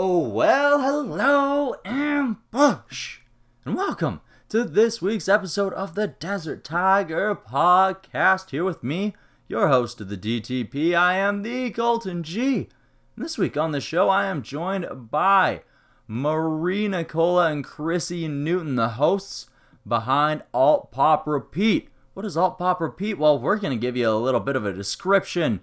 [0.00, 3.18] Oh, well, hello, Ambush,
[3.64, 8.50] and welcome to this week's episode of the Desert Tiger Podcast.
[8.50, 9.16] Here with me,
[9.48, 12.68] your host of the DTP, I am the Colton G.
[13.16, 15.62] And this week on the show, I am joined by
[16.06, 19.46] Marie Nicola and Chrissy Newton, the hosts
[19.84, 21.88] behind Alt Pop Repeat.
[22.14, 23.18] What is Alt Pop Repeat?
[23.18, 25.58] Well, we're going to give you a little bit of a description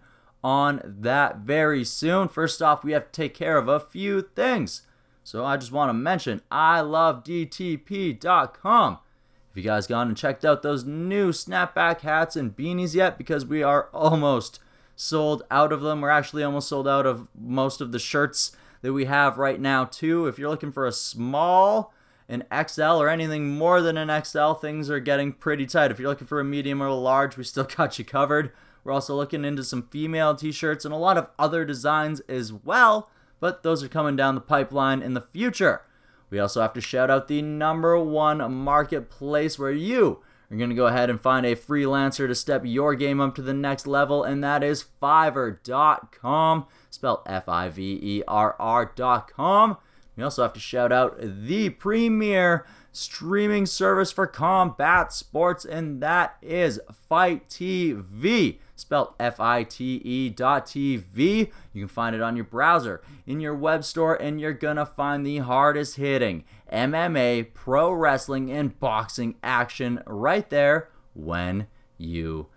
[0.46, 2.28] on that very soon.
[2.28, 4.84] First off, we have to take care of a few things.
[5.24, 8.92] So I just want to mention I love DTP.com.
[8.92, 13.18] Have you guys gone and checked out those new snapback hats and beanies yet?
[13.18, 14.60] Because we are almost
[14.96, 16.00] sold out of them.
[16.00, 19.86] We're actually almost sold out of most of the shirts that we have right now,
[19.86, 20.28] too.
[20.28, 21.92] If you're looking for a small,
[22.30, 25.90] an XL, or anything more than an XL, things are getting pretty tight.
[25.90, 28.52] If you're looking for a medium or a large, we still got you covered.
[28.86, 32.54] We're also looking into some female t shirts and a lot of other designs as
[32.54, 35.82] well, but those are coming down the pipeline in the future.
[36.30, 40.76] We also have to shout out the number one marketplace where you are going to
[40.76, 44.24] go ahead and find a freelancer to step your game up to the next level,
[44.24, 49.78] and that is Fiverr.com, spelled F I V E R R.com.
[50.16, 56.38] We also have to shout out the premier streaming service for combat sports, and that
[56.44, 61.52] is FITE TV spelled F-I-T-E dot TV.
[61.74, 65.26] You can find it on your browser, in your web store, and you're gonna find
[65.26, 71.68] the hardest hitting MMA, pro wrestling, and boxing action right there when
[71.98, 72.48] you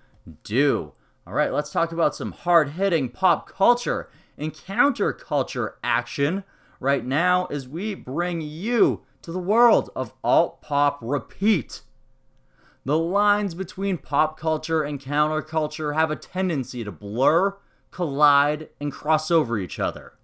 [0.44, 0.92] do.
[1.26, 6.44] All right, let's talk about some hard hitting pop culture and counterculture action
[6.80, 11.82] right now as we bring you to the world of alt pop repeat.
[12.88, 17.58] The lines between pop culture and counterculture have a tendency to blur,
[17.90, 20.14] collide, and cross over each other.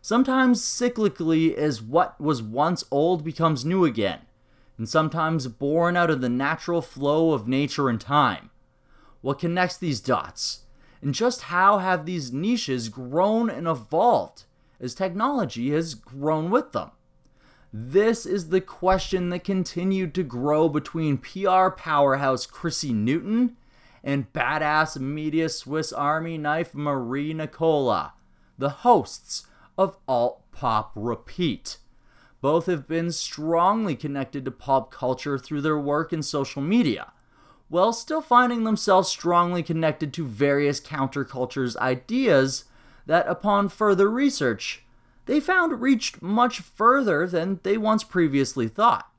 [0.00, 4.20] Sometimes cyclically, as what was once old becomes new again,
[4.78, 8.48] and sometimes born out of the natural flow of nature and time.
[9.20, 10.60] What connects these dots?
[11.02, 14.44] And just how have these niches grown and evolved
[14.80, 16.92] as technology has grown with them?
[17.78, 23.54] This is the question that continued to grow between PR powerhouse Chrissy Newton
[24.02, 28.14] and badass media Swiss Army knife Marie Nicola,
[28.56, 31.76] the hosts of Alt Pop Repeat.
[32.40, 37.12] Both have been strongly connected to pop culture through their work in social media,
[37.68, 42.64] while still finding themselves strongly connected to various countercultures' ideas
[43.04, 44.85] that, upon further research,
[45.26, 49.10] they found reached much further than they once previously thought.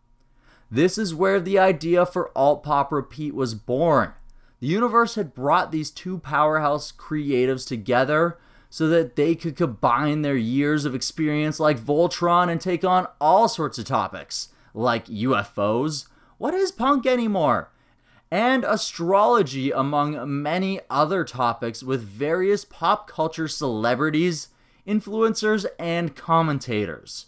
[0.70, 4.14] This is where the idea for Alt Pop Repeat was born.
[4.60, 8.38] The universe had brought these two powerhouse creatives together
[8.70, 13.48] so that they could combine their years of experience like Voltron and take on all
[13.48, 16.08] sorts of topics, like UFOs,
[16.38, 17.72] what is punk anymore?
[18.30, 24.50] And astrology, among many other topics with various pop culture celebrities
[24.88, 27.28] influencers, and commentators.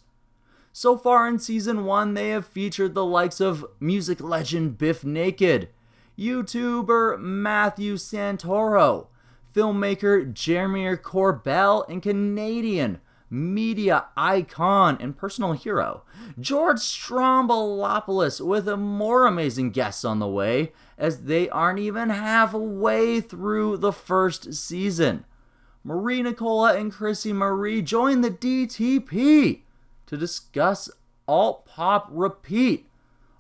[0.72, 5.70] So far in season 1, they have featured the likes of music legend Bif Naked,
[6.18, 9.08] YouTuber Matthew Santoro,
[9.54, 16.04] filmmaker Jeremy Corbell, and Canadian media icon and personal hero
[16.40, 23.78] George Stroumboulopoulos, with more amazing guests on the way as they aren't even halfway through
[23.78, 25.26] the first season.
[25.84, 29.62] Marie Nicola and Chrissy Marie join the DTP
[30.06, 30.90] to discuss
[31.28, 32.90] alt pop repeat.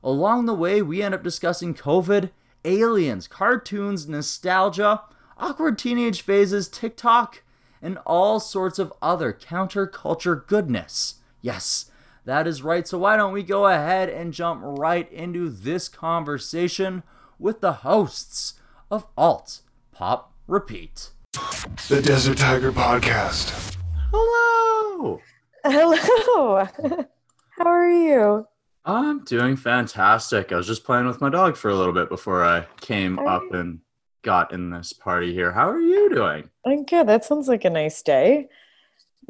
[0.03, 2.29] Along the way, we end up discussing COVID,
[2.63, 5.01] aliens, cartoons, nostalgia,
[5.37, 7.43] awkward teenage phases, TikTok,
[7.81, 11.15] and all sorts of other counterculture goodness.
[11.41, 11.91] Yes,
[12.25, 12.87] that is right.
[12.87, 17.03] So, why don't we go ahead and jump right into this conversation
[17.37, 18.55] with the hosts
[18.91, 19.61] of Alt
[19.91, 21.11] Pop Repeat?
[21.31, 23.75] The Desert Tiger Podcast.
[24.11, 25.21] Hello.
[25.63, 26.65] Hello.
[27.51, 28.47] How are you?
[28.83, 30.51] I'm doing fantastic.
[30.51, 33.53] I was just playing with my dog for a little bit before I came up
[33.53, 33.79] and
[34.23, 35.51] got in this party here.
[35.51, 36.49] How are you doing?
[36.65, 37.07] I'm good.
[37.07, 38.47] That sounds like a nice day.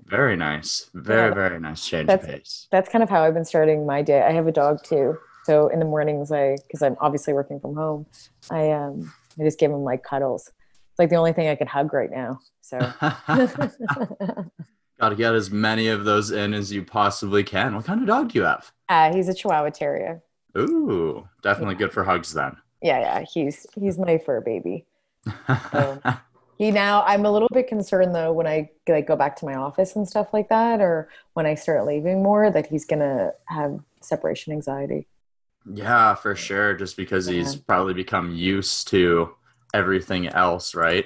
[0.05, 0.89] Very nice.
[0.93, 1.33] Very, yeah.
[1.33, 2.67] very nice change that's, of pace.
[2.71, 4.21] That's kind of how I've been starting my day.
[4.21, 5.17] I have a dog too.
[5.43, 8.05] So in the mornings I because I'm obviously working from home,
[8.49, 10.49] I um I just give him like cuddles
[10.99, 12.41] like the only thing I could hug right now.
[12.61, 12.77] So
[14.99, 17.75] got to get as many of those in as you possibly can.
[17.75, 18.71] What kind of dog do you have?
[18.89, 20.21] Uh, he's a Chihuahua Terrier.
[20.57, 21.79] Ooh, definitely yeah.
[21.79, 22.57] good for hugs then.
[22.81, 24.85] Yeah, yeah, he's he's my fur baby.
[25.71, 26.01] So,
[26.57, 29.55] he now I'm a little bit concerned though when I like go back to my
[29.55, 33.79] office and stuff like that, or when I start leaving more, that he's gonna have
[34.01, 35.07] separation anxiety.
[35.71, 36.73] Yeah, for sure.
[36.73, 39.35] Just because he's probably become used to
[39.73, 41.05] everything else, right?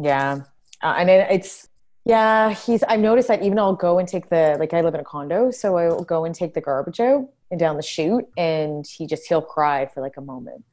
[0.00, 0.42] Yeah,
[0.82, 1.68] uh, and it, it's
[2.04, 2.54] yeah.
[2.54, 2.82] He's.
[2.84, 5.50] I've noticed that even I'll go and take the like I live in a condo,
[5.50, 9.06] so I will go and take the garbage out and down the chute, and he
[9.06, 10.64] just he'll cry for like a moment.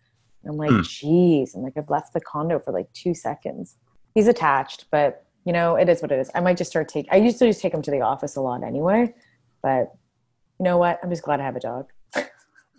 [0.48, 0.82] I'm like, Hmm.
[0.82, 3.76] geez, I'm like I've left the condo for like two seconds.
[4.16, 6.32] He's attached, but you know it is what it is.
[6.34, 8.42] I might just start taking, I used to just take him to the office a
[8.42, 9.14] lot anyway,
[9.62, 9.92] but
[10.60, 11.00] you know what?
[11.04, 11.88] I'm just glad I have a dog.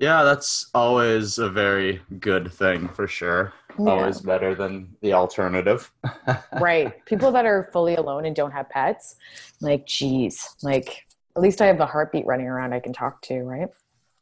[0.01, 3.53] Yeah, that's always a very good thing for sure.
[3.79, 3.91] Yeah.
[3.91, 5.91] Always better than the alternative.
[6.61, 9.17] right people that are fully alone and don't have pets
[9.61, 11.05] like geez like
[11.37, 13.69] at least i have a heartbeat running around i can talk to right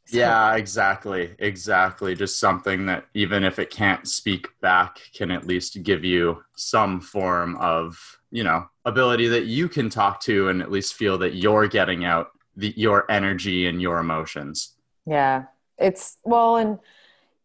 [0.07, 1.35] So- Yeah, exactly.
[1.41, 2.15] Exactly.
[2.15, 7.01] Just something that even if it can't speak back can at least give you some
[7.01, 7.99] form of,
[8.31, 12.05] you know, ability that you can talk to and at least feel that you're getting
[12.05, 14.77] out the, your energy and your emotions.
[15.07, 15.45] yeah
[15.79, 16.79] it's well and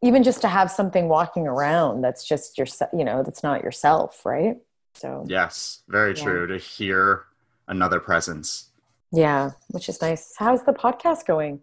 [0.03, 4.25] even just to have something walking around that's just your you know that's not yourself
[4.25, 4.57] right
[4.93, 6.23] so Yes, very Yeah.
[6.23, 6.47] true.
[6.47, 7.25] To hear
[7.67, 8.69] another presence.
[9.11, 11.61] yeah which is nice how's the podcast going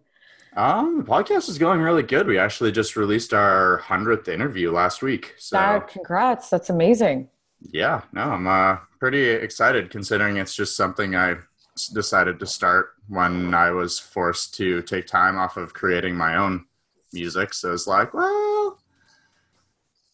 [0.55, 2.25] Um, the podcast is going really good.
[2.25, 5.35] We actually just released our hundredth interview last week.
[5.37, 7.29] So Dad, congrats that's amazing
[7.73, 11.35] yeah, no, I'm uh, pretty excited considering it's just something i
[11.93, 16.65] decided to start when I was forced to take time off of creating my own
[17.13, 17.53] music.
[17.53, 18.79] So it's like, well,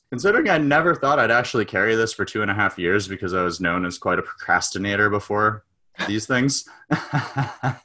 [0.10, 3.34] considering I never thought I'd actually carry this for two and a half years because
[3.34, 5.66] I was known as quite a procrastinator before
[6.08, 6.66] these things.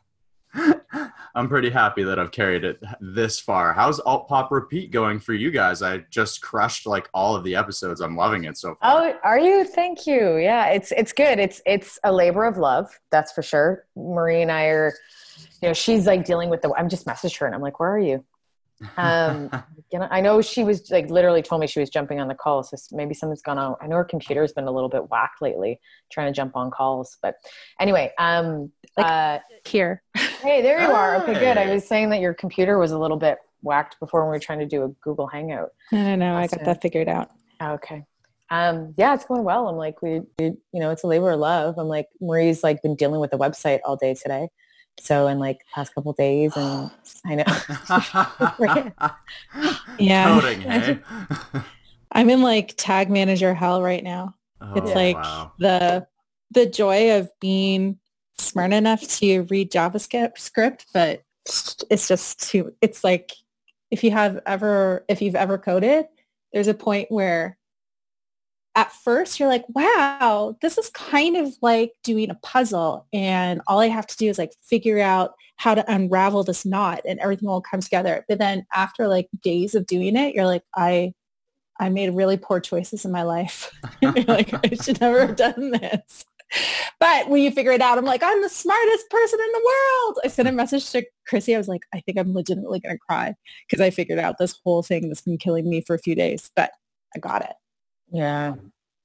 [1.34, 3.72] I'm pretty happy that I've carried it this far.
[3.72, 5.80] How's Alt Pop Repeat going for you guys?
[5.80, 8.00] I just crushed like all of the episodes.
[8.00, 8.78] I'm loving it so far.
[8.82, 9.64] Oh, are you?
[9.64, 10.38] Thank you.
[10.38, 11.38] Yeah, it's it's good.
[11.38, 13.84] It's it's a labor of love, that's for sure.
[13.94, 14.92] Marie and I are,
[15.62, 16.74] you know, she's like dealing with the.
[16.76, 18.24] I'm just messaged her and I'm like, where are you?
[18.96, 19.50] Um,
[19.92, 22.34] you know, I know she was like literally told me she was jumping on the
[22.34, 23.76] call, so maybe something's gone on.
[23.80, 25.80] I know her computer's been a little bit whacked lately,
[26.10, 27.18] trying to jump on calls.
[27.22, 27.36] But
[27.78, 30.02] anyway, um, Like- uh, here.
[30.14, 31.16] hey, there you are.
[31.22, 31.58] Okay, good.
[31.58, 34.40] I was saying that your computer was a little bit whacked before when we were
[34.40, 35.70] trying to do a Google Hangout.
[35.92, 36.36] No, no, no.
[36.36, 37.30] I got that figured out.
[37.62, 38.04] Okay.
[38.50, 39.68] Um, yeah, it's going well.
[39.68, 41.76] I'm like, we, we, you know, it's a labor of love.
[41.78, 44.48] I'm like, Marie's like been dealing with the website all day today.
[45.00, 46.90] So in like past couple days and
[47.26, 49.10] I know.
[49.98, 50.40] Yeah.
[50.40, 50.98] Coding, hey?
[52.12, 54.34] I'm in like tag manager hell right now.
[54.74, 55.52] It's Oh, like wow.
[55.58, 56.06] the
[56.52, 57.98] the joy of being
[58.38, 61.22] smart enough to read JavaScript, script, but
[61.90, 62.74] it's just too.
[62.80, 63.32] It's like
[63.90, 66.06] if you have ever if you've ever coded,
[66.52, 67.58] there's a point where
[68.74, 73.80] at first you're like, wow, this is kind of like doing a puzzle, and all
[73.80, 77.48] I have to do is like figure out how to unravel this knot, and everything
[77.48, 78.24] will come together.
[78.28, 81.12] But then after like days of doing it, you're like, I
[81.80, 83.72] I made really poor choices in my life.
[84.02, 86.24] Like, I should never have done this.
[86.98, 90.18] But when you figure it out, I'm like, I'm the smartest person in the world.
[90.24, 91.54] I sent a message to Chrissy.
[91.54, 93.34] I was like, I think I'm legitimately going to cry
[93.68, 96.50] because I figured out this whole thing that's been killing me for a few days,
[96.56, 96.72] but
[97.14, 97.52] I got it.
[98.12, 98.54] Yeah.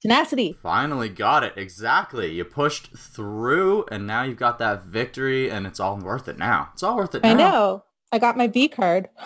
[0.02, 0.56] Tenacity.
[0.62, 1.54] Finally got it.
[1.58, 2.32] Exactly.
[2.32, 6.70] You pushed through and now you've got that victory and it's all worth it now.
[6.74, 7.30] It's all worth it now.
[7.30, 7.84] I know.
[8.12, 9.10] I got my B card.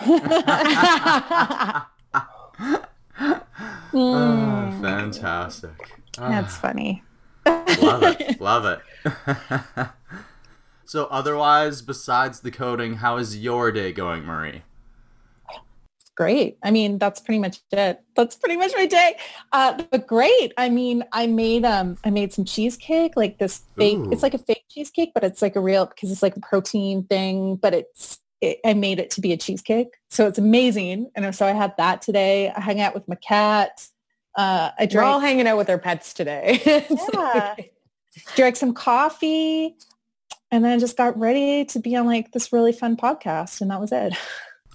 [3.92, 4.80] Oh, Mm.
[4.80, 5.70] fantastic.
[6.16, 7.02] That's Ah, funny.
[7.46, 8.40] love it.
[8.40, 9.88] Love it.
[10.84, 14.62] so otherwise, besides the coding, how is your day going, Marie?
[16.16, 16.58] Great.
[16.62, 18.00] I mean, that's pretty much it.
[18.14, 19.16] That's pretty much my day.
[19.52, 20.52] Uh, but great.
[20.56, 23.98] I mean, I made um, I made some cheesecake, like this fake.
[23.98, 24.10] Ooh.
[24.12, 27.04] It's like a fake cheesecake, but it's like a real because it's like a protein
[27.04, 27.56] thing.
[27.56, 31.10] But it's it, I made it to be a cheesecake, so it's amazing.
[31.14, 32.50] And so I had that today.
[32.50, 33.86] I hung out with my cat.
[34.34, 36.86] Uh, I We're all hanging out with our pets today.
[37.12, 37.54] Yeah.
[38.34, 39.76] drank some coffee,
[40.50, 43.80] and then just got ready to be on like this really fun podcast, and that
[43.80, 44.14] was it.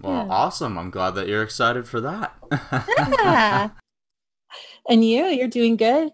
[0.05, 0.33] Well, Yeah.
[0.33, 0.77] awesome.
[0.77, 2.35] I'm glad that you're excited for that.
[2.97, 3.69] Yeah.
[4.89, 6.11] and you, you're doing good,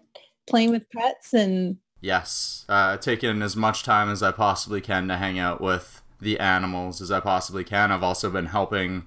[0.48, 5.16] playing with pets and Yes, uh, taking as much time as I possibly can to
[5.16, 7.92] hang out with the animals as I possibly can.
[7.92, 9.06] I've also been helping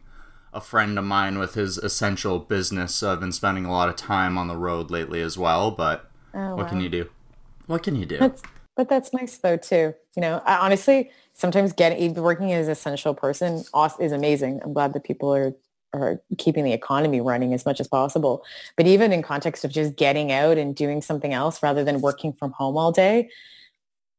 [0.54, 2.96] a friend of mine with his essential business.
[2.96, 5.72] So I've been spending a lot of time on the road lately as well.
[5.72, 7.10] But Oh, what can you do?
[7.68, 8.18] What can you do?
[8.18, 8.42] That's,
[8.78, 9.94] but that's nice though too.
[10.16, 13.64] You know, I, honestly, sometimes getting working as an essential person
[14.00, 14.62] is amazing.
[14.64, 15.54] I'm glad that people are
[15.94, 18.44] are keeping the economy running as much as possible.
[18.76, 22.34] But even in context of just getting out and doing something else rather than working
[22.34, 23.30] from home all day,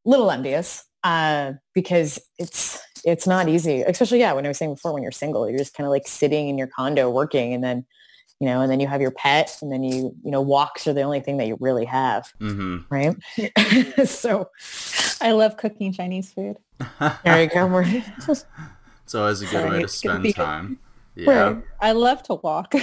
[0.06, 3.82] little envious uh, because it's it's not easy.
[3.82, 6.06] Especially yeah, when I was saying before, when you're single, you're just kind of like
[6.08, 7.84] sitting in your condo working, and then
[8.40, 10.92] you know, and then you have your pet, and then you you know, walks are
[10.92, 12.78] the only thing that you really have, Mm-hmm.
[12.90, 14.08] right?
[14.08, 14.50] so
[15.20, 16.56] I love cooking Chinese food.
[17.24, 17.66] there you go.
[17.66, 18.04] We're-
[19.04, 20.78] It's always a good Sorry, way to spend be- time.
[21.18, 21.30] Yeah.
[21.52, 21.62] Right.
[21.80, 22.74] I love to walk.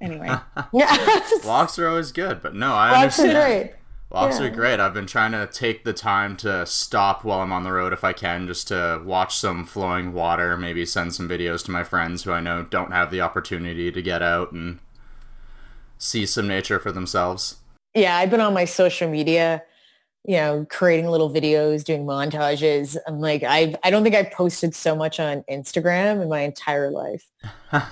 [0.00, 0.28] anyway,
[0.72, 3.32] yeah, Walks are always good, but no, I Walks are understand.
[3.70, 3.74] great.
[4.10, 4.46] Walks Yeah.
[4.46, 4.78] are great.
[4.78, 8.04] I've been trying to take the time to stop while I'm on the road if
[8.04, 12.22] I can, just to watch some flowing water, maybe send some videos to my friends
[12.22, 14.78] who I know don't have the opportunity to get out and
[15.98, 17.56] see some nature for themselves.
[17.94, 19.62] yeah, I've been on my social media,
[20.24, 22.96] you know, creating little videos, doing montages.
[23.06, 26.90] I'm like, I I don't think I've posted so much on Instagram in my entire
[26.90, 27.24] life.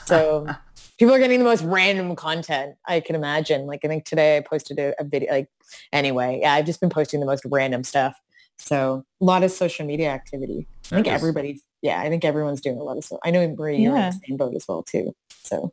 [0.06, 0.46] So
[0.98, 3.66] people are getting the most random content I can imagine.
[3.66, 5.30] Like I think today I posted a, a video.
[5.32, 5.48] Like
[5.92, 8.16] anyway, yeah, I've just been posting the most random stuff.
[8.58, 10.66] So a lot of social media activity.
[10.92, 11.62] I think everybody's.
[11.82, 13.20] Yeah, I think everyone's doing a lot of stuff.
[13.24, 14.10] I know Marie, you're in Yeah.
[14.10, 15.14] the same boat as well too.
[15.44, 15.72] So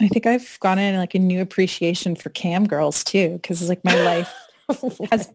[0.00, 3.94] I think I've gotten like a new appreciation for cam girls too, because like my
[4.02, 4.32] life
[5.10, 5.30] has.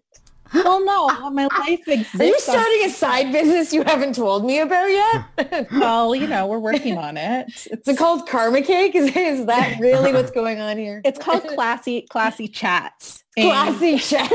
[0.54, 2.20] Well, no, my life exists.
[2.20, 5.72] Are you on- starting a side business you haven't told me about yet?
[5.72, 7.48] well, you know, we're working on it.
[7.48, 8.96] It's, Is it called karma cake?
[8.96, 11.02] Is, is that really what's going on here?
[11.04, 13.24] it's called classy classy chats.
[13.38, 14.32] And- classy chat.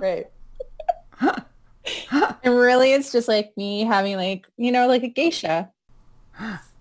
[0.00, 0.26] right.
[2.42, 5.70] And really it's just like me having like, you know, like a geisha.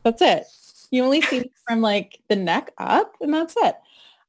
[0.04, 0.46] That's it.
[0.92, 3.76] You only see me from like the neck up and that's it.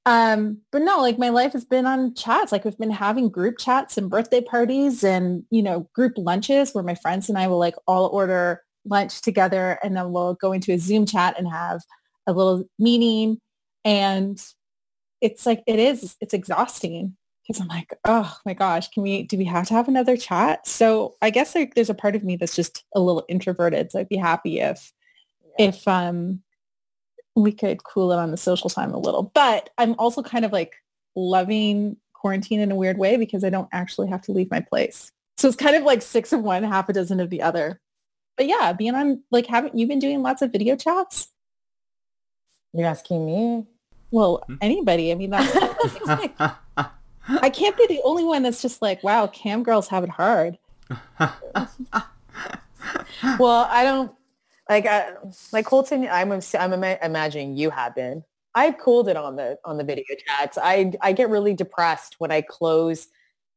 [0.07, 2.53] Um, but no, like my life has been on chats.
[2.53, 6.85] Like we've been having group chats and birthday parties and, you know, group lunches where
[6.85, 10.73] my friends and I will like all order lunch together and then we'll go into
[10.73, 11.81] a Zoom chat and have
[12.29, 13.39] a little meeting.
[13.85, 14.41] And
[15.21, 19.37] it's like, it is, it's exhausting because I'm like, oh my gosh, can we, do
[19.37, 20.69] we have to have another chat?
[20.69, 23.91] So I guess like there's a part of me that's just a little introverted.
[23.91, 24.93] So I'd be happy if,
[25.59, 26.43] if, um,
[27.37, 30.52] we could cool it on the social time a little, but I'm also kind of
[30.52, 30.75] like
[31.14, 35.12] loving quarantine in a weird way because I don't actually have to leave my place.
[35.37, 37.78] So it's kind of like six of one, half a dozen of the other.
[38.38, 41.28] But yeah, being on like, haven't you been doing lots of video chats?
[42.73, 43.66] You're asking me?
[44.11, 44.57] Well, Hmm.
[44.62, 45.12] anybody.
[45.12, 45.55] I mean, that's,
[47.28, 50.59] I can't be the only one that's just like, wow, cam girls have it hard.
[53.38, 54.12] Well, I don't
[54.69, 55.13] like I,
[55.53, 56.09] like Colton.
[56.11, 58.25] I'm I'm imagining you have been.
[58.55, 60.59] I've cooled it on the on the video chats.
[60.61, 63.09] I I get really depressed when I close.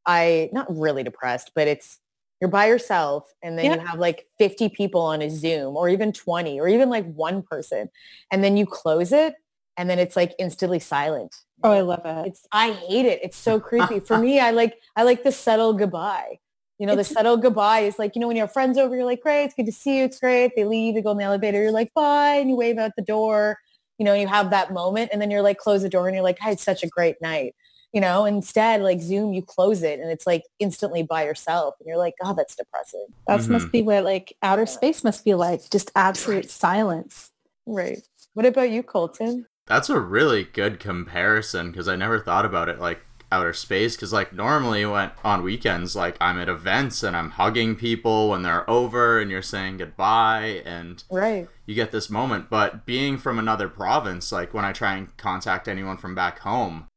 [0.06, 2.00] I not really depressed, but it's
[2.42, 6.14] you're by yourself and then you have like 50 people on a Zoom or even
[6.14, 7.90] 20 or even like one person
[8.32, 9.36] and then you close it
[9.76, 11.36] and then it's like instantly silent.
[11.64, 12.28] Oh, I love it.
[12.28, 13.20] It's I hate it.
[13.24, 14.00] It's so creepy.
[14.00, 16.40] For me, I like I like the subtle goodbye.
[16.80, 18.96] You know, It's- the subtle goodbye is like, you know, when you have friends over,
[18.96, 20.06] you're like, great, it's good to see you.
[20.06, 20.54] It's great.
[20.56, 21.62] They leave, they go in the elevator.
[21.62, 22.36] You're like, bye.
[22.36, 23.58] And you wave out the door,
[23.98, 25.10] you know, and you have that moment.
[25.12, 27.22] And then you're like, close the door and you're like, I had such a great
[27.22, 27.54] night.
[27.92, 31.74] You know, instead, like Zoom, you close it and it's like instantly by yourself.
[31.80, 33.08] And you're like, oh, that's depressing.
[33.28, 33.50] That Mhm.
[33.50, 37.32] must be what like outer space must be like, just absolute silence.
[37.66, 38.00] Right.
[38.36, 39.48] What about you, Colton?
[39.66, 44.12] That's a really good comparison because I never thought about it like outer space because
[44.12, 48.68] like normally when on weekends like I'm at events and I'm hugging people when they're
[48.70, 51.48] over and you're saying goodbye and Right.
[51.66, 55.68] you get this moment but being from another province like when I try and contact
[55.68, 56.88] anyone from back home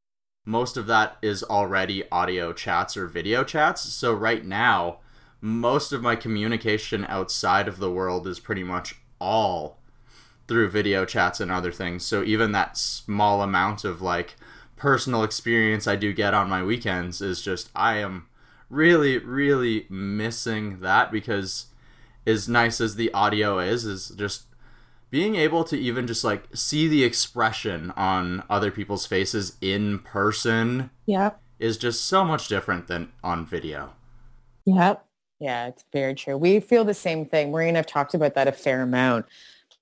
[0.46, 5.00] most of that is already audio chats or video chats so right now
[5.42, 9.78] most of my communication outside of the world is pretty much all
[10.48, 12.04] through video chats and other things.
[12.04, 14.36] So even that small amount of like
[14.82, 18.26] personal experience I do get on my weekends is just I am
[18.68, 21.66] really really missing that because
[22.26, 24.46] as nice as the audio is is just
[25.08, 30.90] being able to even just like see the expression on other people's faces in person
[31.06, 31.40] Yep.
[31.60, 33.92] is just so much different than on video.
[34.64, 35.04] Yep.
[35.38, 36.36] Yeah, it's very true.
[36.36, 37.52] We feel the same thing.
[37.52, 39.26] Marie and I've talked about that a fair amount.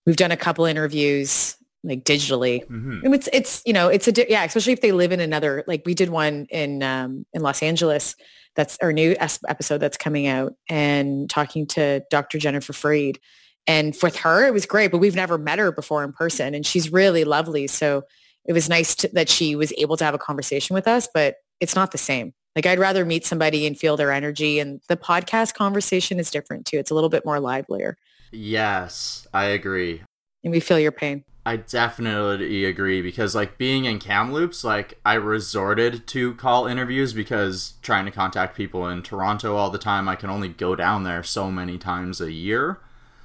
[0.04, 2.66] We've done a couple interviews like digitally.
[2.66, 5.20] hmm And it's it's you know it's a di- yeah especially if they live in
[5.20, 8.16] another like we did one in um, in Los Angeles
[8.56, 12.36] that's our new episode that's coming out and talking to Dr.
[12.38, 13.20] Jennifer Freed
[13.66, 16.66] and with her it was great but we've never met her before in person and
[16.66, 18.02] she's really lovely so
[18.46, 21.36] it was nice to, that she was able to have a conversation with us but
[21.60, 24.96] it's not the same like I'd rather meet somebody and feel their energy and the
[24.96, 27.96] podcast conversation is different too it's a little bit more livelier
[28.32, 30.02] Yes, I agree.
[30.44, 31.24] and we feel your pain.
[31.44, 37.74] I definitely agree because like being in Kamloops, like I resorted to call interviews because
[37.82, 41.22] trying to contact people in Toronto all the time, I can only go down there
[41.22, 42.80] so many times a year.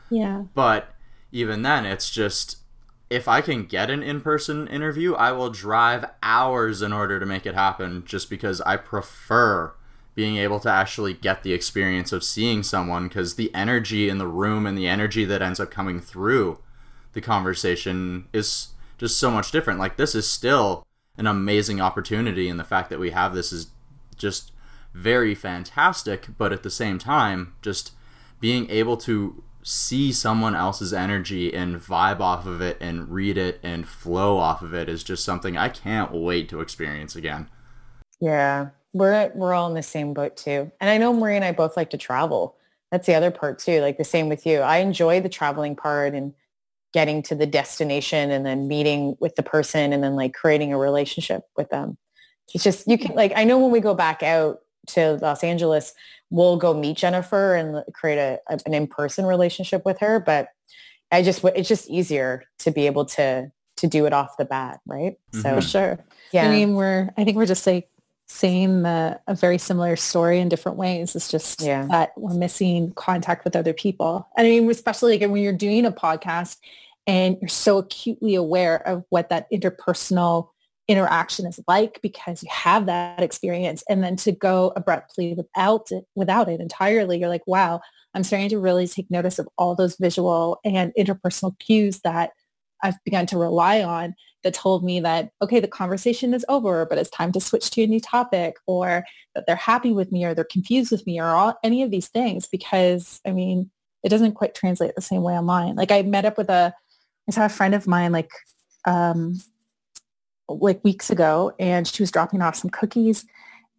[0.10, 0.44] Yeah.
[0.54, 0.96] But
[1.32, 2.60] even then, it's just
[3.10, 7.46] if I can get an in-person interview, I will drive hours in order to make
[7.46, 9.74] it happen just because I prefer
[10.16, 14.28] being able to actually get the experience of seeing someone because the energy in the
[14.28, 16.60] room and the energy that ends up coming through
[17.16, 19.80] the conversation is just so much different.
[19.80, 20.86] Like this is still
[21.18, 23.72] an amazing opportunity and the fact that we have this is
[24.18, 24.52] just
[24.94, 27.94] very fantastic, but at the same time, just
[28.40, 33.60] being able to see someone else's energy and vibe off of it and read it
[33.64, 37.50] and flow off of it is just something I can't wait to experience again.
[38.20, 38.70] Yeah.
[38.94, 40.72] We're we're all in the same boat too.
[40.80, 42.56] And I know Marie and I both like to travel.
[42.92, 43.82] That's the other part too.
[43.82, 44.60] Like the same with you.
[44.60, 46.34] I enjoy the traveling part and
[46.96, 50.78] getting to the destination and then meeting with the person and then like creating a
[50.78, 51.98] relationship with them.
[52.54, 55.94] It's just you can like I know when we go back out to Los Angeles,
[56.30, 60.48] we'll go meet Jennifer and create a, an in-person relationship with her, but
[61.12, 64.80] I just it's just easier to be able to to do it off the bat,
[64.86, 65.18] right?
[65.34, 65.42] Mhm.
[65.42, 66.00] So For sure.
[66.32, 66.48] yeah.
[66.48, 67.90] I mean, we're, I think we're just like
[68.28, 71.14] saying the, a very similar story in different ways.
[71.14, 71.86] It's just Yeah.
[71.92, 74.28] that we're missing contact with other people.
[74.38, 76.56] I mean, especially like when you're doing a podcast
[77.08, 80.50] and you're so acutely aware of what that interpersonal
[80.88, 83.84] interaction is like because you have that experience.
[83.90, 87.82] And then to go abruptly without it without it entirely you're like wow
[88.14, 92.32] i'm starting to really take notice of all those visual and interpersonal cues that
[92.84, 96.98] i've begun to rely on that told me that okay the conversation is over but
[96.98, 100.34] it's time to switch to a new topic or that they're happy with me or
[100.34, 103.70] they're confused with me or all any of these things because i mean
[104.06, 105.76] it doesn't quite translate the same way online.
[105.76, 106.74] Like i met up with a
[107.28, 108.30] i saw a friend of mine like
[108.86, 109.40] um
[110.48, 113.26] like weeks ago and she was dropping off some cookies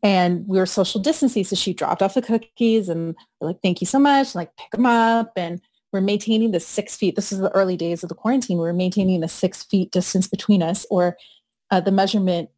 [0.02, 1.44] and we were social distancing.
[1.44, 4.34] So she dropped off the cookies and we're like, thank you so much.
[4.34, 5.60] Like pick them up and
[5.92, 7.16] we're maintaining the six feet.
[7.16, 8.58] This is the early days of the quarantine.
[8.58, 11.16] We're maintaining the six feet distance between us or
[11.70, 12.50] uh, the measurement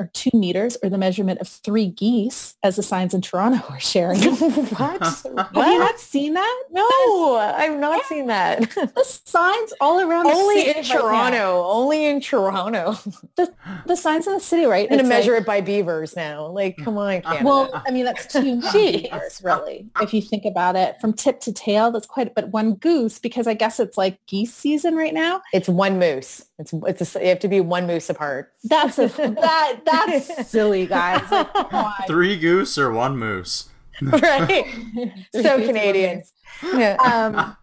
[0.00, 3.78] or two meters or the measurement of three geese as the signs in Toronto were
[3.78, 4.20] sharing.
[4.22, 5.00] what?
[5.02, 6.62] Have you not seen that?
[6.72, 8.60] No, I've not seen that.
[9.00, 11.00] The signs all around the Only city in right now.
[11.00, 11.64] Toronto.
[11.66, 12.96] Only in Toronto.
[13.86, 14.84] The signs in the city, right?
[14.90, 16.46] I'm gonna It's like- measure it by beavers now.
[16.46, 17.22] Like, come on, mm.
[17.22, 17.44] Canada.
[17.44, 21.00] Well, I mean, that's two meters, really, if you think about it.
[21.00, 24.54] From tip to tail, that's quite, but one goose, because I guess it's like geese
[24.54, 25.42] season right now.
[25.52, 26.44] it's one moose.
[26.60, 28.52] It's it's a, you have to be one moose apart.
[28.64, 31.22] That's a, that, that's silly, guys.
[31.30, 31.94] Like.
[32.06, 33.68] Three goose or one moose?
[34.02, 34.66] right.
[35.32, 36.22] So geese, one Canadian.
[36.62, 36.96] Yeah.
[36.96, 37.56] Um,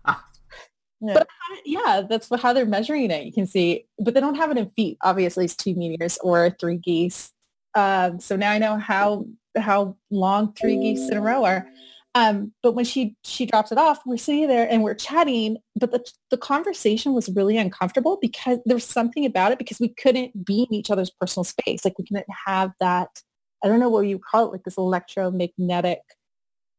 [1.00, 1.14] yeah.
[1.14, 1.28] but
[1.64, 3.26] yeah, that's what, how they're measuring it.
[3.26, 4.98] You can see, but they don't have it in feet.
[5.04, 7.32] Obviously, it's two meters or three geese.
[7.76, 11.68] Um, so now I know how how long three geese in a row are.
[12.16, 15.58] Um, but when she she drops it off, we're sitting there and we're chatting.
[15.80, 19.90] But the the conversation was really uncomfortable because there was something about it because we
[19.90, 21.86] couldn't be in each other's personal space.
[21.86, 23.22] Like we couldn't have that.
[23.64, 26.02] I don't know what you call it, like this electromagnetic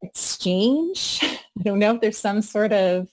[0.02, 1.20] exchange.
[1.22, 3.08] I don't know if there's some sort of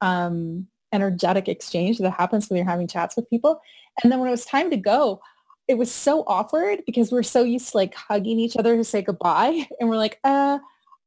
[0.00, 3.60] um, energetic exchange that happens when you're having chats with people.
[4.02, 5.20] And then when it was time to go,
[5.68, 9.02] it was so awkward because we're so used to like hugging each other to say
[9.02, 9.66] goodbye.
[9.80, 10.58] And we're like, uh,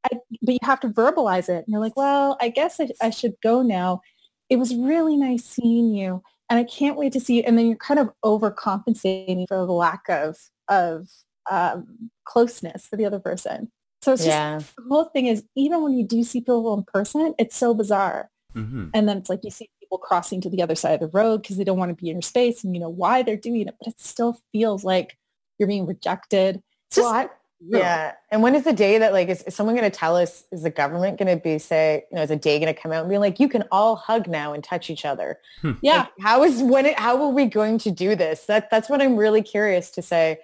[0.06, 1.58] I, but you have to verbalize it.
[1.58, 4.02] And you're like, well, I guess I, I should go now.
[4.50, 6.24] It was really nice seeing you.
[6.50, 7.44] And I can't wait to see you.
[7.46, 11.08] And then you're kind of overcompensating for the lack of, of
[11.50, 13.72] um, closeness for the other person.
[14.02, 14.60] So it's just yeah.
[14.78, 18.30] the whole thing is even when you do see people in person, it's so bizarre.
[18.56, 18.90] Mm-hmm.
[18.94, 21.42] And then it's like you see people crossing to the other side of the road
[21.42, 23.68] because they don't want to be in your space and you know why they're doing
[23.68, 25.18] it, but it still feels like
[25.58, 26.62] you're being rejected.
[26.88, 27.30] It's just Well, I-
[27.68, 27.82] real.
[27.82, 28.14] yeah.
[28.32, 30.44] And when is the day that like is, is someone going to tell us?
[30.52, 32.92] Is the government going to be say you know is a day going to come
[32.92, 35.40] out and be like you can all hug now and touch each other?
[35.82, 35.98] yeah.
[35.98, 38.46] Like, how is when it, how are we going to do this?
[38.46, 40.40] That that's what I'm really curious to say.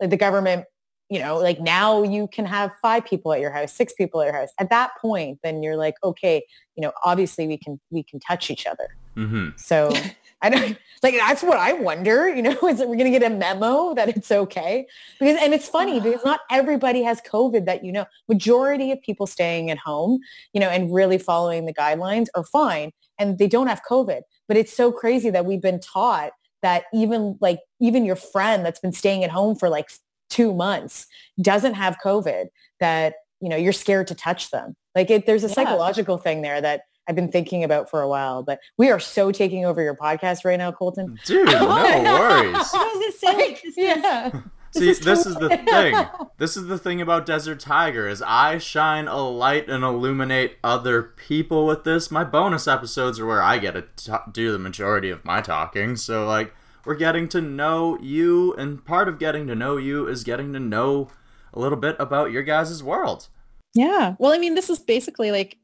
[0.00, 0.66] Like the government,
[1.08, 4.26] you know, like now you can have five people at your house, six people at
[4.26, 4.50] your house.
[4.58, 8.50] At that point, then you're like, okay, you know, obviously we can we can touch
[8.50, 8.88] each other.
[9.14, 9.92] hmm So
[10.42, 13.30] I don't like that's what I wonder, you know, is that we're gonna get a
[13.30, 14.86] memo that it's okay?
[15.18, 16.30] Because and it's funny because ah.
[16.30, 18.06] not everybody has COVID that you know.
[18.28, 20.20] Majority of people staying at home,
[20.52, 24.22] you know, and really following the guidelines are fine and they don't have COVID.
[24.48, 28.80] But it's so crazy that we've been taught that even like even your friend that's
[28.80, 29.90] been staying at home for like
[30.28, 31.06] two months
[31.40, 32.46] doesn't have COVID
[32.80, 34.74] that, you know, you're scared to touch them.
[34.94, 35.54] Like it, there's a Yeah.
[35.54, 38.42] psychological thing there that I've been thinking about for a while.
[38.42, 41.18] But we are so taking over your podcast right now, Colton.
[41.24, 42.56] Dude, no worries.
[42.74, 44.40] I was gonna say, like, this is- Yeah.
[44.72, 45.96] See, is this is the thing.
[46.36, 51.02] This is the thing about Desert Tiger is I shine a light and illuminate other
[51.02, 52.10] people with this.
[52.10, 55.96] My bonus episodes are where I get to t- do the majority of my talking.
[55.96, 56.52] So like
[56.84, 60.60] we're getting to know you and part of getting to know you is getting to
[60.60, 61.08] know
[61.54, 63.28] a little bit about your guys' world.
[63.72, 64.14] Yeah.
[64.18, 65.56] Well, I mean, this is basically like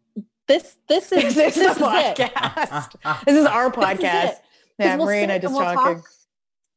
[0.52, 0.76] this.
[0.88, 2.16] This is This is the it.
[2.18, 2.94] podcast.
[3.26, 4.24] This is our This is podcast.
[4.24, 4.38] it.
[4.78, 5.96] Yeah, 'Cause we'll Marie and I just and we'll talking.
[5.96, 6.04] talk,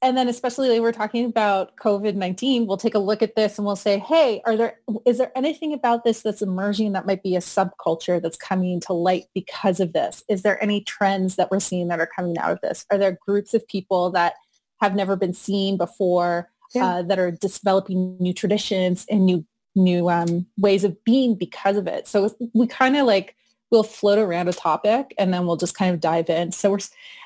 [0.02, 3.66] and then especially like we're talking about COVID-19, we'll take a look at this and
[3.66, 7.36] we'll say, hey, are there is there anything about this that's emerging that might be
[7.36, 10.24] a subculture that's coming to light because of this?
[10.30, 12.86] Is there any trends that we're seeing that are coming out of this?
[12.92, 14.36] Are there groups of people that
[14.82, 16.86] have never been seen before Yeah.
[16.98, 19.46] uh, that are developing new traditions and new
[19.78, 22.08] new um, ways of being because of it?
[22.08, 23.36] So we kind of like
[23.72, 26.52] we'll float around a topic and then we'll just kind of dive in.
[26.52, 26.80] So we're,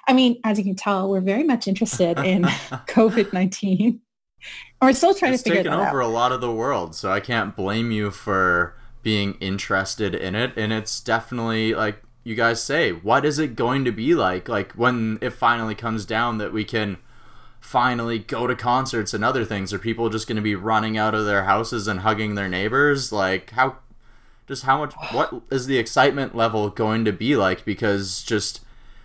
[0.07, 2.43] I mean, as you can tell, we're very much interested in
[2.87, 3.79] COVID-19.
[3.89, 3.99] And
[4.81, 5.73] we're still trying it's to figure it out.
[5.73, 9.33] It's taken over a lot of the world, so I can't blame you for being
[9.35, 10.53] interested in it.
[10.55, 14.47] And it's definitely like you guys say, what is it going to be like?
[14.47, 16.97] Like when it finally comes down that we can
[17.59, 21.15] finally go to concerts and other things, are people just going to be running out
[21.15, 23.11] of their houses and hugging their neighbors?
[23.11, 23.77] Like how,
[24.49, 24.93] just how much?
[25.13, 27.63] What is the excitement level going to be like?
[27.63, 28.61] Because just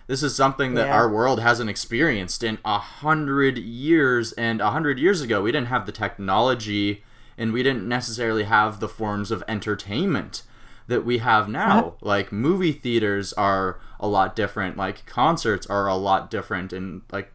[0.07, 0.95] this is something that Yeah.
[0.95, 4.33] our world hasn't experienced in a hundred years.
[4.33, 7.03] And a hundred years ago, we didn't have the technology
[7.37, 10.41] and we didn't necessarily have the forms of entertainment
[10.87, 11.77] that we have now.
[11.79, 11.91] Uh-huh.
[12.01, 17.31] Like movie theaters are a lot different, like concerts are a lot different, and like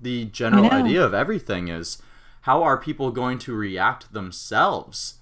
[0.00, 2.00] the general idea of everything is
[2.42, 5.18] how are people going to react themselves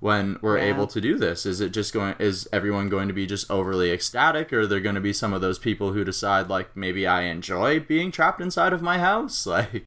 [0.00, 0.64] when we're Yeah.
[0.64, 3.90] able to do this is it just going is everyone going to be just overly
[3.92, 7.06] ecstatic or are there going to be some of those people who decide like maybe
[7.06, 9.84] i enjoy being trapped inside of my house like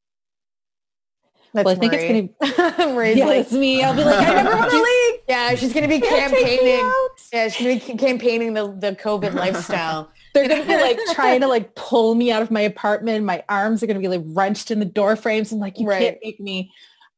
[1.53, 3.83] That's Well, I think it's gonna Marie's Yeah, like, it's me.
[3.83, 5.19] I'll be like, I never want to leave.
[5.29, 6.91] yeah, she's gonna be Can't take me campaigning.
[7.31, 10.11] Yeah, she's gonna be campaigning the, the COVID lifestyle.
[10.33, 13.23] They're gonna be like trying to like pull me out of my apartment.
[13.23, 15.51] My arms are gonna be like wrenched in the door frames.
[15.51, 16.01] and like, you Right.
[16.01, 16.71] can't make me.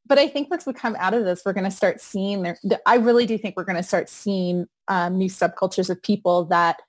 [0.07, 2.57] But I think once we come out of this, we're gonna start seeing there.
[2.61, 6.81] th- I really do think we're gonna start seeing um, new subcultures of people that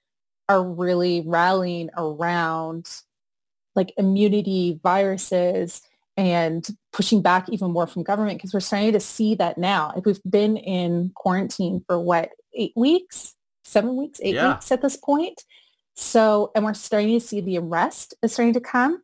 [0.49, 2.89] are really rallying around
[3.75, 5.83] like immunity viruses
[6.17, 9.93] and pushing back even more from government because we're starting to see that now.
[9.95, 14.55] Like we've been in quarantine for what, eight weeks, seven weeks, eight Yeah.
[14.55, 15.43] weeks at this point.
[15.95, 19.03] So, and we're starting to see the arrest is starting to come.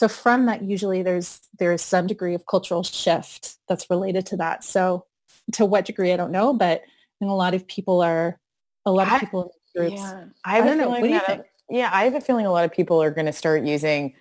[0.00, 4.64] So from that, usually there's there's some degree of cultural shift that's related to that.
[4.64, 5.04] So
[5.52, 8.40] to what degree, I don't know, but I think a lot of people are,
[8.86, 10.00] a lot of I- people in groups.
[10.00, 10.88] Yeah, I have I a don't know.
[10.88, 11.42] What do you think?
[11.68, 14.14] Yeah, I have a feeling a lot of people are going to start using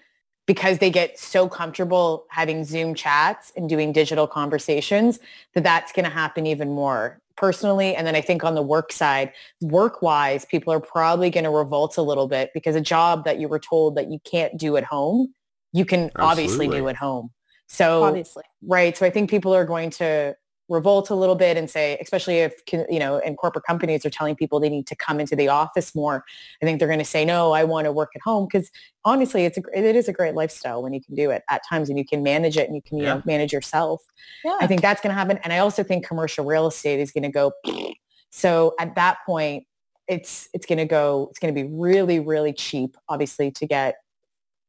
[0.48, 5.18] because they get so comfortable having Zoom chats and doing digital conversations
[5.54, 7.96] that that's going to happen even more personally.
[7.96, 11.96] And then I think on the work side, work-wise, people are probably going to revolt
[11.96, 14.84] a little bit because a job that you were told that you can't do at
[14.84, 15.34] home,
[15.72, 17.32] you can obviously do at home.
[17.68, 18.44] So Obviously.
[18.64, 18.98] Right.
[18.98, 20.36] So I think people are going to
[20.70, 24.36] revolt a little bit and say, especially if, you know, and corporate companies are telling
[24.36, 26.24] people they need to come into the office more.
[26.62, 28.70] I think they're going to say, no, I want to work at home because
[29.04, 31.62] honestly, it's a, gr- it is a great lifestyle when you can do it at
[31.68, 33.16] times and you can manage it and you can, you Yeah.
[33.16, 34.04] know, manage yourself.
[34.46, 34.58] Yeah.
[34.62, 35.40] I think that's going to happen.
[35.44, 37.52] And I also think commercial real estate is going to go.
[38.32, 39.64] So at that point,
[40.08, 43.96] it's, it's going to go, it's going to be really, really cheap, obviously, to get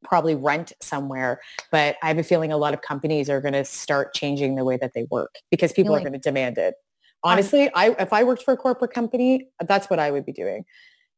[0.05, 1.41] probably rent somewhere.
[1.71, 4.65] But I have a feeling a lot of companies are going to start changing the
[4.65, 6.75] way that they work because people are going to demand it.
[7.23, 10.65] Honestly, I if I worked for a corporate company, that's what I would be doing.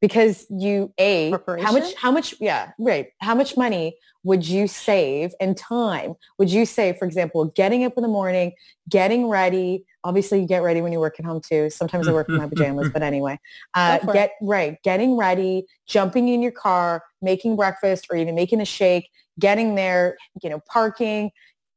[0.01, 1.31] Because you a
[1.63, 6.51] how much how much yeah right how much money would you save and time would
[6.51, 8.53] you save for example getting up in the morning
[8.89, 12.29] getting ready obviously you get ready when you work at home too sometimes I work
[12.29, 13.39] in my pajamas but anyway
[13.75, 18.65] uh, get right getting ready jumping in your car making breakfast or even making a
[18.65, 19.09] shake
[19.39, 21.31] getting there you know parking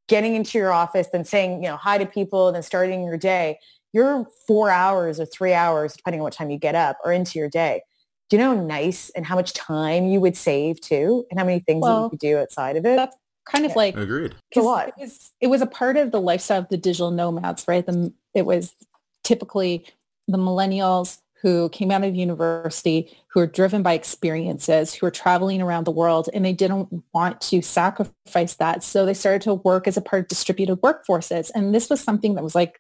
[0.08, 3.58] getting into your office then saying you know hi to people then starting your day
[3.94, 7.40] you're four hours or three hours depending on what time you get up or into
[7.40, 7.82] your day
[8.30, 11.46] do you know how nice and how much time you would save too and how
[11.46, 13.16] many things that you could do outside of it That's
[13.50, 13.76] kind of Yeah.
[13.78, 14.88] like agreed It's a 'cause lot.
[14.90, 17.86] It was, it was a part of the lifestyle of the digital nomads, right?
[17.86, 18.74] The, it was
[19.24, 19.86] typically
[20.28, 25.62] the millennials who came out of university, who were driven by experiences, who were traveling
[25.62, 28.84] around the world, and they didn't want to sacrifice that.
[28.84, 31.52] So they started to work as a part of distributed workforces.
[31.54, 32.80] And this was something that was like,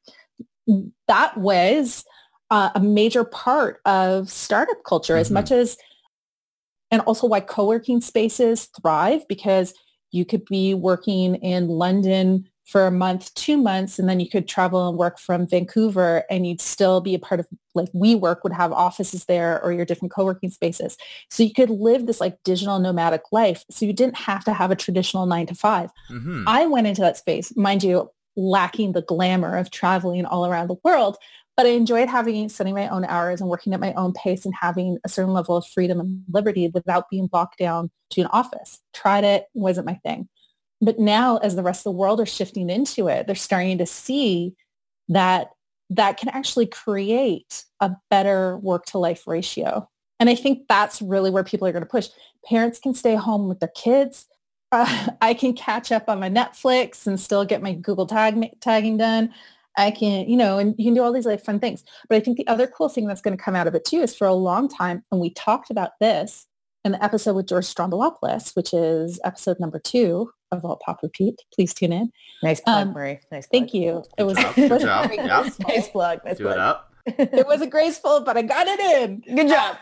[1.08, 2.04] that was
[2.50, 5.34] uh, a major part of startup culture as Mhm.
[5.34, 5.78] much as
[6.91, 9.74] and also why co-working spaces thrive because
[10.12, 14.47] you could be working in London for a month, two months, and then you could
[14.47, 18.54] travel and work from Vancouver and you'd still be a part of like WeWork would
[18.54, 20.97] have offices there or your different co-working spaces.
[21.30, 23.63] So you could live this like digital nomadic life.
[23.69, 26.43] So you didn't have to have a traditional nine to 5 Mhm.
[26.47, 30.75] I went into that space, mind you, lacking the glamour of traveling all around the
[30.84, 31.17] world,
[31.56, 34.54] but I enjoyed having setting my own hours and working at my own pace and
[34.60, 38.82] having a certain level of freedom and liberty without being locked down to an office.
[38.93, 40.28] Tried it, wasn't my thing.
[40.81, 43.85] But now as the rest of the world are shifting into it, they're starting to
[43.85, 44.55] see
[45.09, 45.51] that
[45.89, 49.88] that can actually create a better work to life ratio.
[50.19, 52.09] And I think that's really where people are going to push.
[52.45, 54.25] Parents can stay home with their kids.
[54.71, 58.97] Uh, I can catch up on my Netflix and still get my Google tag tagging
[58.97, 59.33] done.
[59.77, 61.83] I can, you know, and you can do all these like fun things.
[62.07, 63.99] But I think the other cool thing that's going to come out of it too
[63.99, 66.47] is for a long time, and we talked about this
[66.86, 71.36] in the episode with George Stroumboulopoulos, which is episode number two of Alt Pop Repeat.
[71.54, 72.12] Please tune in.
[72.43, 73.19] Nice plug, Um, Marie.
[73.32, 73.48] Nice.
[73.48, 73.82] Thank plug.
[73.82, 74.04] you.
[74.19, 75.06] It was, job, good job.
[75.10, 75.41] very Yeah.
[75.41, 75.65] graceful.
[75.67, 76.19] Nice plug.
[76.24, 76.91] Nice Do it up.
[77.08, 79.36] It wasn't graceful, but I got it in.
[79.36, 79.78] Good job.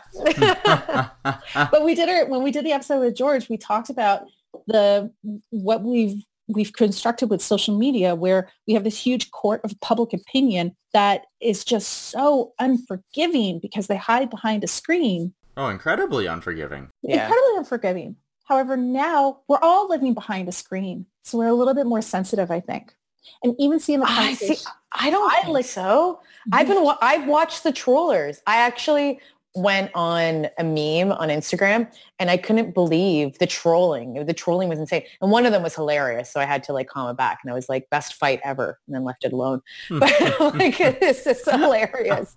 [1.70, 3.48] but we did it when we did the episode with George.
[3.48, 4.22] We talked about
[4.66, 5.10] the
[5.50, 10.12] what we've we've constructed with social media, where we have this huge court of public
[10.12, 15.32] opinion that is just so unforgiving because they hide behind a screen.
[15.56, 16.88] Oh, incredibly unforgiving.
[17.02, 17.26] Yeah.
[17.26, 18.16] Incredibly unforgiving.
[18.44, 22.50] However, now we're all living behind a screen, so we're a little bit more sensitive,
[22.50, 22.94] I think.
[23.42, 24.56] And even seeing the I see.
[24.92, 26.20] I don't I think like- so.
[26.52, 26.86] I've been.
[27.00, 28.42] I've watched the trollers.
[28.46, 29.18] I actually
[29.56, 31.88] went on a meme on Instagram
[32.18, 34.26] and I couldn't believe the trolling.
[34.26, 35.04] The trolling was insane.
[35.22, 36.30] And one of them was hilarious.
[36.30, 38.94] So I had to like comment back and I was like, best fight ever and
[38.96, 39.62] then left it alone.
[39.88, 39.98] Hmm.
[40.00, 42.36] But like, this is hilarious.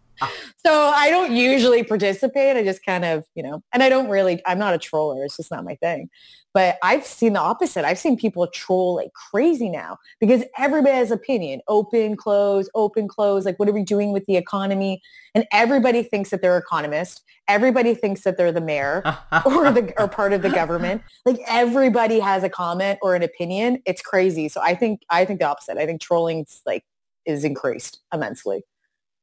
[0.65, 2.57] So I don't usually participate.
[2.57, 5.23] I just kind of, you know, and I don't really, I'm not a troller.
[5.23, 6.09] It's just not my thing.
[6.53, 7.85] But I've seen the opposite.
[7.85, 11.61] I've seen people troll like crazy now because everybody has opinion.
[11.67, 13.45] Open, close, open, close.
[13.45, 15.01] Like, what are we doing with the economy?
[15.35, 17.21] And everybody thinks that they're economist.
[17.47, 19.03] Everybody thinks that they're the mayor
[19.45, 21.03] or the or part of the government.
[21.25, 23.81] Like everybody has a comment or an opinion.
[23.85, 24.49] It's crazy.
[24.49, 25.77] So I think I think the opposite.
[25.77, 26.83] I think trolling like
[27.25, 28.63] is increased immensely.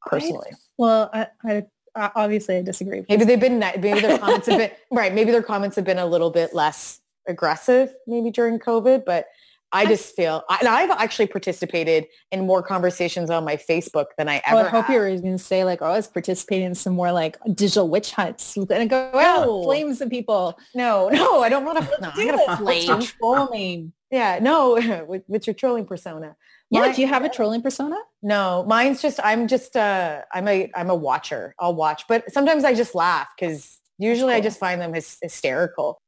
[0.06, 1.62] Personally, well, I, I,
[1.96, 3.04] I obviously I disagree.
[3.08, 5.14] maybe they've been maybe their comments have been right.
[5.14, 9.26] Maybe their comments have been a little bit less aggressive maybe during COVID, but
[9.72, 14.28] I just feel I, and I've actually participated in more conversations on my Facebook than
[14.28, 14.68] I Oh, ever.
[14.68, 14.94] I hope have.
[14.94, 17.88] you were going to say like, oh, I was participating in some more like digital
[17.88, 19.64] witch hunts and go out, No.
[19.64, 20.56] flame some people.
[20.76, 21.84] No, no, I don't want to.
[22.00, 22.46] No, gonna this.
[22.46, 22.86] What's flame.
[22.88, 23.92] your troll name?
[24.12, 26.36] Yeah, no, with, with your trolling persona.
[26.74, 27.96] Yeah, do you have a trolling persona?
[28.22, 31.54] No, mine's just I'm just uh I'm a I'm a watcher.
[31.58, 36.00] I'll watch, but sometimes I just laugh because usually I just find them hys- hysterical.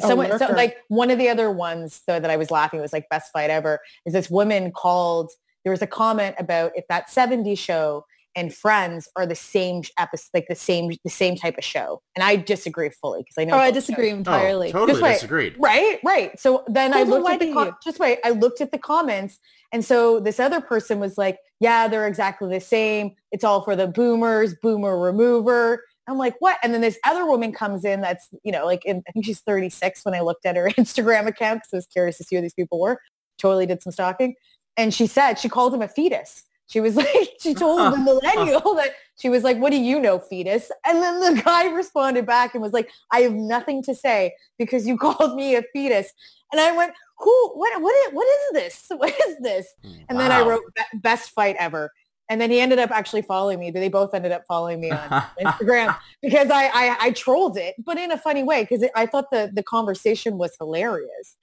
[0.00, 3.08] Someone, so, like one of the other ones though that I was laughing was like
[3.08, 5.30] best fight ever is this woman called.
[5.64, 8.04] There was a comment about if that 70s show
[8.36, 12.22] and Friends are the same episode, like the same the same type of show, and
[12.22, 13.54] I disagree fully because I know.
[13.54, 14.14] Oh, I disagree shows.
[14.14, 14.68] Oh, entirely.
[14.68, 15.12] Oh, totally Just wait.
[15.14, 15.56] disagreed.
[15.58, 16.38] Right, right.
[16.38, 18.18] So then I Well, then looked why at the com- just wait.
[18.24, 19.38] I looked at the comments,
[19.72, 23.12] and so this other person was like, "Yeah, they're exactly the same.
[23.32, 27.52] It's all for the boomers, boomer remover." I'm like, "What?" And then this other woman
[27.52, 30.56] comes in that's you know like in, I think she's 36 when I looked at
[30.56, 33.00] her Instagram account because I was curious to see who these people were.
[33.38, 34.34] Totally did some stalking,
[34.76, 36.44] and she said she called him a fetus.
[36.70, 37.08] She was like,
[37.40, 40.70] she told the millennial that she was like, what do you know, fetus?
[40.86, 44.86] And then the guy responded back and was like, I have nothing to say because
[44.86, 46.10] you called me a fetus.
[46.52, 48.86] And I went, who, what, what is, what is this?
[48.96, 49.66] What is this?
[50.08, 50.62] And then I wrote
[50.94, 51.92] best fight ever.
[52.28, 53.70] And then he ended up actually following me.
[53.72, 57.98] They both ended up following me on Instagram because I, I, I trolled it, but
[57.98, 61.36] in a funny way because I thought the, the conversation was hilarious.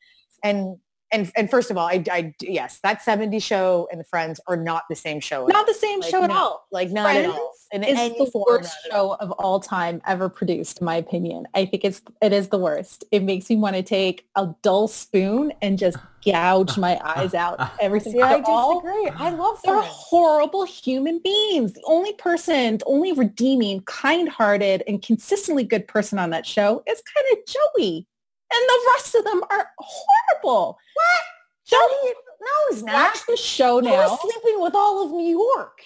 [0.44, 0.78] And
[1.12, 4.58] and and first of all, I, I yes, that 70 show and the Friends are
[4.58, 5.48] not the same show.
[5.48, 5.54] at.
[5.54, 6.68] Not the same Like, show at no, all.
[6.72, 7.54] Like not at all.
[7.72, 9.18] Friends In is the form, worst not at all.
[9.18, 11.48] show of all time ever produced, in my opinion.
[11.54, 13.04] I think it's it is the worst.
[13.12, 17.60] It makes me want to take a dull spoon and just gouge my eyes out
[17.80, 19.10] every single I disagree.
[19.18, 19.88] I love They're Friends.
[19.94, 21.74] horrible human beings.
[21.74, 27.02] The only person, the only redeeming, kind-hearted, and consistently good person on that show is
[27.16, 28.08] kind of Joey.
[28.54, 30.78] And the rest of them are horrible.
[30.94, 31.22] What?
[31.66, 32.94] Joey, no, he's not.
[32.94, 33.98] Watch the show He now.
[34.10, 35.80] was sleeping with all of New York.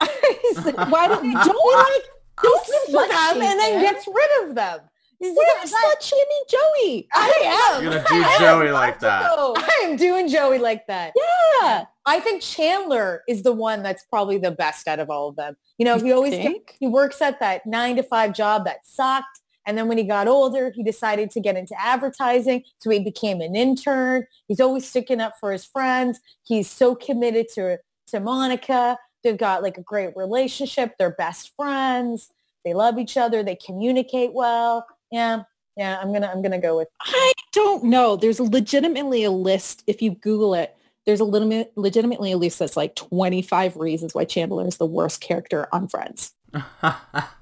[0.90, 2.02] Why don't Joey Joey like
[2.36, 4.80] How goes with them slut-shaming and then gets rid of them.
[5.20, 7.08] He's Where not- is slut shaming Joey?
[7.12, 7.82] I am.
[7.82, 9.30] You're gonna do Joey like that.
[9.36, 11.12] I am doing Joey like that.
[11.60, 11.84] Yeah.
[12.06, 15.56] I think Chandler is the one that's probably the best out of all of them.
[15.76, 16.76] You know, he always think?
[16.80, 20.28] he works at that nine to five job that sucked, And then when he got
[20.28, 22.64] older, he decided to get into advertising.
[22.78, 24.26] So he became an intern.
[24.48, 26.20] He's always sticking up for his friends.
[26.42, 28.96] He's so committed to, to Monica.
[29.22, 30.94] They've got like a great relationship.
[30.98, 32.32] They're best friends.
[32.64, 33.42] They love each other.
[33.42, 34.86] They communicate well.
[35.12, 35.42] Yeah.
[35.76, 35.98] Yeah.
[36.00, 36.88] I'm going to, I'm going to go with.
[37.02, 38.16] I don't know.
[38.16, 39.84] There's legitimately a list.
[39.86, 44.24] If you Google it, there's a little legitimately a list that's like 25 reasons why
[44.24, 46.32] Chandler is the worst character on Friends.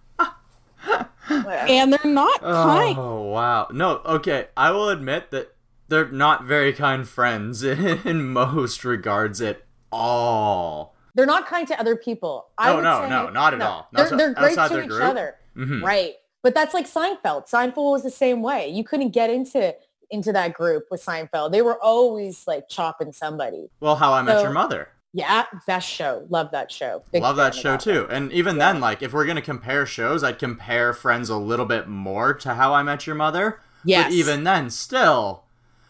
[1.31, 2.97] and they're not kind.
[2.99, 3.69] Oh wow.
[3.73, 4.49] No, okay.
[4.57, 5.55] I will admit that
[5.89, 9.62] they're not very kind friends in most regards at
[9.93, 10.95] all.
[11.15, 12.49] They're not kind to other people.
[12.59, 13.89] I No, no, say- no, not at all.
[13.93, 15.03] They're, they're great to their each group?
[15.03, 15.83] other, Mhm.
[15.83, 16.15] right?
[16.43, 17.49] But that's like Seinfeld.
[17.51, 18.69] Seinfeld was the same way.
[18.69, 19.75] You couldn't get into
[20.11, 21.51] into that group with Seinfeld.
[21.51, 23.71] They were always like chopping somebody.
[23.81, 24.89] Well, How I Met Your Mother.
[25.12, 26.27] Yeah, best show.
[26.29, 27.03] Love that show.
[27.11, 28.07] Big Love that show too.
[28.11, 31.88] And even then, like, if we're gonna compare shows, I'd compare Friends a little bit
[31.88, 33.61] more to How I Met Your Mother.
[33.85, 34.07] Yes.
[34.07, 35.45] But even then, still,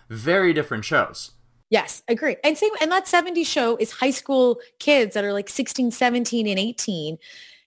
[0.09, 1.33] very different shows.
[1.71, 2.37] Yes, agree.
[2.45, 6.47] And same and that 70s show is high school kids that are like 16, 17
[6.47, 7.19] and 18.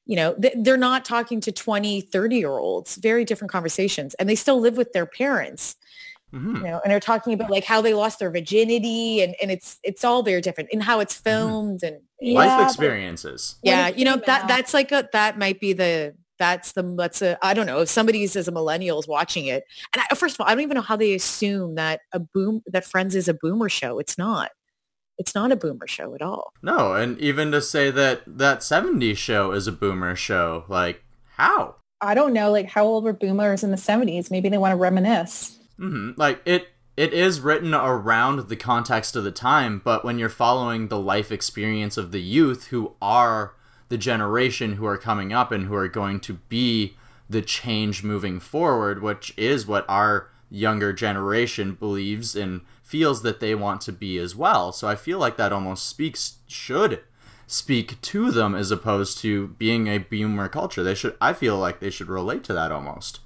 [0.06, 2.96] You know, they're not talking to 20, 30 year olds.
[2.96, 5.76] Very different conversations and they still live with their parents.
[6.32, 9.52] Hmm you know, and they're talking about like how they lost their virginity and, and
[9.52, 13.56] it's it's all very different and how it's filmed and Yeah, Life experiences.
[13.62, 16.84] When yeah, you know that out- that's like a that might be the that's the
[16.98, 19.64] that's a I don't know if somebody's as a millennial is watching it
[19.94, 22.62] and I, first of all I don't even know how they assume that a boom
[22.68, 24.00] that Friends is a boomer show.
[24.00, 24.52] It's not.
[25.18, 26.54] It's not a boomer show at all.
[26.62, 31.04] No, and even to say that that 70s show is a boomer show, like,
[31.36, 31.76] how?
[32.00, 34.32] I don't know, like how old were boomers in the 70s?
[34.32, 35.59] Maybe they want to reminisce.
[35.80, 40.28] Hmm Like it it is written around the context of the time, but when you're
[40.28, 43.54] following the life experience of the youth who are
[43.88, 46.98] the generation who are coming up and who are going to be
[47.30, 53.56] the change moving forward, which is what our younger generation believes and feels that they
[53.56, 54.74] want to be as well.
[54.74, 57.02] So I feel like that almost speaks should
[57.48, 60.84] speak to them as opposed to being a boomer culture.
[60.84, 63.22] They should I feel like they should relate to that almost.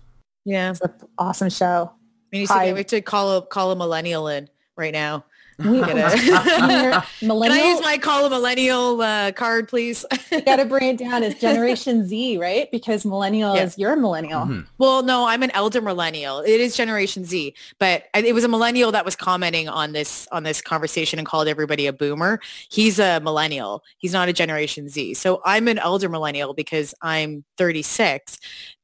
[0.45, 0.69] Yeah.
[0.69, 1.93] It's an awesome show.
[2.33, 2.71] We need to, Hi.
[2.73, 5.23] we have to call a call a millennial in right now.
[5.59, 5.89] We, Get
[7.19, 10.03] Can I use my call a millennial uh, card, please?
[10.31, 12.71] you gotta bring it down as Generation Z, right?
[12.71, 13.61] Because millennial Yeah.
[13.61, 14.41] is your millennial.
[14.41, 14.65] Mhm.
[14.79, 16.39] Well, no, I'm an elder millennial.
[16.39, 20.41] It is Generation Z, but it was a millennial that was commenting on this on
[20.41, 22.39] this conversation and called everybody a boomer.
[22.69, 23.83] He's a millennial.
[23.99, 25.13] He's not a Generation Z.
[25.13, 28.39] So I'm an elder millennial because I'm 36,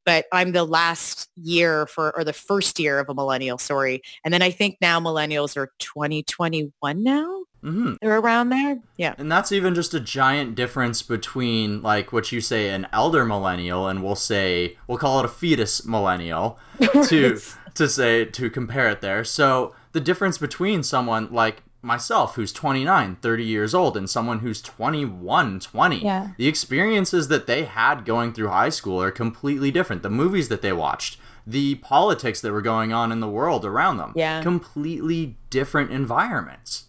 [0.09, 3.59] but I'm the last year for or the first year of a millennial.
[3.59, 7.43] Sorry, and then I think now millennials are 2021 now.
[7.61, 8.79] hmm They're around there.
[8.97, 9.13] Yeah.
[9.19, 13.87] And that's even just a giant difference between like what you say an elder millennial
[13.87, 17.39] and we'll say we'll call it a fetus millennial to
[17.75, 19.23] to say to compare it there.
[19.23, 24.61] So the difference between someone like myself who's 29, 30 years old and someone who's
[24.61, 25.97] 21, 20.
[25.97, 26.29] Yeah.
[26.37, 30.03] The experiences that they had going through high school are completely different.
[30.03, 33.97] The movies that they watched, the politics that were going on in the world around
[33.97, 34.13] them.
[34.15, 34.41] Yeah.
[34.41, 36.85] Completely different environments.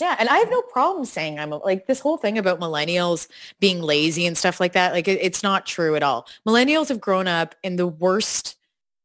[0.00, 3.26] Yeah, and I have no problem saying I'm a, like this whole thing about millennials
[3.58, 4.92] being lazy and stuff like that.
[4.92, 6.28] Like it, it's not true at all.
[6.46, 8.56] Millennials have grown up in the worst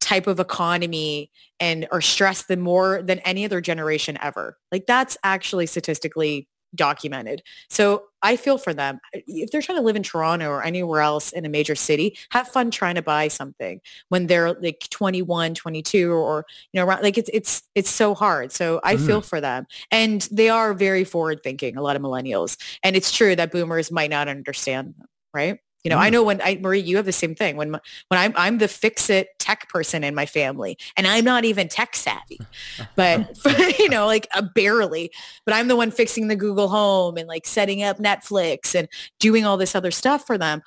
[0.03, 4.57] type of economy and are stressed than more than any other generation ever.
[4.71, 7.43] Like that's actually statistically documented.
[7.69, 8.99] So I feel for them.
[9.13, 12.47] If they're trying to live in Toronto or anywhere else in a major city, have
[12.47, 17.17] fun trying to buy something when they're like 21, 22 or, you know, around, like
[17.17, 18.51] it's, it's, it's so hard.
[18.51, 19.25] So I feel mm.
[19.25, 22.57] for them and they are very forward thinking, a lot of millennials.
[22.81, 25.59] And it's true that boomers might not understand them, right?
[25.83, 26.13] You know, I Mm.
[26.13, 27.57] know when I Marie, you have the same thing.
[27.57, 31.45] When when I'm I'm the fix it tech person in my family, and I'm not
[31.45, 32.47] even tech savvy,
[32.95, 33.21] but
[33.79, 35.11] you know, like uh, barely.
[35.45, 38.87] But I'm the one fixing the Google Home and like setting up Netflix and
[39.19, 40.61] doing all this other stuff for them.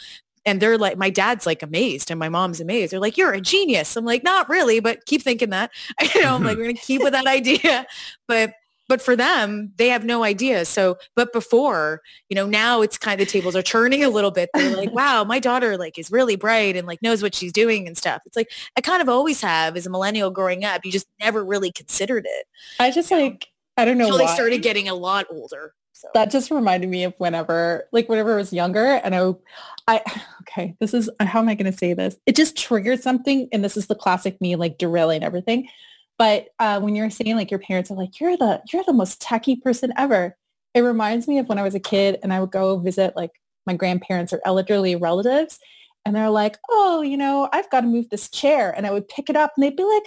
[0.44, 2.92] And they're like, my dad's like amazed, and my mom's amazed.
[2.92, 5.70] They're like, "You're a genius." I'm like, "Not really, but keep thinking that."
[6.14, 7.86] You know, I'm like, "We're gonna keep with that idea,"
[8.28, 8.52] but
[8.88, 13.20] but for them they have no idea so but before you know now it's kind
[13.20, 16.10] of the tables are turning a little bit they're like wow my daughter like is
[16.10, 19.08] really bright and like knows what she's doing and stuff it's like i kind of
[19.08, 22.46] always have as a millennial growing up you just never really considered it
[22.78, 24.26] I just like I don't know until why.
[24.26, 28.34] they started getting a lot older so that just reminded me of whenever like whenever
[28.34, 29.32] I was younger and I
[29.88, 30.02] I
[30.42, 32.16] okay, this is how am I going to say this?
[32.26, 35.68] It just triggered something and this is the classic me like derailing everything.
[36.18, 39.20] But uh, when you're saying like your parents are like you're the you're the most
[39.20, 40.36] techie person ever.
[40.74, 43.30] It reminds me of when I was a kid and I would go visit like
[43.66, 45.58] my grandparents or elderly relatives
[46.06, 48.72] and they're like, oh, you know, I've got to move this chair.
[48.76, 50.04] And I would pick it up and they'd be like,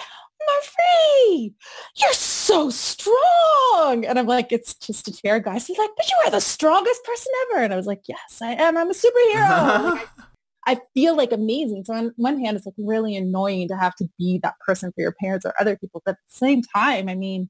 [0.47, 1.53] Marie,
[1.97, 4.05] you're so strong.
[4.05, 5.67] And I'm like, it's just a chair, guys.
[5.67, 7.63] He's like, but you are the strongest person ever.
[7.63, 8.77] And I was like, yes, I am.
[8.77, 9.99] I'm a superhero.
[9.99, 10.28] like, I,
[10.67, 11.85] I feel like amazing.
[11.85, 15.01] So on one hand, it's like really annoying to have to be that person for
[15.01, 16.01] your parents or other people.
[16.05, 17.49] But at the same time, I mean,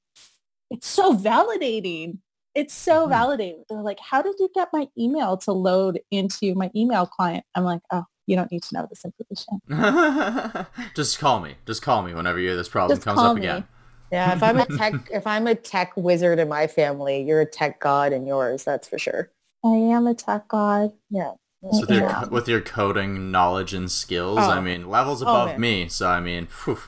[0.69, 2.19] it's so validating.
[2.55, 3.13] It's so mm-hmm.
[3.13, 3.63] validating.
[3.69, 7.45] They're like, how did you get my email to load into my email client?
[7.55, 10.67] I'm like, oh, you don't need to know this information.
[10.95, 11.55] Just call me.
[11.65, 13.41] Just call me whenever you, this problem Just comes up me.
[13.41, 13.67] again.
[14.11, 17.45] Yeah, if I'm a tech if I'm a tech wizard in my family, you're a
[17.45, 19.31] tech god in yours, that's for sure.
[19.63, 20.93] I am a tech god.
[21.09, 21.33] Yeah.
[21.61, 24.49] So with your with your coding knowledge and skills, oh.
[24.49, 25.89] I mean, levels oh, above oh, me.
[25.89, 26.79] So I mean, whew.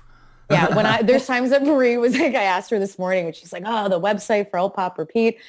[0.50, 0.74] yeah.
[0.74, 3.52] When I there's times that Marie was like, I asked her this morning, when she's
[3.52, 5.40] like, "Oh, the website for Alt Pop Repeat,"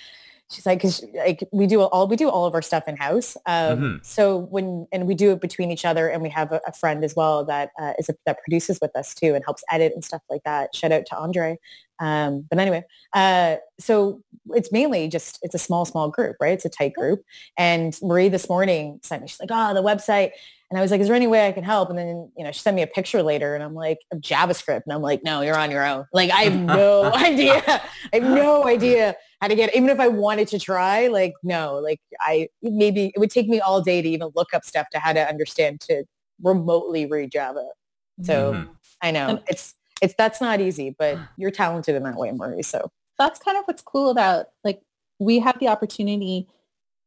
[0.52, 3.36] she's like, because like we do all we do all of our stuff in house.
[3.46, 3.96] Um, mm-hmm.
[4.02, 7.04] So when and we do it between each other, and we have a, a friend
[7.04, 10.04] as well that uh, is a, that produces with us too and helps edit and
[10.04, 10.74] stuff like that.
[10.74, 11.58] Shout out to Andre.
[11.98, 12.84] Um, but anyway,
[13.14, 16.52] uh, so it's mainly just it's a small small group, right?
[16.52, 17.24] It's a tight group.
[17.56, 19.28] And Marie this morning sent me.
[19.28, 20.32] She's like, oh, the website.
[20.72, 21.90] And I was like, is there any way I can help?
[21.90, 24.84] And then, you know, she sent me a picture later and I'm like, JavaScript.
[24.86, 26.06] And I'm like, no, you're on your own.
[26.14, 27.62] Like, I have no idea.
[27.66, 31.74] I have no idea how to get, even if I wanted to try, like, no,
[31.74, 35.00] like I, maybe it would take me all day to even look up stuff to
[35.00, 36.04] how to understand to
[36.40, 37.66] remotely read Java.
[38.22, 38.72] So mm-hmm.
[39.02, 42.62] I know it's, it's, that's not easy, but you're talented in that way, Marie.
[42.62, 44.80] So that's kind of what's cool about like,
[45.18, 46.46] we have the opportunity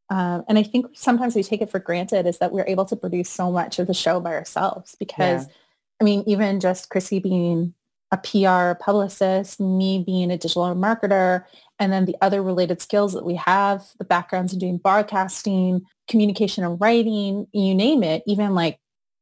[0.09, 2.95] um, and I think sometimes we take it for granted is that we're able to
[2.95, 5.53] produce so much of the show by ourselves because, yeah.
[5.99, 7.73] I mean, even just Chrissy being
[8.11, 11.43] a PR publicist, me being a digital marketer,
[11.79, 16.63] and then the other related skills that we have, the backgrounds in doing broadcasting, communication
[16.63, 18.79] and writing, you name it, even like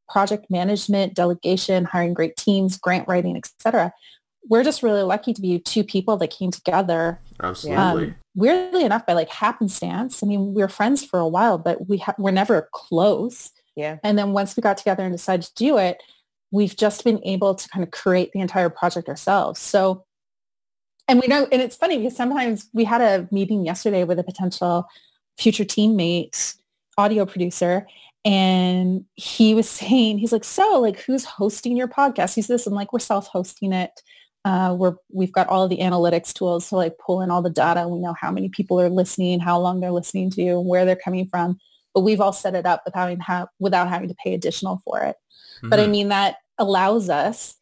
[0.09, 3.91] project management, delegation, hiring great teams, grant writing, etc.
[4.49, 7.19] We're just really lucky to be two people that came together.
[7.41, 8.07] Absolutely.
[8.07, 11.87] Um, weirdly enough, by like happenstance, I mean, we were friends for a while, but
[11.87, 13.51] we ha- were never close.
[13.75, 13.97] Yeah.
[14.03, 16.03] And then once we got together and decided to do it,
[16.53, 19.59] we've just been able to kind of create the entire project ourselves.
[19.59, 20.05] So,
[21.07, 24.23] and we know, and it's funny because sometimes we had a meeting yesterday with a
[24.23, 24.87] potential
[25.37, 26.55] future teammate,
[26.97, 27.85] audio producer,
[28.23, 32.35] and he was saying, he's like, so like, who's hosting your podcast?
[32.35, 34.01] He's this, and like, we're self-hosting it
[34.45, 37.87] uh, we're, we've got all the analytics tools to like pull in all the data.
[37.87, 40.97] We know how many people are listening, how long they're listening to, you, where they're
[40.97, 41.57] coming from.
[41.93, 45.01] But we've all set it up without having, ha- without having to pay additional for
[45.01, 45.15] it.
[45.57, 45.69] Mm-hmm.
[45.69, 45.91] But I mm-hmm.
[45.91, 47.55] mean, that allows us,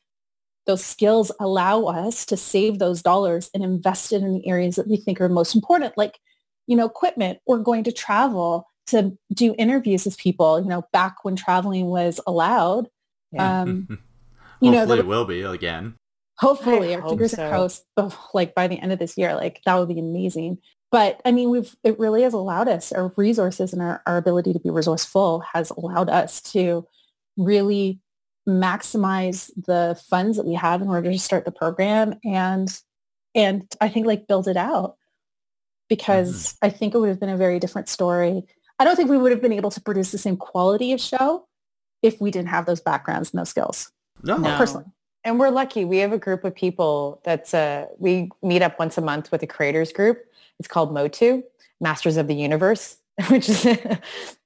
[0.66, 4.88] those skills allow us to save those dollars and invest it in the areas that
[4.88, 6.20] we think are most important, like,
[6.68, 7.40] you know, equipment.
[7.48, 12.20] We're going to travel to do interviews with people, you know, back when traveling was
[12.28, 12.90] allowed.
[13.32, 13.62] Yeah.
[13.62, 14.00] Um,
[14.62, 15.96] you know, it will be again
[16.42, 17.50] hopefully our fingers so.
[17.50, 17.86] crossed
[18.34, 20.58] like by the end of this year like that would be amazing
[20.92, 24.52] but i mean we've it really has allowed us our resources and our, our ability
[24.52, 26.86] to be resourceful has allowed us to
[27.38, 28.00] really
[28.48, 32.80] maximize the funds that we have in order to start the program and
[33.36, 34.96] and i think like build it out
[35.90, 36.66] because mm-hmm.
[36.66, 38.44] i think it would have been a very different story
[38.80, 41.48] i don't think we would have been able to produce the same quality of show
[42.02, 43.92] if we didn't have those backgrounds and those skills
[44.24, 44.58] no, no.
[44.58, 44.86] personally
[45.24, 45.86] and we're lucky.
[45.86, 49.44] We have a group of people that's uh, we meet up once a month with
[49.44, 50.26] a creators group.
[50.60, 51.44] It's called MOTU,
[51.80, 52.98] Masters of the Universe,
[53.30, 53.78] which is they,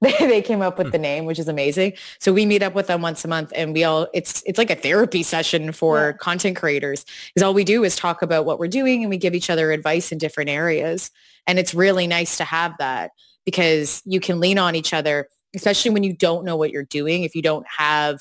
[0.00, 1.92] they came up with the name, which is amazing.
[2.18, 4.70] So we meet up with them once a month, and we all it's it's like
[4.70, 6.12] a therapy session for yeah.
[6.12, 7.04] content creators.
[7.04, 9.70] Because all we do is talk about what we're doing, and we give each other
[9.70, 11.10] advice in different areas.
[11.46, 13.12] And it's really nice to have that
[13.44, 17.22] because you can lean on each other, especially when you don't know what you're doing.
[17.22, 18.20] If you don't have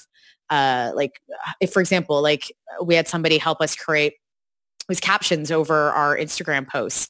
[0.50, 1.20] uh, like
[1.60, 2.52] if for example like
[2.84, 4.14] we had somebody help us create
[4.88, 7.08] was captions over our instagram posts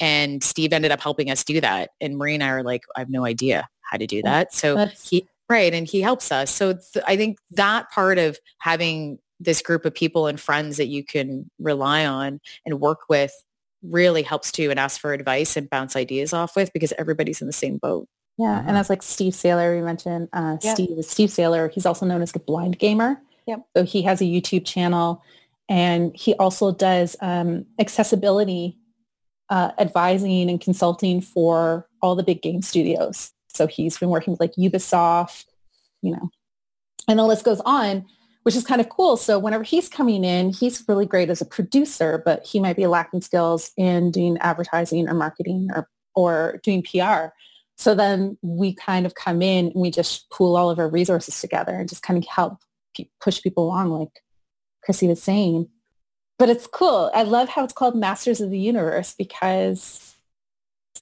[0.00, 3.00] and steve ended up helping us do that and marie and i are like i
[3.00, 5.08] have no idea how to do that so That's...
[5.08, 9.62] he right and he helps us so th- i think that part of having this
[9.62, 13.32] group of people and friends that you can rely on and work with
[13.82, 17.46] really helps too and ask for advice and bounce ideas off with because everybody's in
[17.46, 18.68] the same boat yeah, mm-hmm.
[18.68, 19.76] and that's like Steve Saylor.
[19.76, 20.76] We mentioned uh, yep.
[20.76, 21.70] Steve Steve Saylor.
[21.70, 23.20] He's also known as the Blind Gamer.
[23.46, 23.66] Yep.
[23.76, 25.22] So he has a YouTube channel,
[25.68, 28.78] and he also does um, accessibility
[29.50, 33.32] uh, advising and consulting for all the big game studios.
[33.48, 35.44] So he's been working with like Ubisoft,
[36.02, 36.30] you know,
[37.08, 38.06] and the list goes on,
[38.42, 39.16] which is kind of cool.
[39.16, 42.86] So whenever he's coming in, he's really great as a producer, but he might be
[42.86, 47.28] lacking skills in doing advertising or marketing or or doing PR.
[47.76, 51.40] So then we kind of come in and we just pool all of our resources
[51.40, 52.58] together and just kind of help
[53.20, 54.22] push people along, like
[54.82, 55.68] Chrissy was saying.
[56.38, 57.10] But it's cool.
[57.14, 60.14] I love how it's called Masters of the Universe because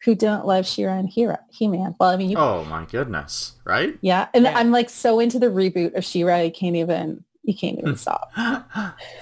[0.05, 1.95] who don't love She-Ra and Hera, He-Man?
[1.99, 3.99] Well, I mean, you, Oh my goodness, right?
[4.01, 4.28] yeah.
[4.34, 4.59] And Yeah.
[4.59, 8.30] I'm like so into the reboot of She-Ra, you can't even, you can't even stop.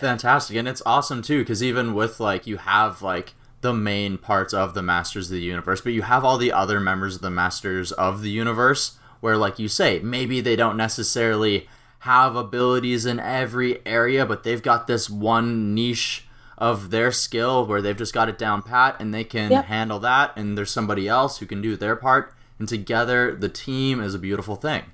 [0.00, 0.56] Fantastic.
[0.56, 4.74] And it's awesome too, because even with like you have like the main parts of
[4.74, 7.92] the Masters of the Universe, but you have all the other members of the Masters
[7.92, 11.68] of the Universe where like you say, maybe they don't necessarily
[12.04, 16.26] have abilities in every area, but they've got this one niche
[16.58, 19.64] of their skill where they've just got it down pat and they can Yep.
[19.64, 24.00] handle that and there's somebody else who can do their part and together the team
[24.00, 24.84] is a beautiful thing.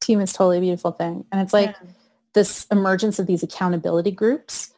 [0.00, 1.24] Team is totally a beautiful thing.
[1.32, 1.74] And it's like,
[2.34, 4.72] this emergence of these accountability groups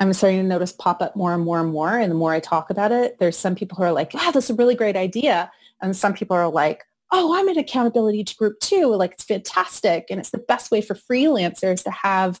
[0.00, 2.40] i'm starting to notice pop up more and more and more and the more i
[2.40, 5.50] talk about it there's some people who are like wow that's a really great idea
[5.80, 10.06] and some people are like oh i'm an accountability to group too like it's fantastic
[10.10, 12.40] and it's the best way for freelancers to have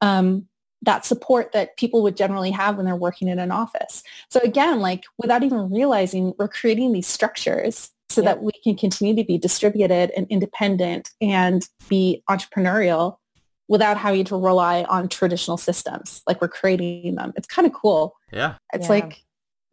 [0.00, 0.46] um,
[0.82, 4.80] that support that people would generally have when they're working in an office so again
[4.80, 8.28] like without even realizing we're creating these structures so Yeah.
[8.34, 13.16] that we can continue to be distributed and independent and be entrepreneurial
[13.68, 18.14] without having to rely on traditional systems like we're creating them it's kind of cool
[18.32, 18.54] Yeah.
[18.72, 18.92] it's Yeah.
[18.92, 19.12] like I'm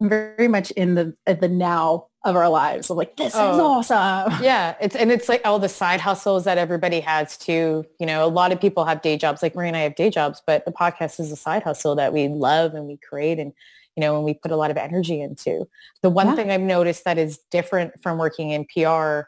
[0.00, 3.78] very much in the the now of our lives of like this is Oh.
[3.78, 8.04] awesome yeah it's and it's like all the side hustles that everybody has too you
[8.06, 10.42] know a lot of people have day jobs like marie and i have day jobs
[10.46, 13.52] but the podcast is a side hustle that we love and we create and
[13.96, 15.66] you know and we put a lot of energy into
[16.02, 16.34] the one Yeah.
[16.36, 19.20] thing i've noticed that is different from working in pr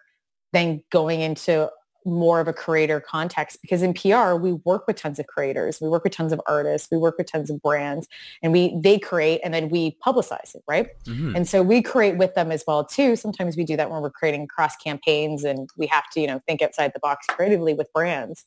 [0.52, 1.70] than going into
[2.10, 5.88] more of a creator context because in PR we work with tons of creators, we
[5.88, 8.08] work with tons of artists, we work with tons of brands
[8.42, 10.88] and we they create and then we publicize it, right?
[11.04, 11.36] Mhm.
[11.36, 13.16] And so we create with them as well too.
[13.16, 16.40] Sometimes we do that when we're creating cross campaigns and we have to, you know,
[16.46, 18.44] think outside the box creatively with brands.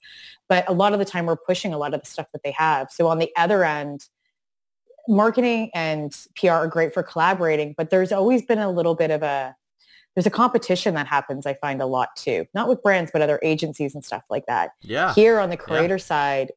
[0.50, 2.52] But a lot of the time we're pushing a lot of the stuff that they
[2.52, 2.92] have.
[2.92, 4.06] So on the other end,
[5.08, 9.24] marketing and PR are great for collaborating, but there's always been a little bit of
[9.24, 9.56] a
[10.16, 12.46] there's a competition that happens, I find a lot too.
[12.54, 15.14] Not with brands, but other agencies and stuff like that Yeah.
[15.14, 16.52] here on the creator side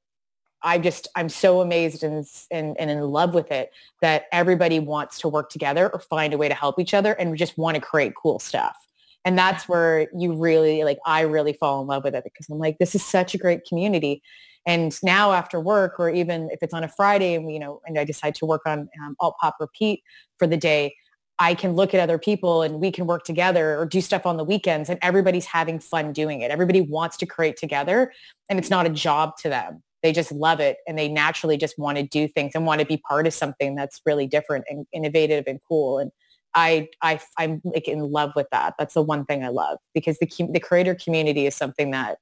[0.64, 5.20] i just i'm so amazed and, and and in love with it that everybody wants
[5.20, 7.80] to work together or find a way to help each other and just want to
[7.80, 8.76] create cool stuff
[9.24, 12.58] and that's where you really like i really fall in love with it because i'm
[12.58, 14.22] like this is such a great community
[14.66, 17.98] and now after work or even if it's on a friday and you know and
[17.98, 20.02] i decide to work on um, alt pop repeat
[20.38, 20.94] for the day
[21.38, 24.36] I can look at other people and we can work together or do stuff on
[24.36, 26.50] the weekends and everybody's having fun doing it.
[26.50, 28.12] Everybody wants to create together
[28.48, 29.82] and it's not a job to them.
[30.02, 32.86] They just love it and they naturally just want to do things and want to
[32.86, 35.98] be part of something that's really different and innovative and cool.
[35.98, 36.12] And
[36.54, 38.74] I, I, I'm like in love with that.
[38.78, 42.18] That's the one thing I love because the, the creator community is something that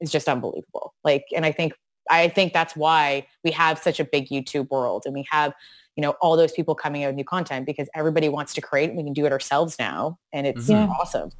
[0.00, 0.94] is just unbelievable.
[1.04, 1.74] Like, and I think,
[2.10, 5.54] I think that's why we have such a big YouTube world and we have
[5.96, 8.90] you know, all those people coming out with new content because everybody wants to create.
[8.90, 10.88] And we can do it ourselves now, and it's Yeah.
[11.00, 11.30] awesome.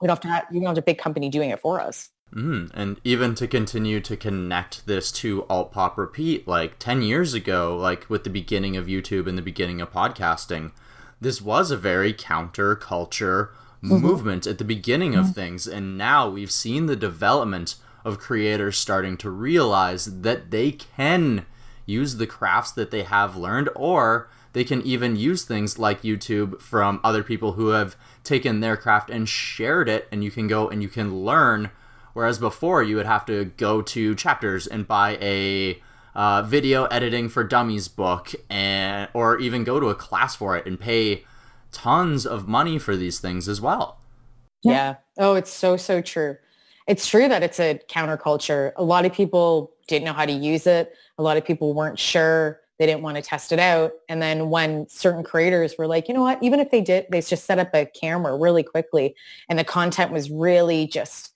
[0.00, 2.10] We don't have to have, we don't have a big company doing it for us.
[2.34, 7.34] Mm, and even to continue to connect this to alt pop repeat, like 10 years
[7.34, 10.72] ago, like with the beginning of YouTube and the beginning of podcasting,
[11.20, 13.50] this was a very counterculture
[13.82, 13.96] mm-hmm.
[13.96, 15.66] movement at the beginning of things.
[15.66, 17.76] And now we've seen the development
[18.06, 21.44] of creators starting to realize that they can
[21.84, 26.60] use the crafts that they have learned or they can even use things like YouTube
[26.62, 30.68] from other people who have taken their craft and shared it and you can go
[30.68, 31.70] and you can learn
[32.14, 35.82] whereas before you would have to go to chapters and buy a
[36.14, 40.64] uh, video editing for dummies book and or even go to a class for it
[40.66, 41.24] and pay
[41.72, 44.00] tons of money for these things as well
[44.62, 44.72] Yeah.
[44.72, 44.94] Yeah.
[45.18, 46.36] Oh, it's so, so true.
[46.86, 48.72] It's true that it's a counterculture.
[48.76, 50.94] A lot of people didn't know how to use it.
[51.18, 52.60] A lot of people weren't sure.
[52.78, 53.92] They didn't want to test it out.
[54.08, 57.20] And then when certain creators were like, you know what, even if they did, they
[57.22, 59.14] just set up a camera really quickly
[59.48, 61.32] and the content was really just,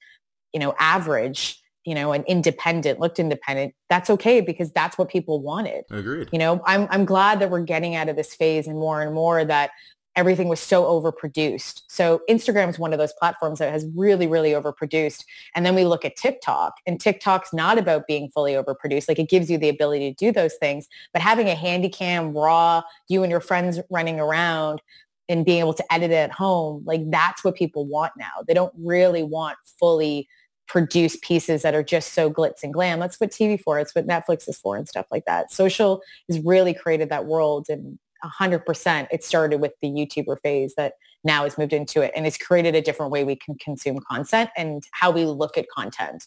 [0.52, 3.74] you know, average, you know, and independent, looked independent.
[3.88, 7.60] That's okay because that's what people wanted agreed you know i'm i'm glad that we're
[7.60, 9.70] getting out of this phase and more and more that
[10.16, 14.50] everything was so overproduced so instagram is one of those platforms that has really really
[14.50, 19.18] overproduced and then we look at tiktok and tiktok's not about being fully overproduced like
[19.18, 22.82] it gives you the ability to do those things but having a handy cam raw
[23.08, 24.82] you and your friends running around
[25.28, 28.54] and being able to edit it at home like that's what people want now they
[28.54, 30.28] don't really want fully
[30.70, 33.00] produce pieces that are just so glitz and glam.
[33.00, 33.80] That's what TV for.
[33.80, 35.52] It's what Netflix is for and stuff like that.
[35.52, 40.94] Social has really created that world and 100% it started with the YouTuber phase that
[41.24, 44.50] now has moved into it and it's created a different way we can consume content
[44.56, 46.26] and how we look at content.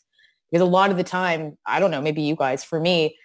[0.51, 3.17] Because a lot of the time, I don't know, maybe you guys, for me,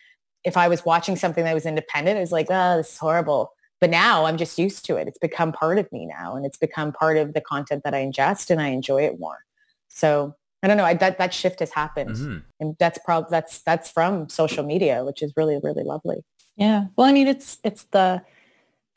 [0.45, 3.53] if I was watching something that was independent, it was like, oh, this is horrible.
[3.81, 5.07] But now I'm just used to it.
[5.09, 8.05] It's become part of me now and it's become part of the content that I
[8.05, 9.45] ingest and I enjoy it more.
[9.89, 10.85] So I don't know.
[10.85, 12.43] I, that, that shift has happened Mhm.
[12.61, 16.25] and that's probably, that's, that's from social media, which is really, really lovely.
[16.57, 16.87] Yeah.
[16.97, 18.21] Well, I mean, it's it's the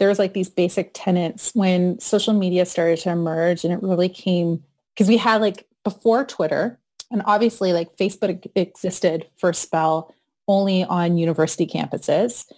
[0.02, 4.64] there's like these basic tenets when social media started to emerge, and it really came
[4.96, 6.80] because we had like before Twitter,
[7.12, 10.12] and obviously like Facebook existed for a spell
[10.48, 12.52] only on university campuses,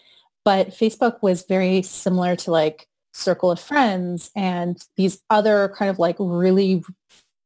[0.45, 5.99] but Facebook was very similar to like Circle of Friends and these other kind of
[5.99, 6.81] like really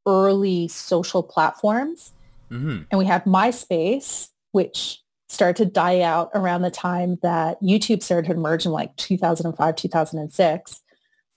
[0.05, 2.13] early social platforms.
[2.49, 8.01] Hmm and we had MySpace, which started to die out around the time that YouTube
[8.01, 10.81] started to emerge in like 2005, 2006.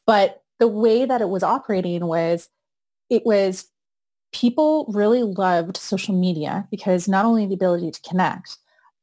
[0.07, 2.49] But the way that it was operating was
[3.09, 3.69] it was
[4.33, 8.59] people really loved social media because not only the ability to connect,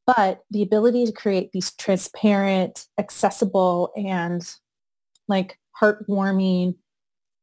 [0.06, 4.56] but the ability to create these transparent, accessible, and
[5.28, 6.76] like heartwarming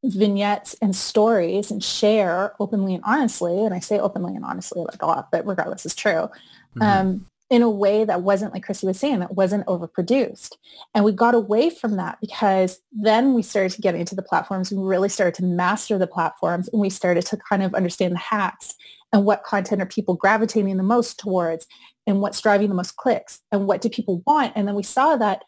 [0.03, 5.03] vignettes and stories and share openly and honestly, and I say openly and honestly like
[5.03, 6.28] a lot, but regardless is true,
[6.76, 6.82] Mhm.
[6.82, 10.53] um, in a way that wasn't, like Chrissy was saying, that wasn't overproduced.
[10.95, 14.72] And we got away from that because then we started to get into the platforms.
[14.72, 18.18] We really started to master the platforms and we started to kind of understand the
[18.18, 18.74] hacks
[19.12, 21.66] and what content are people gravitating the most towards
[22.07, 24.53] and what's driving the most clicks and what do people want.
[24.57, 25.45] And then we saw that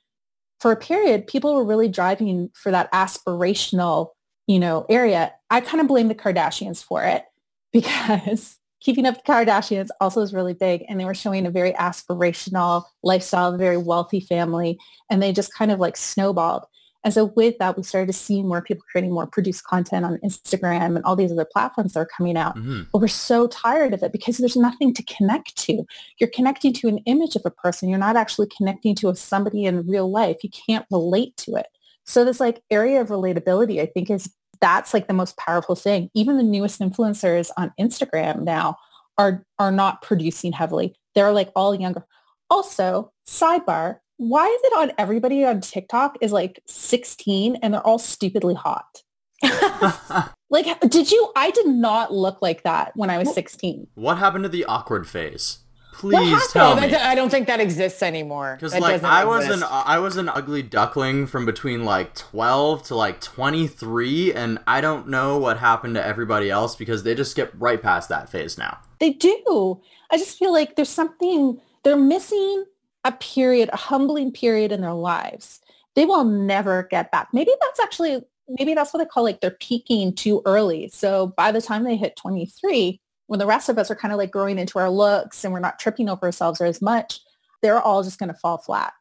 [0.60, 4.10] for a period, people were really driving for that aspirational,
[4.46, 5.32] you know, area.
[5.50, 7.24] I kind of blame the Kardashians for it
[7.72, 8.56] because
[8.86, 10.84] keeping up with the Kardashians also is really big.
[10.88, 14.78] And they were showing a very aspirational lifestyle, a very wealthy family.
[15.10, 16.66] And they just kind of like snowballed.
[17.02, 20.18] And so with that, we started to see more people creating more produced content on
[20.24, 22.56] Instagram and all these other platforms that are coming out.
[22.56, 22.86] Mhm.
[22.92, 25.84] But we're so tired of it because there's nothing to connect to.
[26.18, 27.88] You're connecting to an image of a person.
[27.88, 30.44] You're not actually connecting to somebody in real life.
[30.44, 31.66] You can't relate to it.
[32.04, 34.30] So this like area of relatability, I think is
[34.60, 36.10] that's like the most powerful thing.
[36.14, 38.76] Even the newest influencers on Instagram now
[39.18, 40.94] are are not producing heavily.
[41.14, 42.04] They're like all younger.
[42.50, 47.98] Also, sidebar, why is it on everybody on TikTok is like 16 and they're all
[47.98, 49.02] stupidly hot?
[50.50, 53.86] like did you I did not look like that when I was 16.
[53.94, 55.58] what happened to the awkward phase?
[55.98, 56.94] Please tell me.
[56.94, 58.56] I don't think that exists anymore.
[58.60, 59.62] Because like I was exist.
[59.62, 64.58] an I was an ugly duckling from between like twelve to like twenty three, and
[64.66, 68.28] I don't know what happened to everybody else because they just skip right past that
[68.28, 68.78] phase now.
[69.00, 69.80] They do.
[70.10, 72.64] I just feel like there's something they're missing
[73.04, 75.60] a period, a humbling period in their lives.
[75.94, 77.28] They will never get back.
[77.32, 80.88] Maybe that's actually maybe that's what I call like they're peaking too early.
[80.88, 84.18] So by the time they hit 23, when the rest of us are kind of
[84.18, 87.20] like growing into our looks and we're not tripping over ourselves as much,
[87.62, 88.92] they're all just going to fall flat.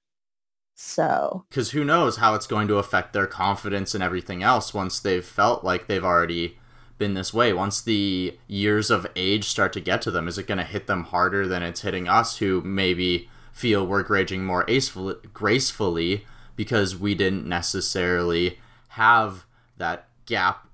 [0.75, 4.99] So Because who knows how it's going to affect their confidence and everything else once
[4.99, 6.57] they've felt like they've already
[6.97, 7.53] been this way.
[7.53, 10.87] Once the years of age start to get to them, is it going to hit
[10.87, 14.03] them harder than it's hitting us who maybe feel we're
[14.39, 18.59] more acefully, gracefully because we didn't necessarily
[18.89, 19.45] have
[19.77, 20.67] that gap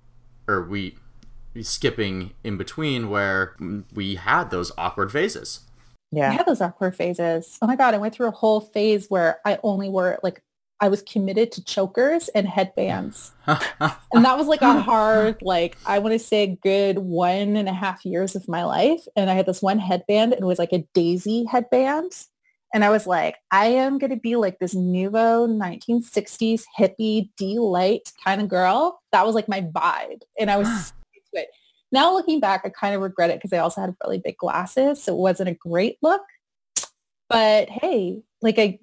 [0.47, 0.95] or we
[1.61, 3.55] skipping in between where
[3.93, 5.61] we had those awkward phases.
[6.11, 6.29] Yeah.
[6.29, 7.57] I had those awkward phases.
[7.61, 10.41] Oh my God, I went through a whole phase where I only wore like
[10.81, 13.31] I was committed to chokers and headbands.
[14.13, 17.69] And that was like a hard, like I want to say a good one and
[17.69, 19.07] a half years of my life.
[19.15, 22.11] And I had this one headband and it was like a daisy headband.
[22.73, 28.11] And I was like, I am going to be like this nouveau 1960s hippie D-light
[28.23, 29.01] kind of girl.
[29.11, 30.21] That was like my vibe.
[30.39, 31.00] And I was so into
[31.33, 31.49] it.
[31.91, 35.03] Now looking back, I kind of regret it because I also had really big glasses.
[35.03, 36.21] So it wasn't a great look.
[37.29, 38.79] But hey, like I,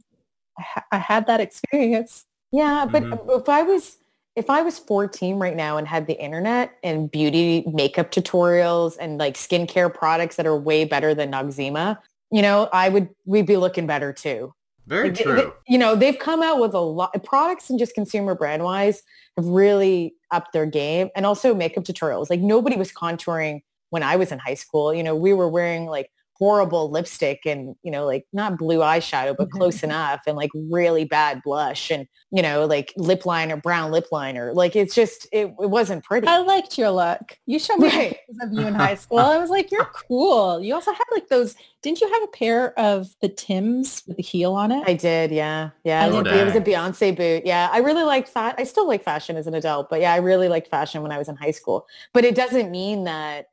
[0.93, 2.25] I had that experience.
[2.53, 3.41] Yeah, but Mhm.
[3.41, 3.99] if I was
[4.37, 9.19] if I was 14 right now and had the internet and beauty makeup tutorials and
[9.19, 11.99] like skincare products that are way better than Noxzema,
[12.31, 14.55] you know, I would we'd be looking better too.
[14.89, 15.37] Very Like, they- true.
[15.37, 19.03] they- you know, they've come out with a lot products and just consumer brand wise
[19.37, 22.31] have really upped their game and also makeup tutorials.
[22.31, 23.61] Like nobody was contouring
[23.91, 24.95] when I was in high school.
[24.95, 29.35] You know, we were wearing like horrible lipstick and you know like not blue eyeshadow
[29.37, 29.59] but Mm-hmm.
[29.59, 34.07] close enough and like really bad blush and you know like lip liner brown lip
[34.13, 37.37] liner like it's just it, it wasn't pretty I liked your look.
[37.47, 38.11] You showed me Right.
[38.27, 39.19] pictures of you in high school.
[39.19, 40.61] I was like, you're cool.
[40.63, 44.23] You also had like those, didn't you have a pair of the Tims with the
[44.23, 44.85] heel on it?
[44.87, 46.05] I did, yeah, yeah.
[46.07, 46.61] It was, a, it was a.
[46.61, 47.47] Beyonce boot.
[47.47, 48.55] Yeah, I really liked fat.
[48.59, 51.19] I still like fashion as an adult, but yeah, I really liked fashion when I
[51.19, 51.87] was in high school.
[52.13, 53.47] But it doesn't mean that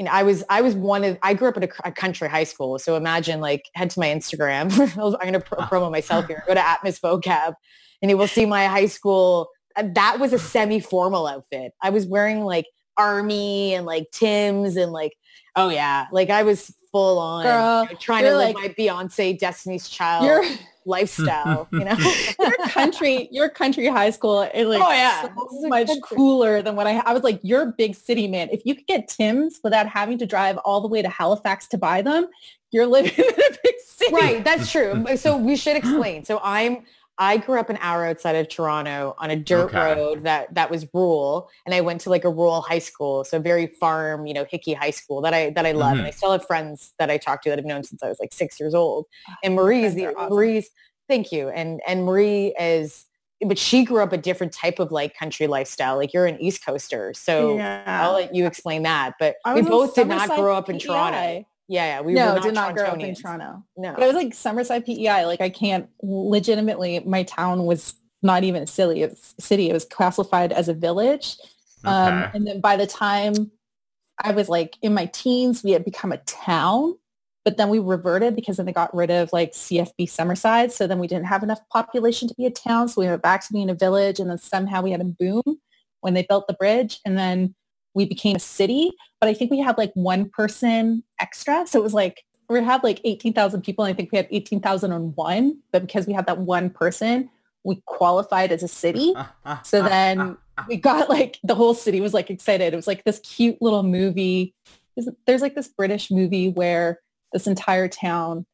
[0.00, 2.26] you know I was I was one of I grew up at a, a country
[2.26, 4.72] high school, so imagine like head to my Instagram.
[4.96, 6.42] I'm going to pro- promo myself here.
[6.46, 7.52] Go to at Miss Vocab,
[8.00, 9.50] and you will see my high school.
[9.76, 11.72] That was a semi-formal outfit.
[11.82, 12.64] I was wearing like
[12.96, 15.12] army and like Tim's and like
[15.54, 18.68] oh yeah, like I was full on Girl, you know, trying to live like- my
[18.78, 20.44] Beyonce Destiny's Child Your,
[20.86, 21.96] lifestyle, you know?
[22.40, 25.22] your country, your country high school is like Oh, yeah.
[25.22, 26.16] so This is a much country.
[26.16, 28.48] cooler than what I, I was like, you're a big city man.
[28.50, 31.78] If you could get Tim's without having to drive all the way to Halifax to
[31.78, 32.26] buy them,
[32.72, 34.14] you're living in a big city.
[34.14, 35.04] right, that's true.
[35.16, 36.24] So we should explain.
[36.24, 36.84] So I'm
[37.20, 39.78] I grew up an hour outside of Toronto on a dirt Okay.
[39.94, 43.38] road that that was rural, and I went to like a rural high school, so
[43.38, 45.98] very farm, you know, hickey high school that I that I love, Mhm.
[45.98, 48.18] and I still have friends that I talk to that I've known since I was
[48.18, 49.04] like six years old.
[49.44, 50.34] And Marie's friends the are awesome.
[50.34, 50.70] Marie's
[51.08, 53.04] thank you, and and Marie is,
[53.46, 55.96] but she grew up a different type of like country lifestyle.
[55.96, 57.56] Like you're an East Coaster, so.
[57.58, 57.82] yeah.
[58.02, 60.86] I'll let you explain that, but we both did not grow up in PEI.
[60.86, 61.46] Toronto.
[61.70, 63.64] Yeah, yeah, we no, were not did not grow up in Toronto.
[63.76, 65.24] No, But I was like Summerside PEI.
[65.24, 66.98] Like I can't legitimately.
[67.06, 69.02] My town was not even a city.
[69.04, 69.70] It was city.
[69.70, 71.36] It was classified as a village.
[71.84, 73.52] Um, and then by the time
[74.20, 76.96] I was like in my teens, we had become a town.
[77.44, 80.72] But then we reverted because then they got rid of like CFB Summerside.
[80.72, 82.88] So then we didn't have enough population to be a town.
[82.88, 84.18] So we went back to being a village.
[84.18, 85.60] And then somehow we had a boom
[86.00, 86.98] when they built the bridge.
[87.06, 87.54] And then
[87.94, 88.92] we became a city.
[89.20, 91.66] But I think we had like one person extra.
[91.66, 93.84] So it was like we had like 18,000 people.
[93.84, 95.58] And I think we had 18,001.
[95.72, 97.30] But because we had that one person,
[97.64, 99.12] we qualified as a city.
[99.62, 100.36] So then
[100.68, 102.72] we got like the whole city was like excited.
[102.72, 104.54] It was like this cute little movie.
[105.26, 107.00] There's- like this British movie where
[107.32, 108.44] this entire town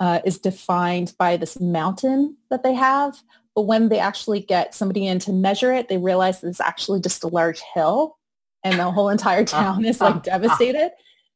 [0.00, 3.22] uh, is defined by this mountain that they have.
[3.54, 7.22] But when they actually get somebody in to measure it, they realize it's actually just
[7.22, 8.16] a large hill
[8.64, 10.90] and the whole entire ah, town is ah, like devastated.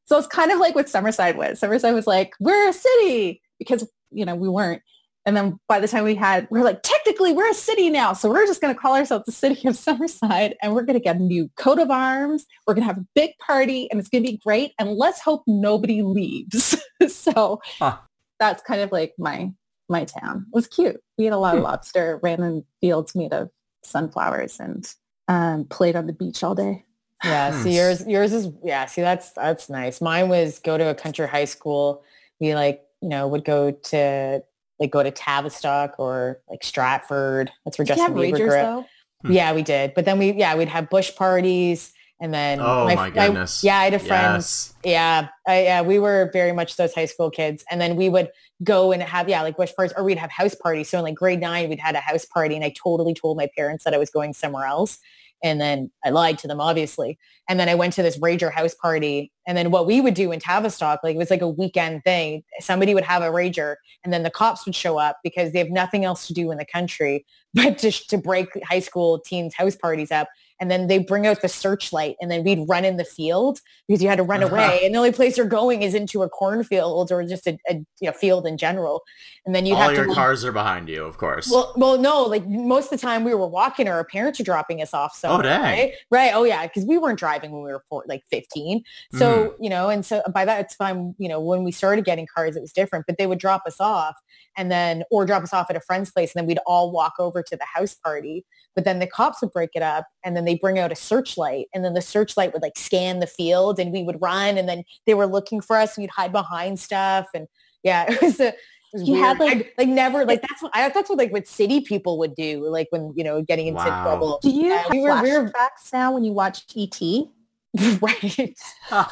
[0.06, 1.60] So it's kind of like what Summerside was.
[1.60, 4.82] Summerside was like, we're a city because, you know, we weren't.
[5.26, 8.14] And then by the time we had, we're like, technically we're a city now.
[8.14, 11.04] So we're just going to call ourselves the city of Summerside and we're going to
[11.04, 12.46] get a new coat of arms.
[12.66, 14.72] We're going to have a big party and it's going to be great.
[14.78, 16.82] And let's hope nobody leaves.
[17.08, 17.98] so Huh.
[18.40, 19.52] that's kind of like my,
[19.90, 20.46] my town.
[20.50, 20.96] It was cute.
[21.18, 21.66] We had a lot of hmm.
[21.66, 23.50] lobster, ran in fields made of
[23.84, 24.90] sunflowers and
[25.28, 26.86] um, played on the beach all day.
[27.24, 27.76] Yeah, see Nice.
[27.76, 30.00] yours yours is yeah, see that's that's nice.
[30.00, 32.02] Mine was go to a country high school.
[32.40, 34.42] We like, you know, would go to
[34.78, 37.50] like go to Tavistock or like Stratford.
[37.64, 38.62] That's where Did Justin have Bieber Ragers grew up.
[38.64, 38.84] though?
[39.28, 39.32] Hmm.
[39.32, 39.94] Yeah, we did.
[39.94, 43.62] But then we yeah, we'd have bush parties and then Oh my I- goodness.
[43.64, 44.74] yeah, I had a friend Yes.
[44.84, 48.30] yeah, I, yeah, we were very much those high school kids, and then we would
[48.64, 50.88] go and have yeah, like bush parties, or we'd have house parties.
[50.88, 53.48] So in like grade nine, we'd had a house party, and I totally told my
[53.56, 54.98] parents that I was going somewhere else,
[55.42, 57.18] and then I lied to them, obviously.
[57.48, 60.32] And then I went to this rager house party, and then what we would do
[60.32, 62.42] in Tavistock, like it was like a weekend thing.
[62.60, 65.70] Somebody would have a rager, and then the cops would show up because they have
[65.70, 67.24] nothing else to do in the country
[67.54, 70.28] but to to break high school teens house parties up.
[70.60, 74.02] And then they bring out the searchlight, and then we'd run in the field because
[74.02, 74.56] you had to run Uh-huh.
[74.56, 77.74] away and the only place you're going is into a cornfield or just a, a
[78.00, 79.02] you know, field in general
[79.46, 81.48] and then you'd All have your to cars are behind you, of course.
[81.48, 84.44] well well no like most of the time we were walking or our parents are
[84.44, 85.62] dropping us off somewhere dang.
[85.62, 88.82] right right oh yeah because we weren't driving when we were four, like 15
[89.14, 89.62] so Mm-hmm.
[89.62, 92.60] you know and so by that time you know when we started getting cars it
[92.60, 94.16] was different but they would drop us off
[94.56, 97.14] and then or drop us off at a friend's place and then we'd all walk
[97.20, 100.44] over to the house party but then the cops would break it up and then
[100.44, 103.92] they bring out a searchlight and then the searchlight would like scan the field and
[103.92, 107.26] we would run and then they were looking for us and we'd hide behind stuff
[107.34, 107.46] and
[107.82, 108.54] yeah it was a it
[109.00, 111.46] was You had, like- I- like never like that's what I that's what like what
[111.46, 114.02] city people would do like when you know getting into Wow.
[114.04, 116.88] trouble Do you Yeah, have we were- we were- flashbacks now when you watch E
[116.90, 117.28] ET?
[118.00, 118.56] right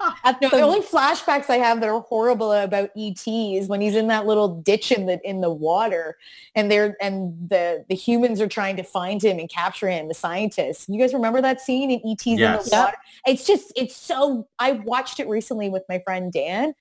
[0.24, 3.80] At no, the- the only flashbacks I have that are horrible about ET is when
[3.80, 6.16] he's in that little ditch in the in the water,
[6.54, 10.08] and they're and the the humans are trying to find him and capture him.
[10.08, 10.86] The scientists.
[10.88, 12.96] You guys remember that scene in ET's in the water?
[13.26, 14.48] It's just it's so.
[14.58, 16.74] I watched it recently with my friend Dan,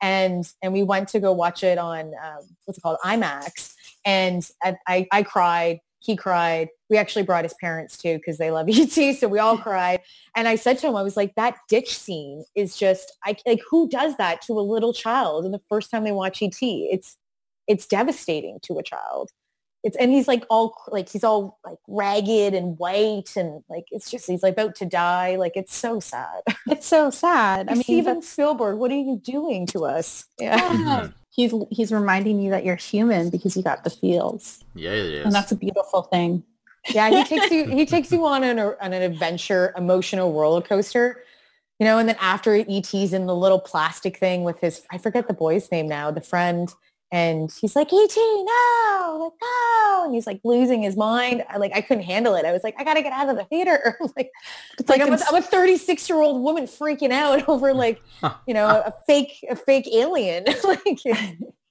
[0.00, 4.48] and and we went to go watch it on um, what's it called IMAX, and
[4.62, 5.80] I I, I cried.
[6.04, 6.68] He cried.
[6.90, 10.00] We actually brought his parents too because they love ET, so we all cried.
[10.36, 13.62] And I said to him, I was like, that ditch scene is just, I like,
[13.70, 15.44] who does that to a little child?
[15.46, 17.16] And the first time they watch ET, it's
[17.66, 19.30] it's devastating to a child.
[19.82, 24.10] It's and he's like all like he's all like ragged and white and like it's
[24.10, 25.36] just he's like about to die.
[25.36, 26.42] Like it's so sad.
[26.70, 27.68] It's so sad.
[27.68, 30.24] I mean, Steven that's- Spielberg, what are you doing to us?
[30.38, 30.58] Yeah.
[30.58, 31.14] Mhm.
[31.34, 35.24] He's he's reminding you that you're human because you got the feels, Yeah, it is.
[35.24, 36.44] and that's a beautiful thing.
[36.90, 41.22] Yeah, he takes you he takes you on an on an adventure, emotional roller coaster.
[41.80, 45.26] You know, and then after ET's in the little plastic thing with his I forget
[45.26, 46.72] the boy's name now, the friend,
[47.14, 51.44] and he's like, ET, no, like no, and he's like losing his mind.
[51.48, 52.44] I like I couldn't handle it.
[52.44, 53.96] I was like, I gotta get out of the theater.
[54.16, 54.32] like
[54.80, 58.02] It's like I'm a, ins- I'm a 36 year old woman freaking out over like
[58.48, 60.44] you know a fake a fake alien.
[60.64, 60.98] like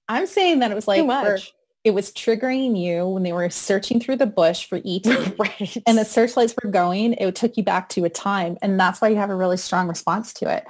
[0.08, 1.38] I'm saying that it was like too for-
[1.84, 5.06] it was triggering you when they were searching through the bush for ET.
[5.38, 5.78] right.
[5.86, 8.58] and the searchlights were going, it took you back to a time.
[8.62, 10.64] And that's why you have a really strong response to it.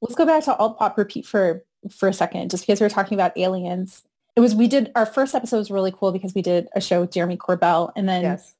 [0.00, 2.90] Let's go back to alt pop repeat for, for a second, just because we were
[2.90, 4.02] talking about aliens.
[4.36, 7.00] It was, we did, our first episode was really cool because we did a show
[7.00, 7.92] with Jeremy Corbell.
[7.94, 8.54] And then yes.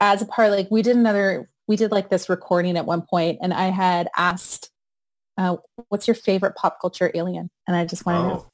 [0.00, 3.38] as a part, like we did another, we did like this recording at one point
[3.42, 4.70] and I had asked,
[5.36, 5.56] uh,
[5.88, 7.50] what's your favorite pop culture alien?
[7.66, 8.44] And I just want to know.
[8.46, 8.50] oh.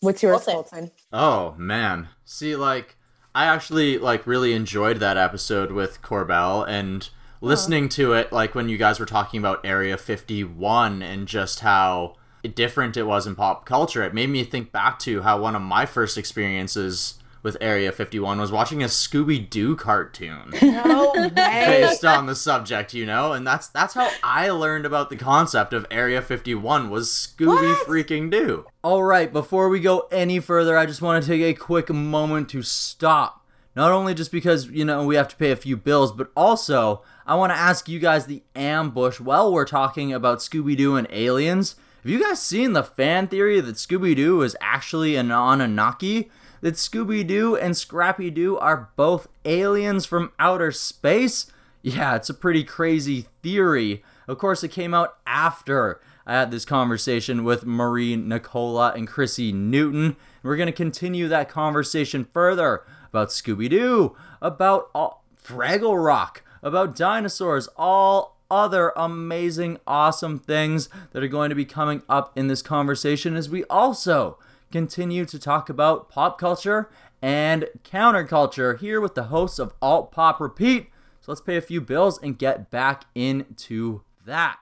[0.00, 0.64] What's yours, Colton.
[0.64, 0.90] Colton?
[1.12, 2.08] oh man.
[2.26, 2.96] See, like
[3.34, 7.08] I actually like really enjoyed that episode with Corbell and
[7.40, 12.16] listening to it like when you guys were talking about Area 51 and just how
[12.48, 14.02] different it was in pop culture.
[14.02, 18.40] It made me think back to how one of my first experiences with Area 51
[18.40, 20.52] was watching a Scooby Doo cartoon.
[20.62, 21.28] No way.
[21.34, 25.72] based on the subject, you know, and that's that's how I learned about the concept
[25.72, 28.66] of Area 51 was Scooby freaking Doo.
[28.82, 32.48] All right, before we go any further, I just want to take a quick moment
[32.50, 33.46] to stop.
[33.76, 37.02] Not only just because, you know, we have to pay a few bills, but also
[37.26, 41.08] I want to ask you guys the ambush while we're talking about Scooby Doo and
[41.10, 41.74] aliens.
[42.04, 46.30] Have you guys seen the fan theory that Scooby Doo is actually an Anunnaki?
[46.60, 51.46] That Scooby Doo and Scrappy Doo are both aliens from outer space?
[51.80, 54.04] Yeah, it's a pretty crazy theory.
[54.28, 59.50] Of course, it came out after I had this conversation with Marie Nicola and Chrissy
[59.50, 60.16] Newton.
[60.42, 66.96] We're going to continue that conversation further about Scooby Doo, about all, Fraggle Rock, about
[66.96, 72.62] dinosaurs, all other amazing, awesome things that are going to be coming up in this
[72.62, 74.38] conversation as we also
[74.70, 76.88] continue to talk about pop culture
[77.20, 80.88] and counterculture here with the hosts of Alt Pop Repeat.
[81.20, 84.58] So let's pay a few bills and get back into that.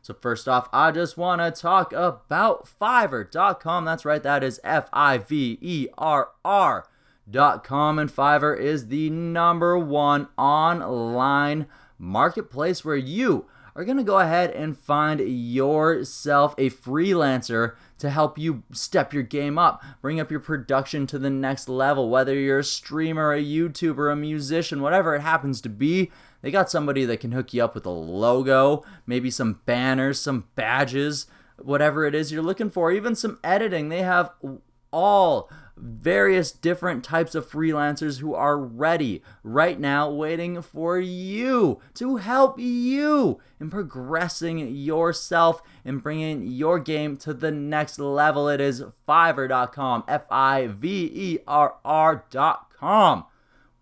[0.00, 3.84] So first off, I just want to talk about Fiverr.com.
[3.84, 4.88] That's right, that is F-I-V-E-R-R
[7.30, 11.66] dot com and Fiverr is the number one online
[11.98, 18.38] marketplace where you are going to go ahead and find yourself a freelancer to help
[18.38, 22.08] you step your game up, bring up your production to the next level.
[22.08, 26.70] Whether you're a streamer, a YouTuber, a musician, whatever it happens to be, they got
[26.70, 31.26] somebody that can hook you up with a logo, maybe some banners, some badges,
[31.56, 33.88] whatever it is you're looking for, even some editing.
[33.88, 34.30] They have
[34.92, 42.16] all various different types of freelancers who are ready right now, waiting for you to
[42.16, 48.48] help you in progressing yourself and bringing your game to the next level.
[48.48, 53.24] It is Fiverr.com, F I V E R R.com.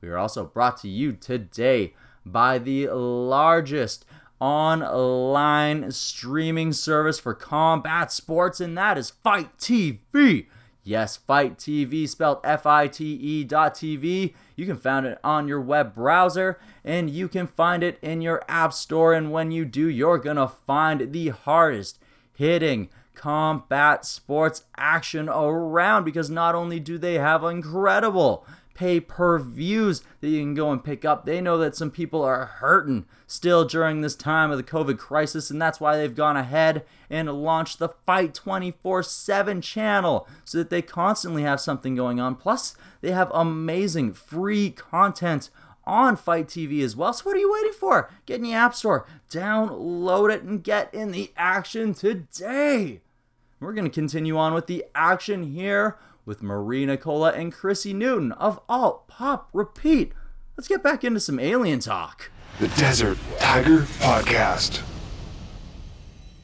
[0.01, 4.05] We are also brought to you today by the largest
[4.40, 10.47] online streaming service for combat sports, and that is FITE TV.
[10.85, 14.35] Yes, FITE TV, spelled F I T E dot TV.
[14.57, 18.43] You can find it on your web browser and you can find it in your
[18.49, 19.14] app store.
[19.14, 22.01] And when you do, you're gonna find the hardest
[22.35, 28.45] hitting combat sports action around because not only do they have incredible
[28.83, 31.24] pay per views that you can go and pick up.
[31.24, 35.51] They know that some people are hurting still during this time of the COVID crisis,
[35.51, 40.68] and that's why they've gone ahead and launched the FITE 24 7 channel so that
[40.68, 42.35] they constantly have something going on.
[42.35, 45.49] Plus, they have amazing free content
[45.85, 47.12] on FITE TV as well.
[47.12, 48.11] So, what are you waiting for?
[48.26, 53.01] Get in the App Store, download it, and get in the action today.
[53.61, 58.32] We're going to continue on with the action here with Marie Nicola and Chrissy Newton
[58.32, 60.12] of Alt Pop Repeat.
[60.56, 62.30] Let's get back into some alien talk.
[62.60, 64.82] The Desert Tiger Podcast.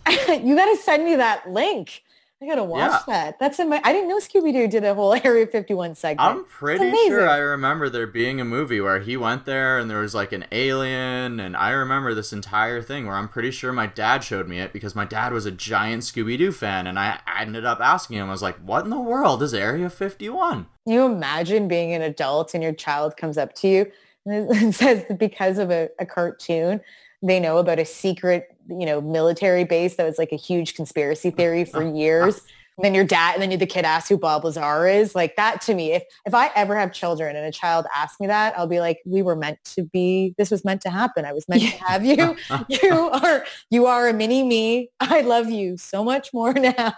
[0.09, 2.03] you got to send me that link.
[2.41, 3.03] I gotta watch Yeah.
[3.09, 3.39] that.
[3.41, 3.81] That's in my.
[3.83, 6.21] I didn't know Scooby Doo did a whole Area 51 segment.
[6.29, 9.99] I'm pretty sure I remember there being a movie where he went there and there
[9.99, 13.89] was like an alien, and I remember this entire thing where I'm pretty sure my
[13.89, 17.19] dad showed me it because my dad was a giant Scooby Doo fan, and I
[17.27, 20.67] I ended up asking him, I was like, "What in the world is Area 51?"
[20.87, 23.93] Can you imagine being an adult and your child comes up to you
[24.27, 26.81] and says that because of a, a cartoon,
[27.21, 31.31] they know about a secret, you know, military base that was like a huge conspiracy
[31.31, 32.43] theory for years.
[32.79, 35.17] And then your dad, and then the kid asks who Bob Lazar is.
[35.17, 38.29] Like that to me, if if I ever have children and a child asks me
[38.29, 40.33] that, I'll be like, we were meant to be.
[40.39, 41.25] This was meant to happen.
[41.25, 42.37] I was meant to have you.
[42.69, 44.91] You are you are a mini me.
[45.01, 46.95] I love you so much more now.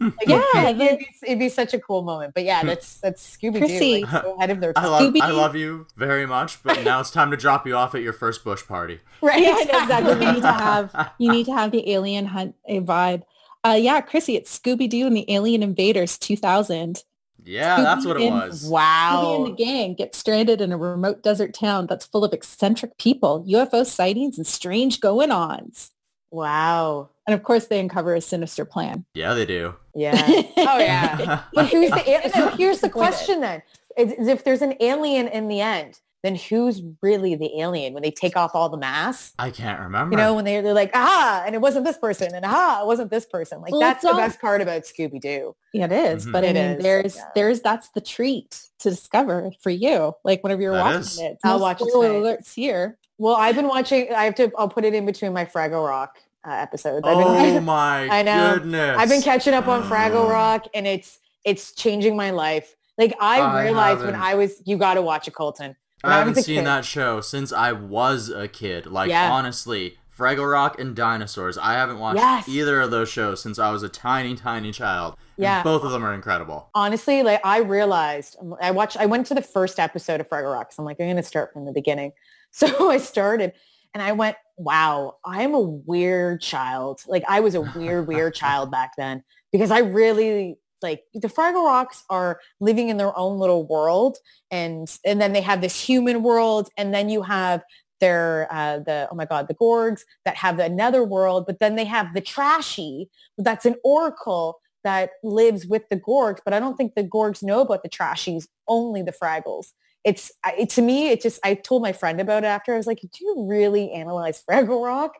[0.00, 0.30] Like, hmm.
[0.30, 2.34] Yeah, it'd, be, it'd, be, such a cool moment.
[2.34, 2.68] But yeah, hmm.
[2.68, 4.00] that's that's Scooby Chrissy.
[4.02, 4.90] Doo like, so ahead of their I time.
[4.90, 5.36] love I Scooby-Doo.
[5.36, 8.44] love you very much, but now it's time to drop you off at your first
[8.44, 9.00] bush party.
[9.20, 9.42] right?
[9.42, 10.12] Yeah, exactly.
[10.24, 13.22] You need to have you need to have the alien hunt a vibe.
[13.64, 17.02] Uh, yeah, Chrissy, it's Scooby Doo and the Alien Invaders 2000.
[17.44, 18.70] Yeah, that's what it Scooby was.
[18.70, 22.98] Scooby and the gang get stranded in a remote desert town that's full of eccentric
[22.98, 25.92] people, UFO sightings, and strange going-ons.
[26.30, 27.08] Wow.
[27.26, 29.04] And of course, they uncover a sinister plan.
[29.14, 29.74] Yeah, they do.
[29.94, 30.14] Yeah.
[30.58, 31.42] Oh yeah.
[31.54, 33.62] But who's the a- so here's the question then.
[33.96, 38.02] Is, is if there's an alien in the end, then who's really the alien when
[38.02, 39.34] they take off all the masks?
[39.38, 40.12] I can't remember.
[40.14, 42.86] You know, when they're, they're like, ah, and it wasn't this person, and ah, it
[42.86, 43.60] wasn't this person.
[43.60, 45.54] Like Well, that's the all- best part about Scooby Doo.
[45.72, 46.26] Yeah, it is.
[46.26, 46.32] Mhm.
[46.32, 47.22] But I mean, is, there's yeah.
[47.34, 50.14] there's that's the treat to discover for you.
[50.24, 51.18] Like whenever you're That watching is.
[51.20, 51.38] it.
[51.44, 52.38] I'll watch it spoiler tonight.
[52.40, 52.98] alerts here.
[53.18, 54.12] Well, I've been watching.
[54.14, 54.50] I have to.
[54.58, 57.06] I'll put it in between my Fraggle Rock uh, episodes.
[57.06, 58.54] I've been, Oh my I know.
[58.54, 58.96] goodness.
[58.98, 62.74] I've been catching up on Fraggle Rock, and it's it's changing my life.
[62.96, 64.20] Like I, I realized when haven't.
[64.28, 65.76] I was, you got to watch it, Colton.
[66.04, 68.86] I I haven't seen kid- that show since I was a kid.
[68.86, 69.30] Like Yeah.
[69.32, 71.56] honestly, Fraggle Rock and Dinosaurs.
[71.58, 72.48] I haven't watched Yes.
[72.48, 75.14] either of those shows since I was a tiny, tiny child.
[75.36, 75.62] And Yeah.
[75.62, 76.70] both of them are incredible.
[76.74, 80.52] honestly, like I realized, um, I watched, I went to the first episode of Fraggle
[80.52, 80.72] Rock.
[80.72, 82.12] So I'm like, I'm going to start from the beginning.
[82.50, 83.52] So I started
[83.92, 87.02] and I went, wow, I am a weird child.
[87.06, 89.22] Like I was a weird, weird child back then
[89.52, 94.18] because I really like the Fraggle Rocks are living in their own little world
[94.50, 97.62] and, and then they have this human world and then you have
[98.00, 101.84] their, uh, the, oh my God, the Gorgs that have another world, but then they
[101.84, 106.94] have the trashy, that's an oracle that lives with the Gorgs, but I don't think
[106.94, 109.72] the Gorgs know about the trashies, only the Fraggles.
[110.08, 112.72] It's it, to me, it just, I told my friend about it after.
[112.72, 115.16] I was like, do you really analyze Fraggle Rock?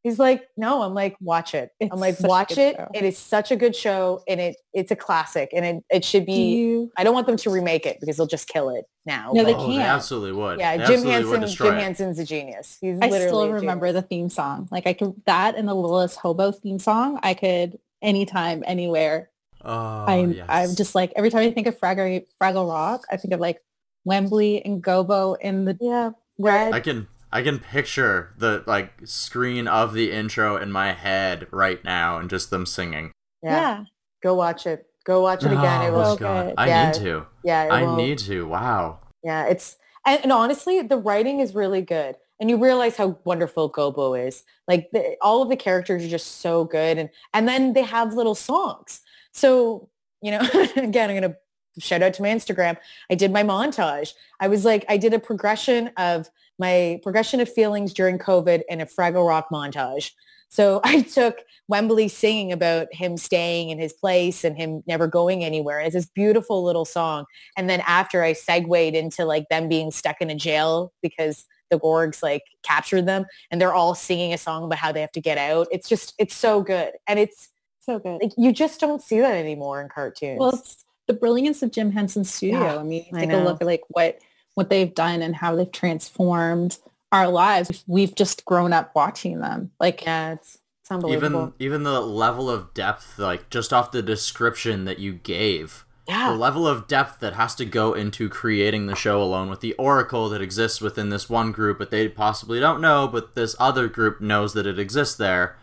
[0.02, 1.70] He's like, no, I'm like, watch it.
[1.78, 2.74] It's I'm like, watch it.
[2.76, 2.88] show.
[2.92, 6.22] It is such a good show and it it's a classic and it, it should
[6.22, 8.84] Do be, you I don't want them to remake it because they'll just kill it
[9.06, 9.30] now.
[9.32, 9.88] No, they but- oh, they can't.
[9.88, 10.58] absolutely would.
[10.58, 11.82] yeah, They Jim absolutely would Henson, destroy Jim it.
[11.82, 12.78] Henson's a genius.
[12.80, 14.68] He's I literally still remember the theme song.
[14.72, 17.20] Like I could that and the Littlest Hobo theme song.
[17.22, 19.30] I could anytime, anywhere.
[19.64, 20.46] Oh, I yes.
[20.48, 23.60] I'm just like every time I think of Fraggle Fraggle Rock, I think of like
[24.04, 26.74] Wembley and Gobo in the Yeah, red.
[26.74, 31.82] I can I can picture the like screen of the intro in my head right
[31.84, 33.12] now and just them singing.
[33.42, 33.84] yeah.
[34.22, 34.86] Go watch it.
[35.04, 35.82] Go watch it oh again.
[35.82, 36.46] It Oh, will God.
[36.46, 36.54] good.
[36.58, 36.86] I Yeah.
[36.86, 37.26] need to.
[37.42, 37.96] Yeah, I will.
[37.96, 38.46] need to.
[38.46, 39.00] Wow.
[39.24, 39.76] Yeah, it's
[40.06, 44.44] and, and honestly, the writing is really good, and you realize how wonderful Gobo is.
[44.68, 48.14] Like the, all of the characters are just so good, and and then they have
[48.14, 49.00] little songs.
[49.32, 49.88] So
[50.20, 50.40] you know,
[50.76, 51.36] again, I'm gonna
[51.78, 52.76] shout out to my Instagram.
[53.10, 54.12] I did my montage.
[54.40, 58.82] I was like, I did a progression of my progression of feelings during COVID and
[58.82, 60.12] a Fraggle Rock montage.
[60.48, 65.44] So I took Wembley singing about him staying in his place and him never going
[65.44, 65.80] anywhere.
[65.80, 67.24] It's this beautiful little song.
[67.56, 71.80] And then after I segued into like them being stuck in a jail because the
[71.80, 75.22] Gorgs like captured them and they're all singing a song about how they have to
[75.22, 75.68] get out.
[75.72, 76.92] It's just, it's so good.
[77.06, 77.48] And it's
[77.80, 78.20] so good.
[78.22, 80.38] like, you just don't see that anymore in cartoons.
[80.38, 82.60] Well, it's the brilliance of Jim Henson's studio.
[82.60, 84.18] Yeah, I mean, you I take a look at like what
[84.54, 86.78] what they've done and how they've transformed
[87.10, 87.84] our lives.
[87.86, 89.70] We've just grown up watching them.
[89.80, 91.54] Like yeah, it's, it's unbelievable.
[91.58, 96.30] Even even the level of depth, like just off the description that you gave, Yeah.
[96.30, 99.74] the level of depth that has to go into creating the show alone with the
[99.74, 103.88] oracle that exists within this one group, but they possibly don't know, but this other
[103.88, 105.56] group knows that it exists there,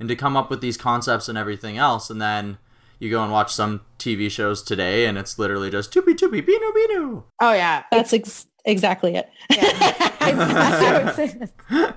[0.00, 2.58] and to come up with these concepts and everything else, and then
[2.98, 6.72] you go and watch some TV shows today, and it's literally just toopy toopy Binoo
[6.72, 7.22] Binoo.
[7.40, 7.84] Oh yeah.
[7.90, 9.28] that's ex- exactly it.
[9.50, 10.02] Yeah.
[10.26, 11.92] It's- it's-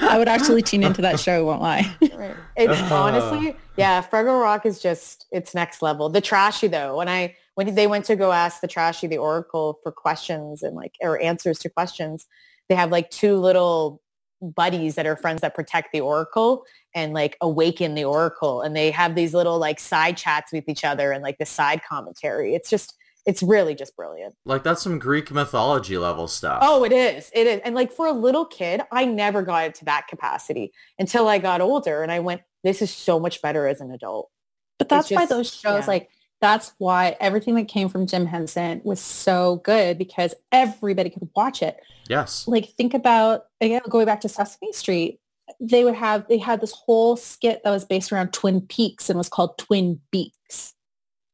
[0.00, 1.44] I would actually tune into that show.
[1.44, 1.90] Won't lie.
[2.14, 2.36] Right.
[2.56, 2.94] It's uh-huh.
[2.94, 6.08] honestly, yeah, Fraggle Rock is just it's next level.
[6.08, 9.78] The trashy though, when I when they went to go ask the trashy the oracle
[9.82, 12.26] for questions and like or answers to questions,
[12.68, 14.02] they have like two little
[14.42, 16.64] buddies that are friends that protect the oracle
[16.94, 20.84] and like awaken the oracle and they have these little like side chats with each
[20.84, 22.94] other and like the side commentary it's just
[23.26, 26.58] it's really just brilliant Like that's some Greek mythology level stuff.
[26.62, 29.74] oh it is it is and like for a little kid i never got it
[29.76, 33.66] to that capacity until i got older and i went this is so much better
[33.66, 34.30] as an adult
[34.78, 35.86] But that's why those shows yeah.
[35.86, 36.08] like
[36.40, 41.60] that's why everything that came from Jim Henson was so good because everybody could watch
[41.62, 41.76] it.
[42.08, 42.48] yes.
[42.48, 45.20] Like think about again going back to Sesame Street.
[45.60, 49.18] They would have they had this whole skit that was based around Twin Peaks and
[49.18, 50.74] was called Twin Beaks.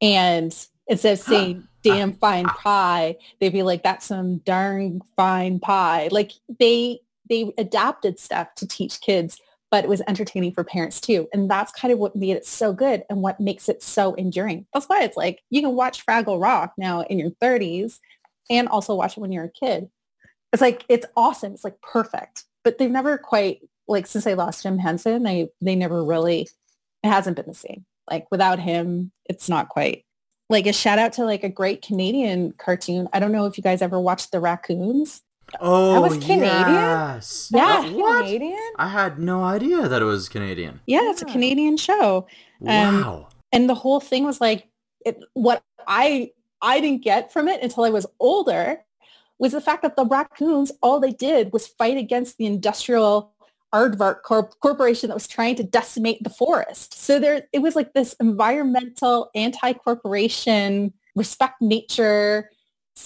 [0.01, 0.55] And
[0.87, 6.09] instead of saying damn fine pie, they'd be like, that's some darn fine pie.
[6.11, 9.41] Like they they adapted stuff to teach kids,
[9.71, 11.29] but it was entertaining for parents too.
[11.33, 14.67] And that's kind of what made it so good and what makes it so enduring.
[14.73, 17.99] That's why it's like you can watch Fraggle Rock now in your 30s
[18.51, 19.91] and also watch it when you're a kid.
[20.53, 21.53] It's like it's awesome.
[21.53, 22.45] It's like perfect.
[22.63, 26.49] But they've never quite like since they lost Jim Henson, they they never really
[27.03, 27.85] it hasn't been the same.
[28.11, 30.05] Like without him, it's not quite.
[30.49, 33.09] Like a shout out to like a great Canadian cartoon.
[33.13, 35.23] I don't know if you guys ever watched The Raccoons.
[35.61, 36.43] Oh, was Canadian?
[36.75, 37.51] Yes.
[37.53, 37.89] Yeah.
[37.91, 38.25] What?
[38.25, 40.81] canadian I had no idea that it was Canadian.
[40.87, 42.27] Yeah, it's a Canadian show.
[42.63, 42.67] Um,
[43.03, 43.29] Wow.
[43.53, 44.69] and the whole thing was like
[45.05, 46.31] it, what i
[46.63, 48.81] i didn't get from it until i was older
[49.39, 53.33] was the fact that the raccoons all they did was fight against the industrial
[53.75, 56.95] aardvark corp- corporation that was trying to decimate the forest.
[56.95, 62.51] So there it was like this environmental anti-corporation respect nature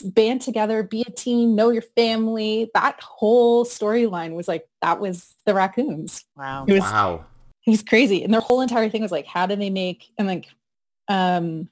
[0.04, 2.70] band together be a team know your family.
[2.74, 6.24] That whole storyline was like that was the raccoons.
[6.36, 6.64] Wow.
[6.68, 7.24] It was wow.
[7.66, 8.22] it was crazy.
[8.22, 10.48] And their whole entire thing was like how do they make and like
[11.08, 11.68] um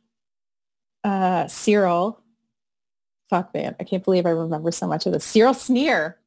[1.04, 2.20] uh cyril
[3.30, 5.24] fuck man i can't believe i remember so much of this.
[5.24, 6.18] Cyril sneer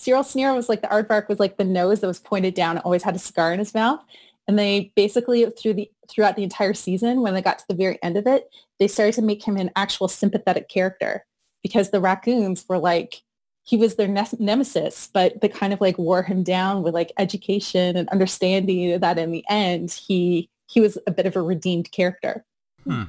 [0.00, 2.84] cyril sneer was like the aardvark was like the nose that was pointed down and
[2.84, 4.00] always had a scar in his mouth
[4.48, 7.98] and they basically through the throughout the entire season when they got to the very
[8.02, 8.48] end of it
[8.78, 11.24] they started to make him an actual sympathetic character
[11.62, 13.22] because the raccoons were like
[13.62, 17.12] he was their ne- nemesis, but they kind of like wore him down with like
[17.18, 21.90] education and understanding that in the end he he was a bit of a redeemed
[21.92, 22.44] character.
[22.84, 23.04] Hmm.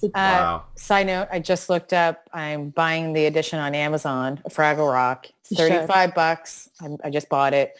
[0.00, 0.62] So- Uh, Wow.
[0.76, 2.28] Side note, I just looked up.
[2.32, 5.26] I'm buying the edition on Amazon, Fraggle Rock.
[5.50, 5.68] You should.
[5.70, 6.68] 35 bucks.
[6.80, 7.76] I, I just bought it.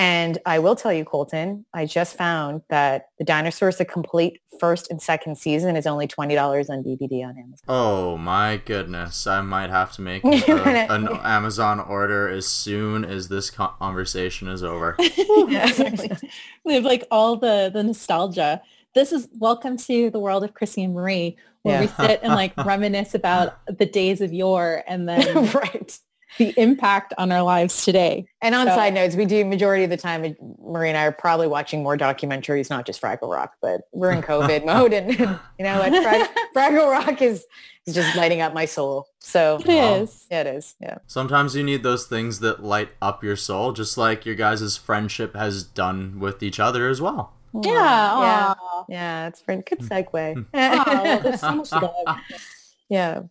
[0.00, 4.88] And I will tell you, Colton, I just found that the Dinosaurs, the complete first
[4.92, 7.64] and second season is only $20 on DVD on Amazon.
[7.68, 9.26] Oh my goodness.
[9.26, 10.28] I might have to make a,
[10.88, 14.96] an Amazon order as soon as this conversation is over.
[15.48, 16.10] Exactly.
[16.64, 18.62] we have like all the the nostalgia.
[18.98, 22.52] This is welcome to the world of Chrissy and Marie, where we sit and like
[22.64, 25.96] reminisce about the days of yore and then right.
[26.36, 28.26] the impact on our lives today.
[28.42, 31.12] And on So- side notes, we do majority of the time, Marie and I are
[31.12, 34.92] probably watching more documentaries, not just Fraggle Rock, but we're in COVID mode.
[34.92, 35.26] And you
[35.64, 36.02] know what?
[36.02, 37.46] Frag- Fraggle Rock is,
[37.86, 39.06] is just lighting up my soul.
[39.20, 39.94] So It Wow.
[39.94, 40.10] is.
[40.10, 40.74] Um, yeah, it is.
[40.80, 40.98] Yeah.
[41.06, 45.36] Sometimes you need those things that light up your soul, just like your guys' friendship
[45.36, 47.34] has done with each other as well.
[47.54, 47.70] Yeah.
[47.72, 48.54] Yeah.
[48.58, 48.84] aw.
[48.88, 49.26] Yeah.
[49.28, 50.46] It's for good segue.
[50.54, 52.18] Aw, there's so much love.
[52.88, 53.22] yeah.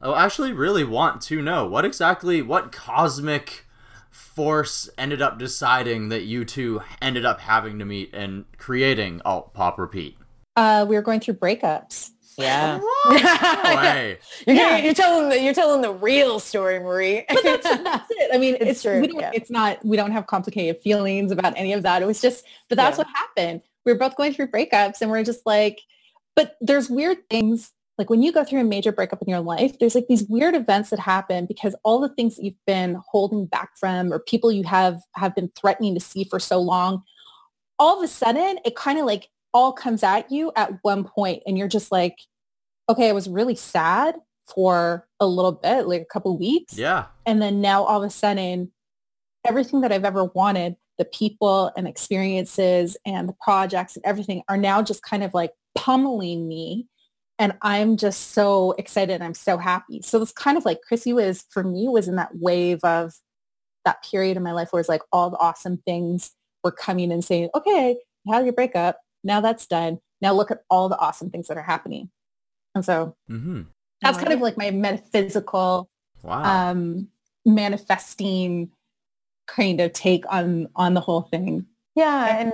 [0.00, 3.66] I actually really want to know what exactly, what cosmic
[4.10, 9.54] force ended up deciding that you two ended up having to meet and creating Alt
[9.54, 10.16] Pop Repeat.
[10.56, 12.10] Uh, we were going through breakups.
[12.38, 12.78] Yeah.
[12.78, 13.16] No
[13.76, 14.18] way.
[14.46, 14.76] You're, Yeah.
[14.78, 17.24] you're telling the, you're telling the real story, Marie.
[17.28, 18.30] But that's, that's it.
[18.34, 19.30] I mean, It's it's, true, we don't, yeah.
[19.34, 22.02] it's not, we don't have complicated feelings about any of that.
[22.02, 23.04] It was just, but that's Yeah.
[23.04, 23.62] what happened.
[23.84, 25.80] We were both going through breakups and we're just like,
[26.36, 27.72] but there's weird things.
[27.98, 30.54] Like when you go through a major breakup in your life, there's like these weird
[30.54, 34.50] events that happen because all the things that you've been holding back from or people
[34.50, 37.02] you have have been threatening to see for so long,
[37.78, 41.42] all of a sudden it kind of like all comes at you at one point
[41.46, 42.16] and you're just like,
[42.88, 44.16] okay, I was really sad
[44.54, 46.76] for a little bit, like a couple weeks.
[46.76, 47.06] Yeah.
[47.26, 48.72] And then now all of a sudden,
[49.46, 54.56] everything that I've ever wanted, the people and experiences and the projects and everything are
[54.56, 56.86] now just kind of like pummeling me.
[57.38, 60.02] And I'm just so excited and I'm so happy.
[60.02, 63.14] So it's kind of like Chrissy was, for me, was in that wave of
[63.84, 66.30] that period in my life where it's like all the awesome things
[66.62, 68.98] were coming and saying, okay, you had your breakup.
[69.24, 69.98] Now that's done.
[70.20, 72.10] Now look at all the awesome things that are happening.
[72.74, 73.62] And so Mm-hmm.
[74.00, 75.88] that's kind of like my metaphysical
[76.22, 76.70] Wow.
[76.70, 77.08] um,
[77.44, 78.70] manifesting
[79.48, 81.66] kind of take on on the whole thing.
[81.94, 82.38] yeah.
[82.38, 82.52] And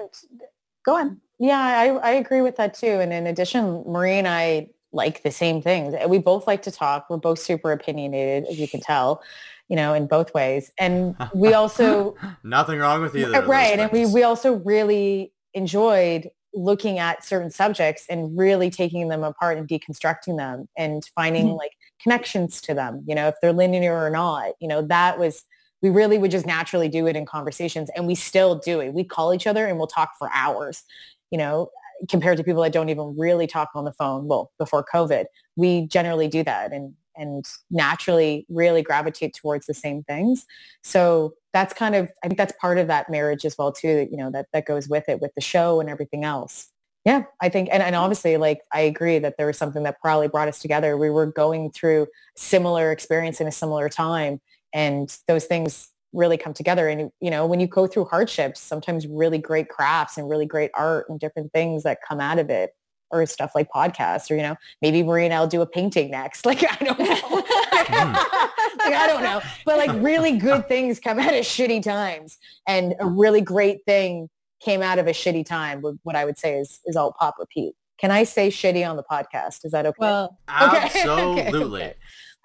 [0.85, 1.21] Go on.
[1.39, 2.87] Yeah, I, I agree with that too.
[2.87, 5.95] And in addition, Marie and I like the same things.
[6.09, 7.11] We both like to talk.
[7.11, 9.23] We're both super opinionated, as you can tell,
[9.69, 10.73] you know, in both ways.
[10.79, 13.43] And we also nothing wrong with either.
[13.43, 13.79] Right.
[13.79, 19.59] And we, we also really enjoyed looking at certain subjects and really taking them apart
[19.59, 21.57] and deconstructing them and finding mm-hmm.
[21.57, 21.73] like
[22.03, 25.45] connections to them, you know, if they're linear or not, you know, that was,
[25.83, 28.95] we really would just naturally do it in conversations and we still do it.
[28.95, 30.83] We call each other and we'll talk for hours,
[31.31, 31.71] you know,
[32.09, 34.27] compared to people that don't even really talk on the phone.
[34.27, 35.27] Well, before COVID,
[35.57, 40.47] we generally do that and, and naturally really gravitate towards the same things.
[40.83, 44.17] So that's kind of, I think that's part of that marriage as well too, you
[44.17, 46.69] know, that, that goes with it with the show and everything else.
[47.05, 50.29] Yeah, I think, and, and obviously, like, I agree that there was something that probably
[50.29, 50.97] brought us together.
[50.97, 54.41] We were going through similar experience in a similar time,
[54.75, 56.89] and those things really come together.
[56.89, 60.71] And, you know, when you go through hardships, sometimes really great crafts and really great
[60.75, 62.75] art and different things that come out of it
[63.11, 66.47] or stuff like podcasts or, you know, maybe Marie and I'll do a painting next.
[66.49, 67.05] Like, I don't know.
[67.05, 69.43] like, I don't know.
[69.67, 74.31] But like really good things come out of shitty times and a really great thing
[74.61, 75.83] came out of a shitty time.
[76.03, 77.75] What I would say is, is Alt Pop Repeat.
[77.99, 79.65] Can I say shitty on the podcast?
[79.65, 79.97] Is that okay?
[79.99, 81.83] Well, absolutely.
[81.83, 81.95] okay.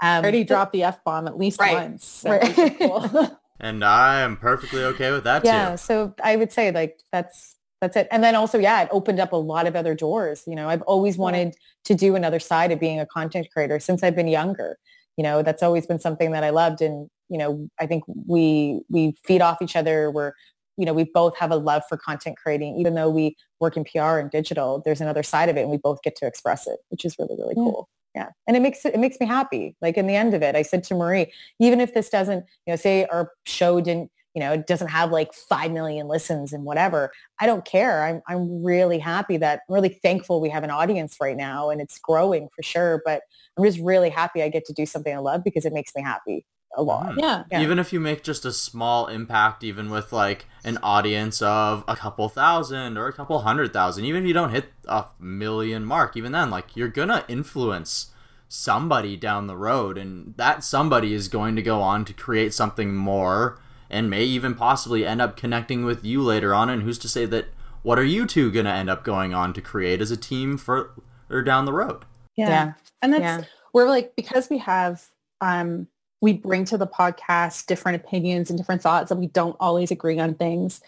[0.01, 1.73] Um, already dropped the F bomb at least right.
[1.73, 2.05] once.
[2.05, 2.77] So right.
[2.77, 3.39] cool.
[3.59, 5.77] and I am perfectly okay with that yeah, too.
[5.77, 8.07] so I would say like that's that's it.
[8.11, 10.43] And then also, yeah, it opened up a lot of other doors.
[10.47, 14.03] You know, I've always wanted to do another side of being a content creator since
[14.03, 14.77] I've been younger.
[15.17, 16.81] You know, that's always been something that I loved.
[16.81, 20.09] And, you know, I think we we feed off each other.
[20.09, 20.31] We're
[20.77, 23.83] you know, we both have a love for content creating, even though we work in
[23.83, 26.79] PR and digital, there's another side of it and we both get to express it,
[26.89, 27.63] which is really, really mm.
[27.63, 30.41] cool yeah and it makes it, it makes me happy like in the end of
[30.43, 34.11] it i said to marie even if this doesn't you know say our show didn't
[34.33, 38.21] you know it doesn't have like 5 million listens and whatever i don't care i'm
[38.27, 41.99] i'm really happy that i'm really thankful we have an audience right now and it's
[41.99, 43.21] growing for sure but
[43.57, 46.01] i'm just really happy i get to do something i love because it makes me
[46.01, 46.45] happy
[46.75, 47.13] a lot.
[47.13, 47.19] Mm.
[47.19, 47.43] Yeah.
[47.51, 47.61] yeah.
[47.61, 51.95] Even if you make just a small impact, even with like an audience of a
[51.95, 56.17] couple thousand or a couple hundred thousand, even if you don't hit a million mark,
[56.17, 58.11] even then, like you're gonna influence
[58.47, 62.95] somebody down the road, and that somebody is going to go on to create something
[62.95, 63.59] more
[63.93, 66.69] and may even possibly end up connecting with you later on.
[66.69, 67.47] And who's to say that
[67.83, 70.91] what are you two gonna end up going on to create as a team for
[71.29, 72.03] or down the road?
[72.35, 72.49] Yeah.
[72.49, 72.73] yeah.
[73.01, 73.43] And that's yeah.
[73.73, 75.09] we're like because we have
[75.39, 75.87] um
[76.21, 80.19] we bring to the podcast different opinions and different thoughts and we don't always agree
[80.19, 80.81] on things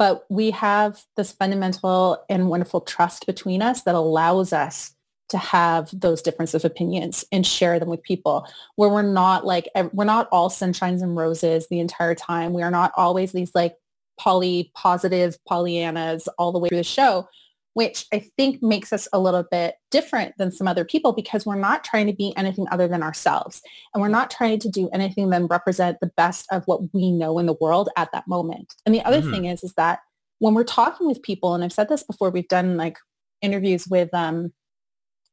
[0.00, 4.94] but we have this fundamental and wonderful trust between us that allows us
[5.30, 8.46] to have those differences of opinions and share them with people
[8.76, 12.70] where we're not like we're not all sunshines and roses the entire time we are
[12.70, 13.76] not always these like
[14.18, 17.26] poly positive pollyannas all the way through the show
[17.74, 21.54] which I think makes us a little bit different than some other people because we're
[21.54, 23.62] not trying to be anything other than ourselves.
[23.94, 27.38] And we're not trying to do anything that represent the best of what we know
[27.38, 28.74] in the world at that moment.
[28.84, 29.30] And the other mm-hmm.
[29.30, 30.00] thing is, is that
[30.40, 32.98] when we're talking with people, and I've said this before, we've done like
[33.40, 34.52] interviews with, um,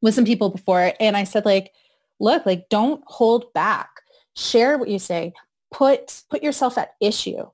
[0.02, 0.94] with some people before.
[1.00, 1.72] And I said like,
[2.20, 3.90] look, like don't hold back.
[4.36, 5.34] Share what you say.
[5.72, 7.46] Put, put yourself at issue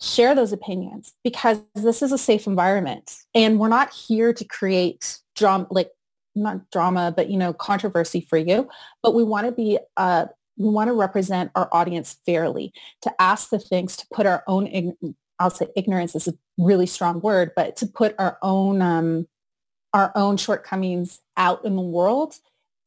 [0.00, 5.18] share those opinions because this is a safe environment and we're not here to create
[5.34, 5.90] drama like
[6.36, 8.68] not drama but you know controversy for you
[9.02, 10.26] but we want to be uh
[10.56, 12.72] we want to represent our audience fairly
[13.02, 14.94] to ask the things to put our own
[15.40, 19.26] i'll say ignorance is a really strong word but to put our own um
[19.94, 22.36] our own shortcomings out in the world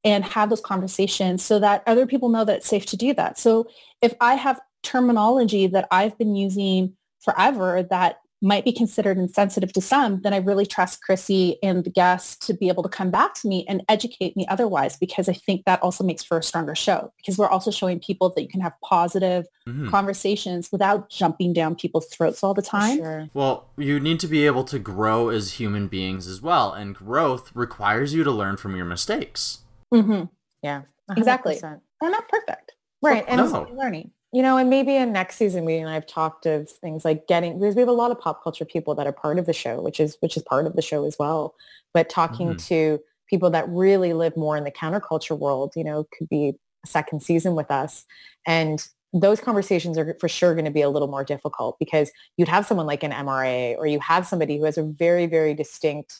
[0.04, 3.38] and have those conversations so that other people know that it's safe to do that.
[3.38, 3.68] So
[4.02, 9.82] if i have terminology that i've been using forever that might be considered insensitive to
[9.82, 13.36] some, then I really trust Chrissy and the guests to be able to come back
[13.36, 16.74] to me and educate me otherwise, because I think that also makes for a stronger
[16.74, 19.90] show because we're also showing people that you can have positive mm-hmm.
[19.90, 22.98] conversations without jumping down people's throats all the time.
[22.98, 23.30] Sure.
[23.34, 26.74] Well, you need to be able to grow as human beings as well.
[26.74, 29.60] And growth requires you to learn from your mistakes.
[29.94, 30.26] Mm-hmm.
[30.64, 31.18] Yeah, 100%.
[31.18, 31.60] exactly.
[31.62, 32.74] They're not perfect.
[33.04, 33.26] Right.
[33.28, 33.68] and no.
[33.74, 37.28] learning you know, and maybe in next season we and I've talked of things like
[37.28, 39.54] getting because we have a lot of pop culture people that are part of the
[39.54, 41.56] show, which is which is part of the show as well.
[41.94, 42.68] But talking mm-hmm.
[42.68, 43.00] to
[43.30, 46.54] people that really live more in the counterculture world, you know, could be
[46.84, 48.06] a second season with us.
[48.46, 52.48] And those conversations are for sure going to be a little more difficult because you'd
[52.48, 56.20] have someone like an MRA or you have somebody who has a very, very distinct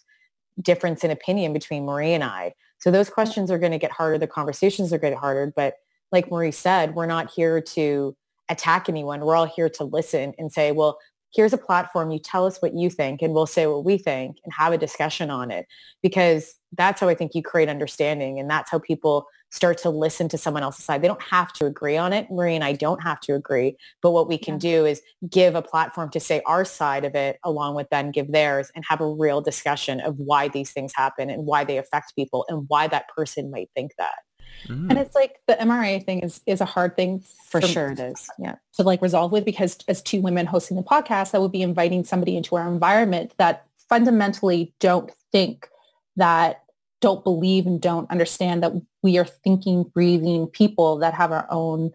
[0.62, 2.54] difference in opinion between Marie and I.
[2.80, 4.18] So those questions are going to get harder.
[4.18, 5.76] The conversations are going to get harder, but
[6.12, 8.16] like Marie said, we're not here to
[8.50, 9.22] attack anyone.
[9.22, 11.00] We're all here to listen and say, well,
[11.34, 12.12] here's a platform.
[12.12, 14.78] You tell us what you think and we'll say what we think and have a
[14.78, 15.66] discussion on it.
[16.04, 18.40] Because that's how I think you create understanding.
[18.40, 21.02] And that's how people start to listen to someone else's side.
[21.02, 22.32] They don't have to agree on it.
[22.32, 23.76] Marie and I don't have to agree.
[24.02, 24.60] But what we can yeah.
[24.60, 28.32] do is give a platform to say our side of it along with them give
[28.32, 32.16] theirs and have a real discussion of why these things happen and why they affect
[32.16, 34.20] people and why that person might think that.
[34.68, 34.90] Mm.
[34.90, 38.00] And it's like the MRA thing is is a hard thing for, for sure it
[38.00, 38.30] is.
[38.38, 38.56] Yeah.
[38.76, 42.04] To like resolve with because as two women hosting the podcast, that would be inviting
[42.04, 45.68] somebody into our environment that fundamentally don't think
[46.16, 46.64] that
[47.02, 51.92] don't believe and don't understand that we are thinking, breathing people that have our own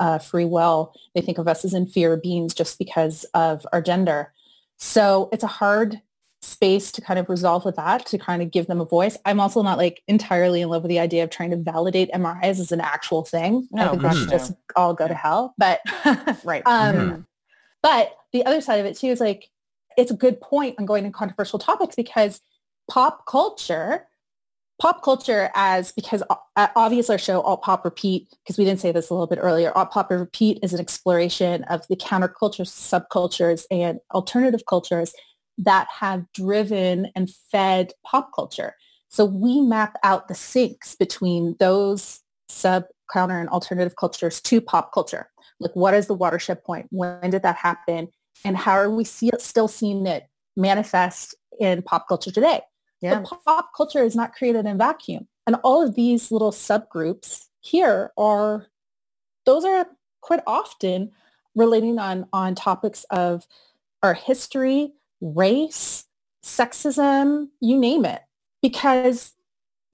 [0.00, 0.92] uh, free will.
[1.14, 4.32] They think of us as inferior beings just because of our gender.
[4.76, 6.00] So it's a hard
[6.42, 9.16] space to kind of resolve with that, to kind of give them a voice.
[9.24, 12.60] I'm also not like entirely in love with the idea of trying to validate MRAs
[12.60, 13.66] as an actual thing.
[13.72, 15.54] No, I think that should just all go to hell.
[15.58, 15.80] But
[16.44, 16.62] right.
[16.66, 17.20] Um, mm-hmm.
[17.82, 19.48] But the other side of it too is like,
[19.96, 22.40] it's a good point on going to controversial topics because
[22.88, 24.06] pop culture
[24.80, 28.92] pop culture as because uh, obviously our show Alt Pop Repeat because we didn't say
[28.92, 33.64] this a little bit earlier Alt Pop Repeat is an exploration of the counterculture subcultures
[33.70, 35.12] and alternative cultures
[35.58, 38.74] that have driven and fed pop culture.
[39.08, 44.92] So we map out the sinks between those sub counter and alternative cultures to pop
[44.92, 45.30] culture.
[45.60, 46.86] Like what is the watershed point?
[46.90, 48.08] When did that happen?
[48.44, 52.60] And how are we see, still seeing it manifest in pop culture today?
[53.00, 53.20] Yeah.
[53.20, 55.26] But pop culture is not created in vacuum.
[55.46, 58.66] And all of these little subgroups here are,
[59.46, 59.86] those are
[60.20, 61.10] quite often
[61.54, 63.46] relating on, on topics of
[64.02, 66.04] our history, race,
[66.44, 68.22] sexism, you name it.
[68.62, 69.32] Because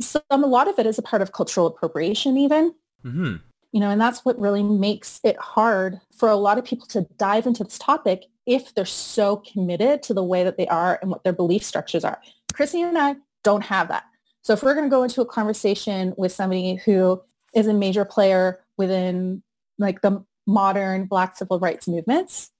[0.01, 2.75] some, a lot of it is a part of cultural appropriation even.
[3.05, 3.37] Mm-hmm.
[3.73, 7.07] You know, and that's what really makes it hard for a lot of people to
[7.19, 11.11] dive into this topic if they're so committed to the way that they are and
[11.11, 12.21] what their belief structures are.
[12.53, 14.05] Chrissy and I don't have that.
[14.43, 17.21] So if we're going to go into a conversation with somebody who
[17.55, 19.43] is a major player within
[19.79, 22.51] like the modern Black civil rights movements,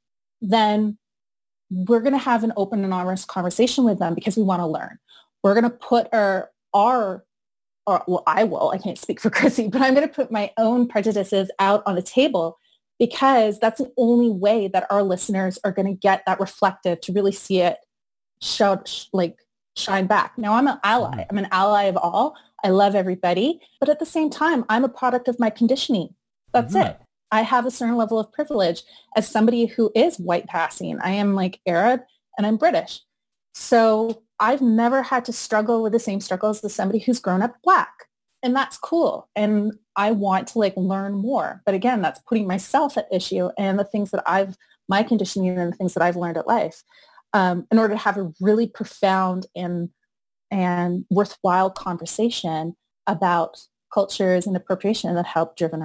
[0.41, 0.99] then
[1.75, 4.67] we're going to have an open and honest conversation with them because we want to
[4.67, 4.99] learn.
[5.43, 7.25] We're going to put our, our,
[7.87, 10.53] or, well, I will, I can't speak for Chrissy, but I'm going to put my
[10.57, 12.59] own prejudices out on the table
[12.99, 17.13] because that's the only way that our listeners are going to get that reflective to
[17.13, 17.79] really see it
[18.41, 18.83] show,
[19.13, 19.39] like
[19.77, 20.39] shine back.
[20.39, 21.11] Now I'm an ally.
[21.11, 21.23] Mm-hmm.
[21.31, 22.37] I'm an ally of all.
[22.63, 23.61] I love everybody.
[23.81, 26.15] But at the same time, I'm a product of my conditioning.
[26.53, 26.87] That's mm-hmm.
[26.87, 27.01] it.
[27.35, 28.85] I have a certain level of privilege
[29.17, 31.01] as somebody who is white passing.
[31.01, 32.03] I am like Arab
[32.39, 33.01] and I'm British.
[33.55, 37.57] So I've never had to struggle with the same struggles as somebody who's grown up
[37.65, 37.93] black.
[38.45, 39.29] And that's cool.
[39.35, 41.61] And I want to like learn more.
[41.67, 44.57] But again, that's putting myself at issue and the things that I've,
[44.89, 46.85] my conditioning and the things that I've learned at life
[47.33, 49.91] um, in order to have a really profound and
[50.53, 52.77] and worthwhile conversation
[53.09, 53.59] about
[53.93, 55.83] cultures and appropriation that help driven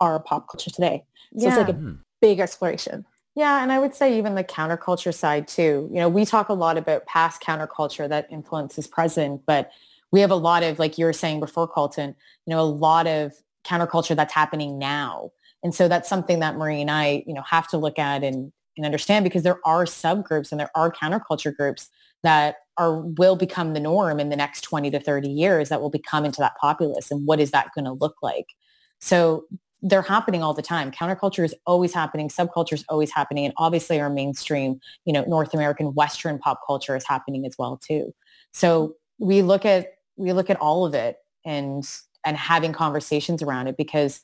[0.00, 1.04] our pop culture today.
[1.36, 1.48] So yeah.
[1.48, 3.04] it's like a big exploration.
[3.34, 5.88] Yeah, and I would say even the counterculture side too.
[5.92, 9.70] You know, we talk a lot about past counterculture that influences present, but
[10.10, 12.14] we have a lot of, like you were saying before, Colton,
[12.46, 15.32] you know, a lot of counterculture that's happening now.
[15.62, 18.52] And so that's something that Marie and I, you know, have to look at and
[18.76, 21.88] and understand because there are subgroups and there are counterculture groups
[22.22, 25.90] that are will become the norm in the next 20 to 30 years that will
[25.90, 28.46] become into that populace and what is that going to look like
[29.00, 29.44] so
[29.82, 34.00] they're happening all the time counterculture is always happening subculture is always happening and obviously
[34.00, 38.12] our mainstream you know north american western pop culture is happening as well too
[38.52, 41.88] so we look at we look at all of it and
[42.24, 44.20] and having conversations around it because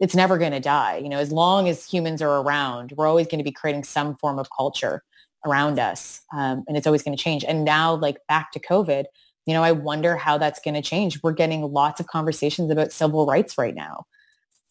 [0.00, 0.98] it's never going to die.
[0.98, 4.16] You know, as long as humans are around, we're always going to be creating some
[4.16, 5.02] form of culture
[5.46, 6.20] around us.
[6.34, 7.44] Um, and it's always going to change.
[7.44, 9.04] And now like back to COVID,
[9.46, 11.22] you know, I wonder how that's going to change.
[11.22, 14.04] We're getting lots of conversations about civil rights right now.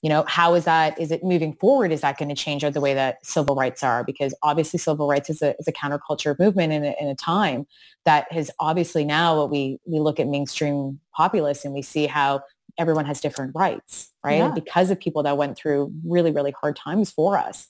[0.06, 1.92] You know, how is that, is it moving forward?
[1.92, 4.04] Is that going to change the way that civil rights are?
[4.04, 7.66] Because obviously civil rights is a, is a counterculture movement in a, in a time
[8.04, 12.42] that has obviously now what we, we look at mainstream populace and we see how
[12.78, 14.38] everyone has different rights, right?
[14.38, 14.52] Yeah.
[14.52, 17.68] Because of people that went through really, really hard times for us.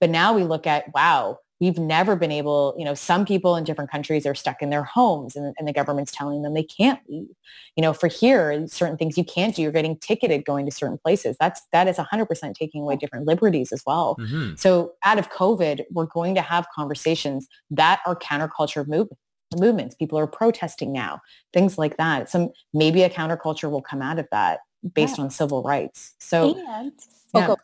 [0.00, 3.64] But now we look at, wow, we've never been able, you know, some people in
[3.64, 7.00] different countries are stuck in their homes and, and, the government's telling them they can't
[7.08, 7.28] leave.
[7.76, 9.62] You know, for here, certain things you can't do.
[9.62, 11.36] You're getting ticketed going to certain places.
[11.38, 14.16] That's, that is 100% taking away different liberties as well.
[14.20, 14.56] Mm-hmm.
[14.56, 19.20] So out of COVID, we're going to have conversations that are counterculture movements
[19.56, 19.94] movements.
[19.94, 21.20] People are protesting now,
[21.52, 22.28] things like that.
[22.28, 24.60] Some maybe a counterculture will come out of that
[24.94, 25.24] based yeah.
[25.24, 26.14] on civil rights.
[26.18, 26.92] So and,
[27.34, 27.48] yeah.
[27.50, 27.56] Oh,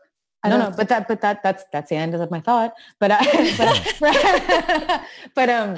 [0.45, 2.73] no, no, but that, but that, that's, that's the end of my thought.
[2.99, 5.03] But, I, but,
[5.35, 5.77] but um,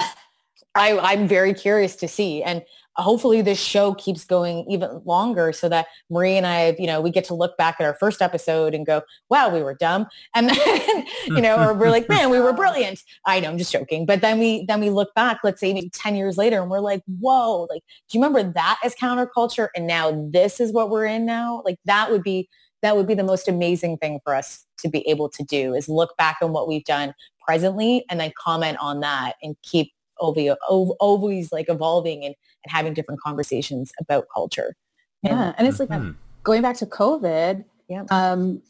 [0.75, 2.43] I, I'm very curious to see.
[2.43, 2.63] And
[2.95, 7.09] hopefully this show keeps going even longer so that Marie and I, you know, we
[7.09, 10.07] get to look back at our first episode and go, wow, we were dumb.
[10.35, 13.01] And then, you know, or we're like, man, we were brilliant.
[13.25, 14.05] I know, I'm just joking.
[14.05, 16.79] But then we, then we look back, let's say maybe 10 years later and we're
[16.79, 19.69] like, whoa, like, do you remember that as counterculture?
[19.75, 21.63] And now this is what we're in now.
[21.65, 22.47] Like that would be,
[22.83, 25.89] that would be the most amazing thing for us to be able to do is
[25.89, 31.51] look back on what we've done presently and then comment on that and keep always
[31.51, 34.75] like evolving and, and having different conversations about culture.
[35.23, 35.47] Yeah.
[35.47, 36.11] And, and it's like mm-hmm.
[36.43, 38.05] going back to COVID, yeah.
[38.11, 38.61] Um,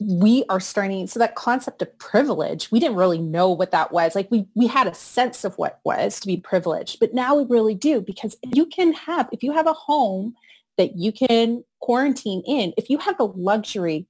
[0.00, 4.14] we are starting so that concept of privilege we didn't really know what that was
[4.14, 7.44] like we we had a sense of what was to be privileged but now we
[7.44, 10.34] really do because you can have if you have a home
[10.78, 14.06] that you can quarantine in if you have the luxury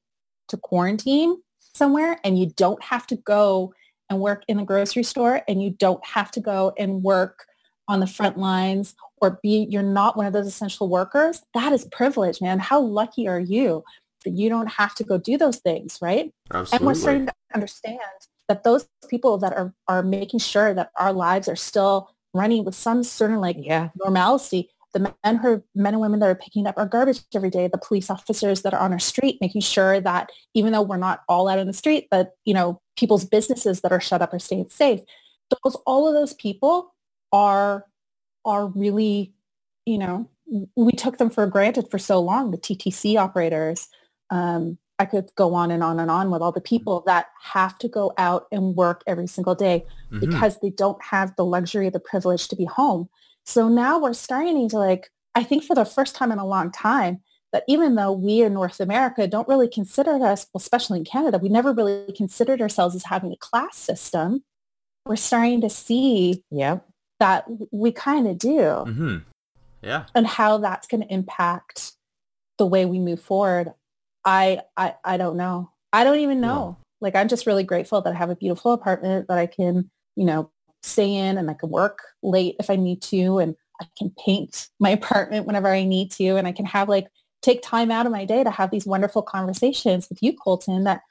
[0.49, 3.73] to quarantine somewhere and you don't have to go
[4.11, 7.47] and work in the grocery store and you don't have to go and work
[7.89, 11.87] on the front lines or be you're not one of those essential workers that is
[11.87, 13.83] privilege man how lucky are you
[14.25, 16.77] that you don't have to go do those things right Absolutely.
[16.77, 18.01] and we're starting to understand
[18.49, 22.75] that those people that are are making sure that our lives are still running with
[22.75, 23.89] some certain like yeah.
[24.05, 27.69] normalcy the men who men and women that are picking up our garbage every day,
[27.69, 31.23] the police officers that are on our street, making sure that even though we're not
[31.29, 34.39] all out in the street, that you know people's businesses that are shut up are
[34.39, 35.01] staying safe.
[35.65, 36.95] Those all of those people
[37.33, 37.87] are
[38.45, 39.33] are really,
[39.87, 40.29] you know,
[40.77, 42.51] we took them for granted for so long.
[42.51, 43.89] The TTC operators.
[44.31, 47.77] Um, I could go on and on and on with all the people that have
[47.79, 50.21] to go out and work every single day mm-hmm.
[50.21, 53.09] because they don't have the luxury, the privilege to be home.
[53.47, 56.71] So now we're starting to like, I think for the first time in a long
[56.71, 57.21] time,
[57.53, 61.39] that even though we in North America don't really consider us, well, especially in Canada,
[61.39, 64.43] we never really considered ourselves as having a class system.
[65.05, 66.87] We're starting to see yep.
[67.21, 68.59] that we kind of do.
[68.59, 69.17] Mm-hmm.
[69.83, 70.05] Yeah.
[70.15, 71.93] And how that's going to impact
[72.57, 73.73] the way we move forward.
[74.25, 75.73] I, I, I don't know.
[75.93, 76.79] I don't even know.
[76.79, 76.85] Yeah.
[77.01, 80.25] Like, I'm just really grateful that I have a beautiful apartment that I can, you
[80.25, 80.51] know,
[80.83, 84.69] stay in and I can work late if I need to and I can paint
[84.79, 87.09] my apartment whenever I need to and I can have like
[87.43, 91.03] take time out of my day to have these wonderful conversations with you Colton that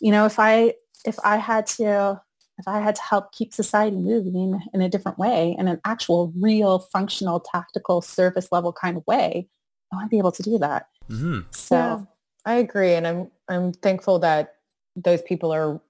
[0.00, 0.74] you know if I
[1.04, 2.20] if I had to
[2.58, 6.32] if I had to help keep society moving in a different way in an actual
[6.38, 9.48] real functional tactical service level kind of way
[9.92, 11.40] I want to be able to do that mm-hmm.
[11.50, 12.00] so yeah,
[12.44, 14.54] I agree and I'm I'm thankful that
[14.96, 15.80] those people are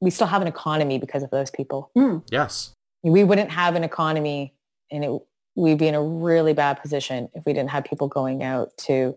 [0.00, 1.90] we still have an economy because of those people.
[1.96, 2.22] Mm.
[2.30, 2.74] Yes.
[3.02, 4.54] We wouldn't have an economy
[4.90, 5.20] and it,
[5.54, 9.16] we'd be in a really bad position if we didn't have people going out to,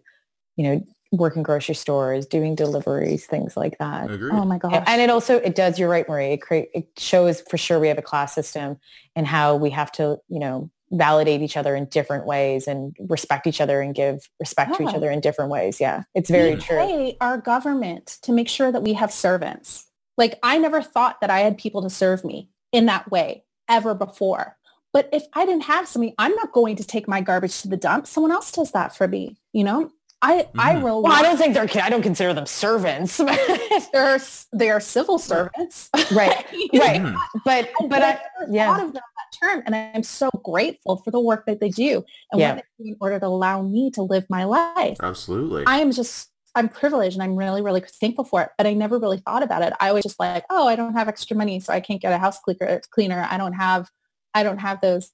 [0.55, 4.10] you know, work in grocery stores, doing deliveries, things like that.
[4.10, 4.34] Agreed.
[4.34, 4.73] Oh my gosh.
[4.73, 7.80] And, and it also, it does, you're right, Marie, it, create, it shows for sure
[7.80, 8.77] we have a class system
[9.15, 13.47] and how we have to, you know, validate each other in different ways and respect
[13.47, 14.77] each other and give respect yeah.
[14.77, 15.80] to each other in different ways.
[15.80, 16.77] Yeah, it's very we true.
[16.77, 19.88] Pay our government to make sure that we have servants.
[20.18, 23.94] Like I never thought that I had people to serve me in that way ever
[23.94, 24.57] before.
[24.91, 27.77] But if I didn't have somebody, I'm not going to take my garbage to the
[27.77, 28.06] dump.
[28.06, 29.38] Someone else does that for me.
[29.52, 29.91] You know,
[30.23, 30.60] I mm-hmm.
[30.60, 31.10] I rely.
[31.10, 31.84] Well, I don't think they're.
[31.84, 33.18] I don't consider them servants.
[33.94, 34.19] they're
[34.53, 36.11] they are civil servants, right?
[36.73, 37.02] right.
[37.02, 37.18] Mm-hmm.
[37.44, 38.19] But but I, I
[38.49, 38.68] yeah.
[38.68, 42.06] thought of them that term, and I'm so grateful for the work that they do
[42.31, 42.56] and yeah.
[42.56, 44.98] what they do in order to allow me to live my life.
[45.02, 45.65] Absolutely.
[45.65, 48.49] I am just I'm privileged and I'm really, really thankful for it.
[48.57, 49.73] But I never really thought about it.
[49.80, 52.17] I was just like, oh, I don't have extra money, so I can't get a
[52.17, 53.27] house uh, cleaner.
[53.30, 53.89] I don't have,
[54.34, 55.11] I don't have those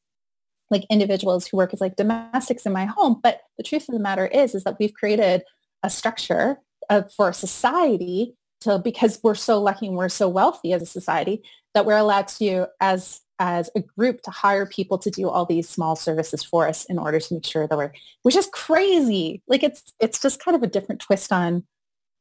[0.70, 3.20] like individuals who work as like domestics in my home.
[3.24, 5.44] But the truth of the matter is, is that we've created
[5.82, 6.60] a structure
[6.90, 11.41] of, for society to, because we're so lucky and we're so wealthy as a society
[11.74, 15.68] that we're allowed to, as as a group to hire people to do all these
[15.68, 17.94] small services for us in order to make sure that we're
[18.24, 19.41] which is crazy.
[19.48, 21.64] Like it's it's just kind of a different twist on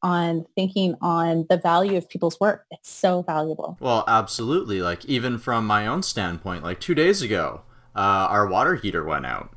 [0.01, 2.65] on thinking on the value of people's work.
[2.71, 3.77] It's so valuable.
[3.81, 4.81] Well absolutely.
[4.81, 7.63] Like even from my own standpoint like two days ago
[7.97, 9.53] uh, our water heater went out.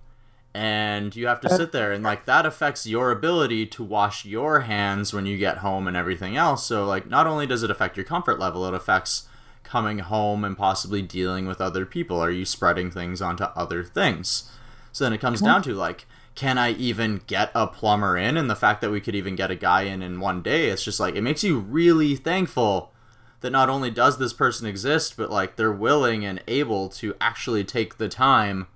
[0.53, 4.61] And you have to sit there and like that affects your ability to wash your
[4.61, 6.65] hands when you get home and everything else.
[6.65, 9.29] So like not only does it affect your comfort level it affects
[9.72, 12.19] coming home and possibly dealing with other people?
[12.19, 14.52] Are you spreading things onto other things?
[14.91, 15.53] So then it comes uh-huh.
[15.53, 18.35] down to like, can I even get a plumber in?
[18.35, 20.84] And the fact that we could even get a guy in in one day, it's
[20.84, 22.91] just like, it makes you really thankful
[23.39, 27.64] that not only does this person exist, but like they're willing and able to actually
[27.64, 28.68] take the time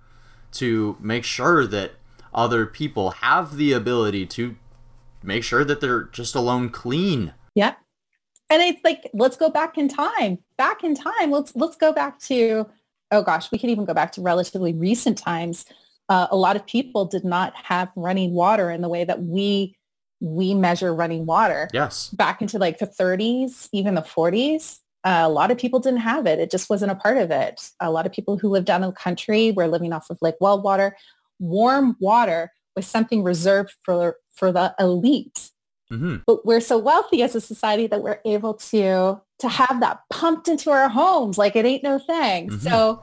[0.54, 1.92] to make sure that
[2.34, 4.56] other people have the ability to
[5.22, 7.34] make sure that they're just alone clean.
[7.54, 7.76] Yeah.
[8.50, 10.38] And it's like, let's go back in time.
[10.58, 11.32] Back in time.
[11.32, 12.68] Let's let's go back to,
[13.12, 15.66] oh gosh, we could even go back to relatively recent times
[16.10, 19.76] uh, a lot of people did not have running water in the way that we
[20.22, 21.70] we measure running water.
[21.74, 22.10] Yes.
[22.10, 26.26] Back into like the 30s, even the 40s, uh, a lot of people didn't have
[26.26, 26.40] it.
[26.40, 27.70] It just wasn't a part of it.
[27.82, 30.36] A lot of people who lived down in the country were living off of like
[30.40, 30.96] well water.
[31.40, 35.52] Warm water was something reserved for for the elite.
[35.92, 36.18] Mm-hmm.
[36.26, 40.48] But we're so wealthy as a society that we're able to to have that pumped
[40.48, 42.50] into our homes like it ain't no thing.
[42.50, 42.62] Mhm.
[42.62, 43.02] So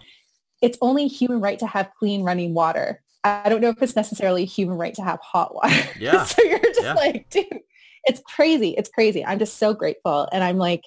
[0.63, 3.03] it's only human right to have clean running water.
[3.25, 5.75] I don't know if it's necessarily human right to have hot water.
[6.01, 6.25] Yeah.
[6.25, 6.95] so you're just Yeah.
[6.95, 7.61] like, dude,
[8.05, 8.71] it's crazy.
[8.71, 9.25] It's crazy.
[9.25, 10.29] I'm just so grateful.
[10.33, 10.83] And I'm like,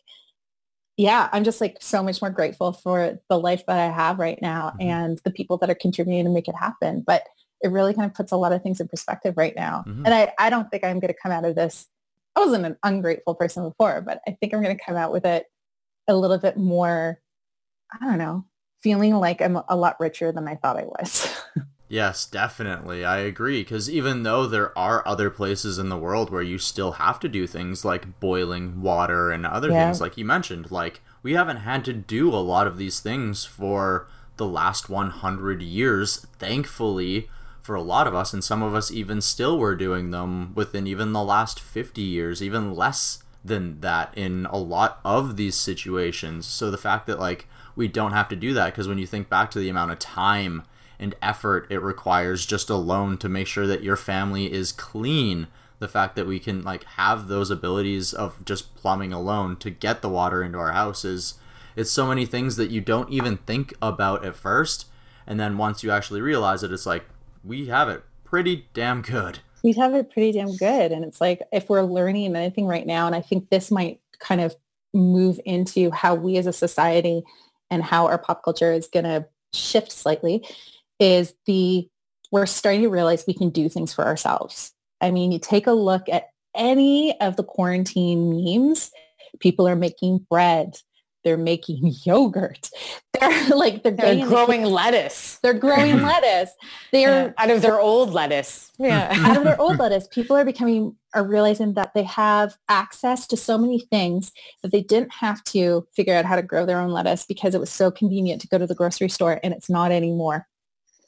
[0.97, 4.41] yeah, I'm just like so much more grateful for the life that I have right
[4.41, 4.83] now Mhm.
[4.85, 7.03] and the people that are contributing to make it happen.
[7.05, 7.23] But
[7.65, 9.83] it really kind of puts a lot of things in perspective right now.
[9.87, 10.03] Mhm.
[10.05, 11.87] And I, I don't think I'm going to come out of this.
[12.35, 15.25] I wasn't an ungrateful person before, but I think I'm going to come out with
[15.25, 15.47] it
[16.07, 17.19] a little bit more,
[17.91, 18.45] I don't know,
[18.81, 21.27] feeling like I'm a lot richer than I thought I was.
[21.87, 23.05] Yes, definitely.
[23.05, 23.61] I agree.
[23.61, 27.29] Because even though there are other places in the world where you still have to
[27.29, 29.85] do things like boiling water and other Yeah.
[29.85, 33.45] things, like you mentioned, like we haven't had to do a lot of these things
[33.45, 37.29] for the last 100 years, thankfully,
[37.65, 38.31] for a lot of us.
[38.31, 42.43] And some of us even still were doing them within even the last 50 years,
[42.43, 46.45] even less than that in a lot of these situations.
[46.45, 49.29] So the fact that, like, we don't have to do that, because when you think
[49.29, 50.63] back to the amount of time
[50.99, 55.47] and effort it requires just alone to make sure that your family is clean
[55.79, 60.01] the fact that we can like have those abilities of just plumbing alone to get
[60.01, 61.33] the water into our houses
[61.75, 64.85] it's so many things that you don't even think about at first
[65.27, 67.03] and then once you actually realize it it's like
[67.45, 70.91] we have it pretty damn good we have it pretty damn good.
[70.91, 74.39] And it's like if we're learning anything right now, and I think this might kind
[74.39, 74.55] of
[74.93, 77.23] move into how we as a society
[77.71, 80.47] and how our pop culture is going to shift slightly,
[80.99, 81.89] is the
[82.31, 84.71] we're starting to realize we can do things for ourselves.
[85.01, 88.91] I mean, you take a look at any of the quarantine memes,
[89.39, 90.77] people are making bread,
[91.25, 92.69] they're making yogurt,
[93.19, 96.51] they're like they're They're getting in the growing lettuce they're growing lettuce.
[96.91, 98.71] They're yeah, out of their old lettuce.
[98.79, 99.09] Yeah.
[99.25, 103.37] out of their old lettuce, people are becoming are realizing that they have access to
[103.37, 104.31] so many things
[104.63, 107.59] that they didn't have to figure out how to grow their own lettuce because it
[107.59, 110.47] was so convenient to go to the grocery store and it's not anymore.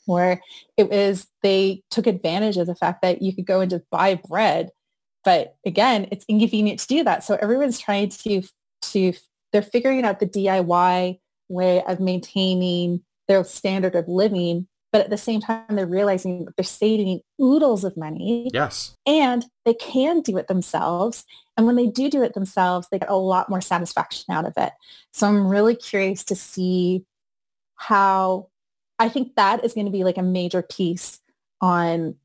[0.06, 0.40] Where
[0.78, 4.16] it was they took advantage of the fact that you could go and just buy
[4.16, 4.70] bread.
[5.26, 7.24] But again, it's inconvenient to do that.
[7.24, 8.44] So everyone's trying to
[8.84, 9.14] to
[9.52, 11.20] they're figuring out the DIY
[11.50, 16.56] way of maintaining their standard of living but at the same time they're realizing that
[16.56, 18.50] they're saving oodles of money.
[18.54, 18.96] Yes.
[19.06, 21.26] And they can do it themselves.
[21.56, 24.54] And when they do do it themselves they get a lot more satisfaction out of
[24.58, 24.74] it.
[25.14, 27.06] So i'm really curious to see
[27.76, 28.48] how
[28.98, 31.20] i think that is going to be like a major piece
[31.62, 32.16] on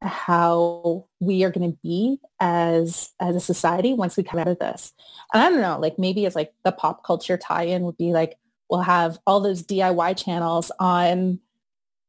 [0.00, 4.58] how we are going to be as as a society once we come out of
[4.58, 4.92] this.
[5.34, 8.38] And i don't know like maybe it's like the pop culture tie-in would be like
[8.70, 11.40] we'll have all those diy channels on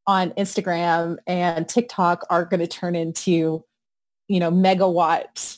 [0.05, 3.63] on instagram and tiktok are going to turn into
[4.27, 5.57] you know megawatt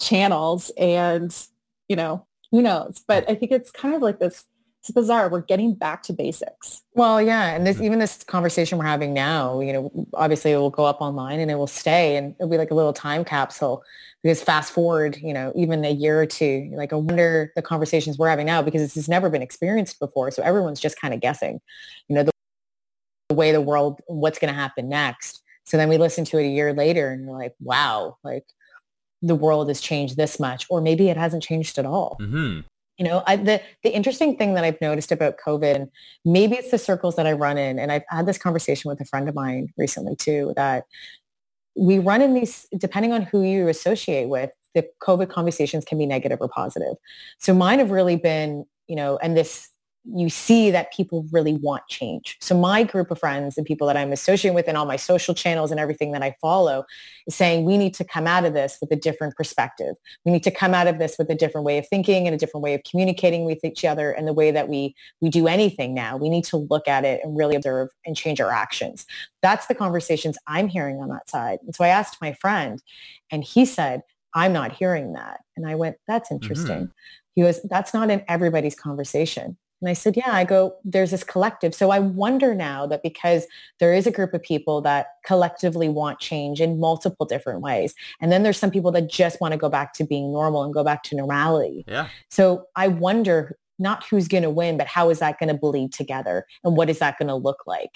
[0.00, 1.46] channels and
[1.88, 3.02] you know who knows?
[3.06, 4.44] But i think it's kind of like this
[4.86, 5.28] it's bizarre.
[5.28, 6.82] We're getting back to basics.
[6.94, 10.70] Well, yeah, and this even this conversation we're having now, you know, obviously it will
[10.70, 13.82] go up online and it will stay, and it'll be like a little time capsule.
[14.22, 18.16] Because fast forward, you know, even a year or two, like I wonder the conversations
[18.16, 21.20] we're having now because this has never been experienced before, so everyone's just kind of
[21.20, 21.60] guessing,
[22.08, 22.30] you know, the,
[23.28, 25.42] the way the world, what's going to happen next.
[25.64, 28.44] So then we listen to it a year later, and we're like, wow, like
[29.20, 32.16] the world has changed this much, or maybe it hasn't changed at all.
[32.20, 32.60] Mm-hmm
[32.98, 35.90] you know I, the the interesting thing that i've noticed about covid and
[36.24, 39.04] maybe it's the circles that i run in and i've had this conversation with a
[39.04, 40.84] friend of mine recently too that
[41.76, 46.06] we run in these depending on who you associate with the covid conversations can be
[46.06, 46.96] negative or positive.
[47.38, 49.68] So mine have really been you know and this
[50.14, 52.36] you see that people really want change.
[52.40, 55.34] So my group of friends and people that I'm associating with and all my social
[55.34, 56.84] channels and everything that I follow
[57.26, 59.96] is saying we need to come out of this with a different perspective.
[60.24, 62.38] We need to come out of this with a different way of thinking and a
[62.38, 65.94] different way of communicating with each other and the way that we we do anything
[65.94, 66.16] now.
[66.16, 69.06] We need to look at it and really observe and change our actions.
[69.42, 71.58] That's the conversations I'm hearing on that side.
[71.64, 72.80] And so I asked my friend
[73.30, 74.02] and he said,
[74.34, 75.40] I'm not hearing that.
[75.56, 76.42] And I went, that's mm-hmm.
[76.42, 76.90] interesting.
[77.34, 79.56] He goes, that's not in everybody's conversation.
[79.80, 81.74] And I said, yeah, I go, there's this collective.
[81.74, 83.46] So I wonder now that because
[83.78, 87.94] there is a group of people that collectively want change in multiple different ways.
[88.20, 90.72] And then there's some people that just want to go back to being normal and
[90.72, 91.84] go back to normality.
[91.86, 92.08] Yeah.
[92.30, 95.92] So I wonder not who's going to win, but how is that going to bleed
[95.92, 96.46] together?
[96.64, 97.90] And what is that going to look like?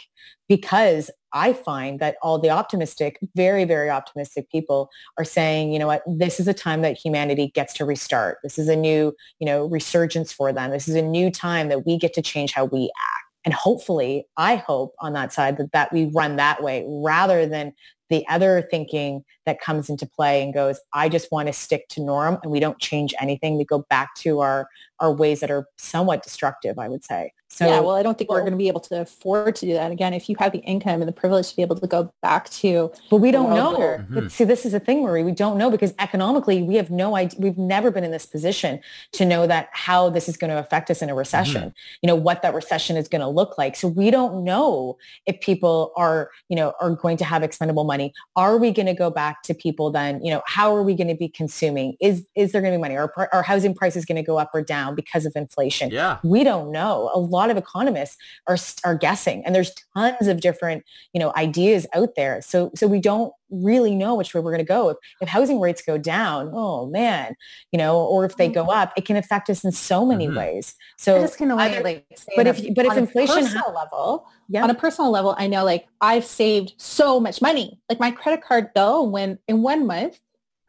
[0.48, 5.86] Because I find that all the optimistic, very, very optimistic people are saying, you know
[5.86, 8.38] what, this is a time that humanity gets to restart.
[8.42, 10.70] This is a new, you know, resurgence for them.
[10.70, 13.26] This is a new time that we get to change how we act.
[13.44, 17.72] And hopefully, I hope on that side that, that we run that way rather than
[18.10, 22.02] the other thinking that comes into play and goes, I just want to stick to
[22.02, 23.56] norm and we don't change anything.
[23.56, 27.32] We go back to our, our ways that are somewhat destructive, I would say.
[27.52, 29.66] So, yeah, well, I don't think well, we're going to be able to afford to
[29.66, 30.14] do that again.
[30.14, 32.92] If you have the income and the privilege to be able to go back to,
[33.10, 33.76] but we don't know.
[33.76, 34.28] Mm-hmm.
[34.28, 35.24] See, this is the thing, Marie.
[35.24, 37.40] We don't know because economically, we have no idea.
[37.40, 38.80] We've never been in this position
[39.12, 41.62] to know that how this is going to affect us in a recession.
[41.62, 41.98] Mm-hmm.
[42.02, 43.74] You know what that recession is going to look like.
[43.74, 44.96] So we don't know
[45.26, 48.14] if people are, you know, are going to have expendable money.
[48.36, 50.24] Are we going to go back to people then?
[50.24, 51.96] You know, how are we going to be consuming?
[52.00, 52.96] Is is there going to be money?
[52.96, 55.90] Are our housing prices going to go up or down because of inflation?
[55.90, 57.10] Yeah, we don't know.
[57.12, 60.84] A lot of economists are are guessing, and there's tons of different
[61.14, 62.42] you know ideas out there.
[62.42, 64.90] So so we don't really know which way we're going to go.
[64.90, 67.34] If, if housing rates go down, oh man,
[67.72, 68.70] you know, or if they go mm-hmm.
[68.70, 70.36] up, it can affect us in so many mm-hmm.
[70.36, 70.74] ways.
[70.96, 72.06] So just of like, like
[72.36, 74.62] but if but if inflation ha- level, yeah.
[74.62, 77.80] on a personal level, I know like I've saved so much money.
[77.88, 80.20] Like my credit card bill, when in one month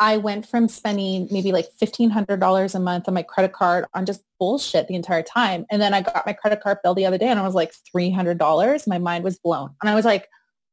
[0.01, 4.23] I went from spending maybe like $1,500 a month on my credit card on just
[4.39, 5.63] bullshit the entire time.
[5.69, 7.71] And then I got my credit card bill the other day and I was like
[7.95, 8.87] $300.
[8.87, 9.75] My mind was blown.
[9.79, 10.27] And I was like,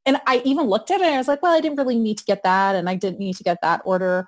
[0.07, 2.17] and I even looked at it and I was like, well, I didn't really need
[2.17, 2.75] to get that.
[2.75, 4.27] And I didn't need to get that order.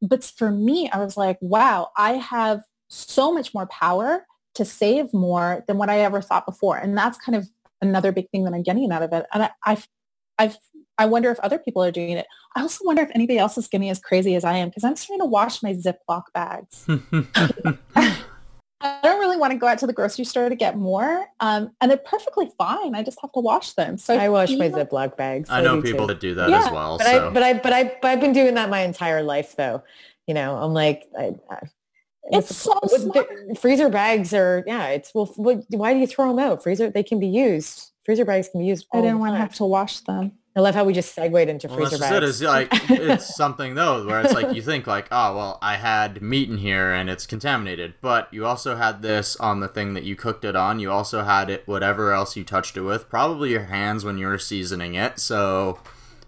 [0.00, 5.12] But for me, I was like, wow, I have so much more power to save
[5.12, 6.78] more than what I ever thought before.
[6.78, 7.46] And that's kind of
[7.82, 9.26] another big thing that I'm getting out of it.
[9.34, 9.86] And I, I've,
[10.38, 10.56] I've
[11.00, 12.26] I wonder if other people are doing it.
[12.54, 14.96] I also wonder if anybody else is getting as crazy as I am because I'm
[14.96, 16.84] starting to wash my Ziploc bags.
[18.82, 21.70] I don't really want to go out to the grocery store to get more, um,
[21.80, 22.94] and they're perfectly fine.
[22.94, 23.96] I just have to wash them.
[23.96, 25.48] So I wash my Ziploc bags.
[25.48, 26.06] I know people too.
[26.08, 26.98] that do that yeah, as well.
[26.98, 27.28] But so.
[27.28, 29.82] I, but I, but I, but I've been doing that my entire life, though.
[30.26, 31.60] You know, I'm like, I, I,
[32.24, 34.88] it's so the, freezer bags are, yeah.
[34.88, 36.62] It's well, what, why do you throw them out?
[36.62, 37.90] Freezer, they can be used.
[38.04, 38.86] Freezer bags can be used.
[38.92, 40.32] I didn't want to have to wash them.
[40.56, 42.16] I love how we just segued into well, freezer bags.
[42.16, 42.22] It.
[42.24, 46.20] It's like it's something though where it's like you think like, oh well, I had
[46.20, 50.02] meat in here and it's contaminated, but you also had this on the thing that
[50.02, 50.80] you cooked it on.
[50.80, 54.26] You also had it whatever else you touched it with, probably your hands when you
[54.26, 55.20] were seasoning it.
[55.20, 55.78] So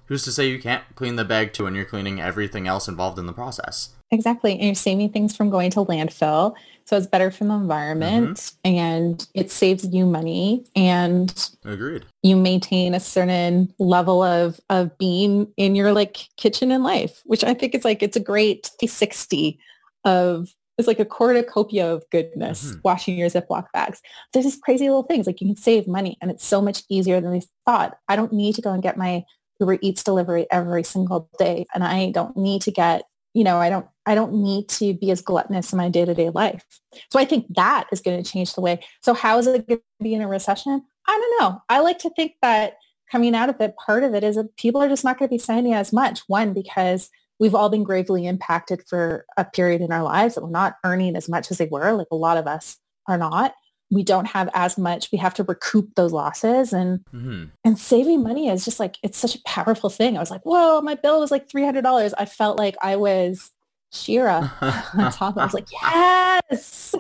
[0.07, 3.19] who's to say you can't clean the bag too when you're cleaning everything else involved
[3.19, 3.91] in the process?
[4.13, 4.53] Exactly.
[4.53, 6.55] And you're saving things from going to landfill.
[6.85, 8.77] So it's better for the environment mm-hmm.
[8.77, 12.05] and it saves you money and agreed.
[12.23, 17.45] You maintain a certain level of of being in your like kitchen and life, which
[17.45, 19.59] I think is like it's a great 360
[20.05, 20.49] of
[20.79, 22.81] it's like a cornucopia of goodness mm-hmm.
[22.83, 24.01] washing your Ziploc bags.
[24.33, 27.21] There's these crazy little things like you can save money and it's so much easier
[27.21, 27.97] than we thought.
[28.09, 29.25] I don't need to go and get my
[29.61, 33.05] Uber Eats delivery every single day and I don't need to get
[33.35, 36.65] you know, I don't I don't need to be as gluttonous in my day-to-day life.
[37.11, 38.83] So I think that is going to change the way.
[39.03, 40.83] So how is it going to be in a recession?
[41.07, 41.63] I don't know.
[41.69, 42.75] I like to think that
[43.11, 45.35] coming out of it, part of it is that people are just not going to
[45.35, 46.21] be spending as much.
[46.27, 50.51] One, because we've all been gravely impacted for a period in our lives that we're
[50.51, 51.93] not earning as much as they were.
[51.93, 53.55] Like a lot of us are not
[53.93, 57.45] we don't have as much we have to recoup those losses and mm-hmm.
[57.63, 60.81] and saving money is just like it's such a powerful thing i was like whoa
[60.81, 63.51] my bill was like $300 i felt like i was
[63.93, 64.51] She-Ra
[64.95, 66.95] on top i was like yes!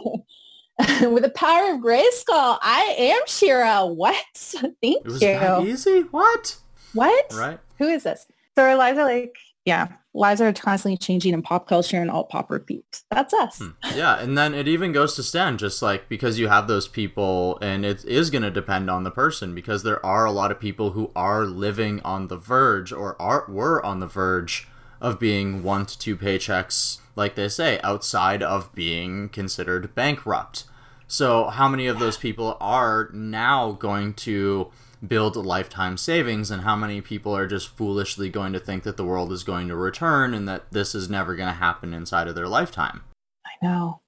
[1.03, 4.25] With the power of grayskull i am She-Ra what?
[4.35, 5.29] Thank it was you.
[5.29, 6.01] that easy?
[6.11, 6.57] What?
[6.95, 7.33] What?
[7.35, 7.59] Right.
[7.79, 8.27] Who is this?
[8.57, 12.29] So our lives are like yeah, lives are constantly changing in pop culture and alt
[12.31, 13.03] pop repeat.
[13.11, 13.59] That's us.
[13.59, 13.97] Hmm.
[13.97, 17.59] Yeah, and then it even goes to Stan, just like because you have those people,
[17.63, 20.59] and it is going to depend on the person because there are a lot of
[20.59, 24.69] people who are living on the verge or are were on the verge
[25.03, 30.65] of being one to two paychecks, like they say, outside of being considered bankrupt.
[31.09, 34.71] So, how many of those people are now going to
[35.07, 39.05] build lifetime savings and how many people are just foolishly going to think that the
[39.05, 42.37] world is going to return and that this is never going to happen inside of
[42.37, 43.03] their lifetime.
[43.45, 44.01] I know.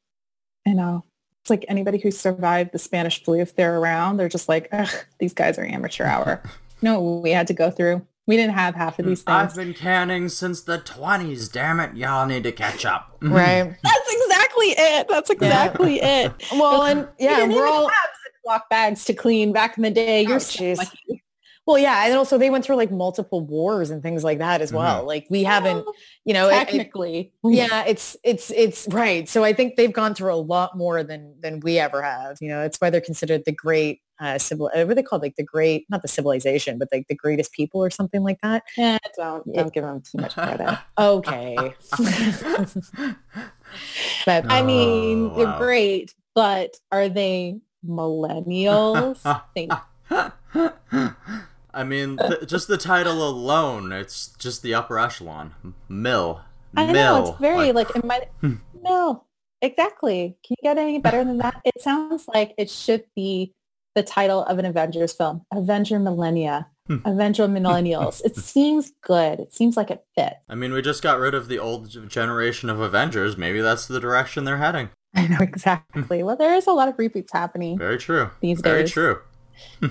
[0.66, 1.04] I know.
[1.42, 4.88] It's like anybody who survived the Spanish flu, if they're around, they're just like, ugh,
[5.18, 6.42] these guys are amateur hour.
[6.82, 8.06] no, we had to go through.
[8.26, 9.34] We didn't have half of these things.
[9.34, 11.52] I've been canning since the 20s.
[11.52, 11.94] Damn it.
[11.94, 13.18] Y'all need to catch up.
[13.22, 13.76] right.
[13.82, 15.08] That's exactly it.
[15.08, 16.20] That's exactly yeah.
[16.26, 16.32] it.
[16.52, 17.90] Well, and yeah, we're all
[18.46, 20.22] Ziploc bags to clean back in the day.
[20.22, 20.74] You're oh, so
[21.66, 24.68] well, yeah, and also they went through like multiple wars and things like that as
[24.68, 24.78] mm-hmm.
[24.78, 24.98] well.
[24.98, 25.06] Mm-hmm.
[25.06, 25.86] Like we haven't,
[26.24, 29.26] you know, technically, it, yeah, it's it's it's right.
[29.28, 32.36] So I think they've gone through a lot more than than we ever have.
[32.42, 34.66] You know, it's why they're considered the great uh, civil.
[34.66, 35.22] Uh, what are they called?
[35.22, 38.62] Like the great, not the civilization, but like the greatest people or something like that.
[38.78, 40.78] Eh, yeah, don't don't give them too much credit.
[40.98, 41.56] Okay.
[44.26, 49.18] but I mean, Oh, they're great, but are they millennials?
[49.54, 49.72] Think
[51.74, 55.54] I mean, th- just the title alone, it's just the upper echelon.
[55.88, 56.40] Mill.
[56.76, 56.94] I Mill.
[56.94, 58.54] know it's very Like, like, it might hmm.
[58.82, 59.24] no
[59.60, 60.36] exactly.
[60.46, 61.60] Can you get any better than that?
[61.64, 63.54] It sounds like it should be
[63.94, 66.98] the title of an Avengers film, Avenger Millennia, Hmm.
[67.06, 68.20] Avenger Millennials.
[68.26, 69.40] it seems good.
[69.40, 70.34] It seems like it fits.
[70.50, 73.38] I mean, we just got rid of the old generation of Avengers.
[73.38, 74.90] Maybe that's the direction they're heading.
[75.14, 76.22] I know exactly.
[76.22, 77.78] well, there is a lot of reboots happening.
[77.78, 78.28] Very true.
[78.40, 78.90] These Very days.
[78.90, 79.20] true.
[79.80, 79.88] Uh,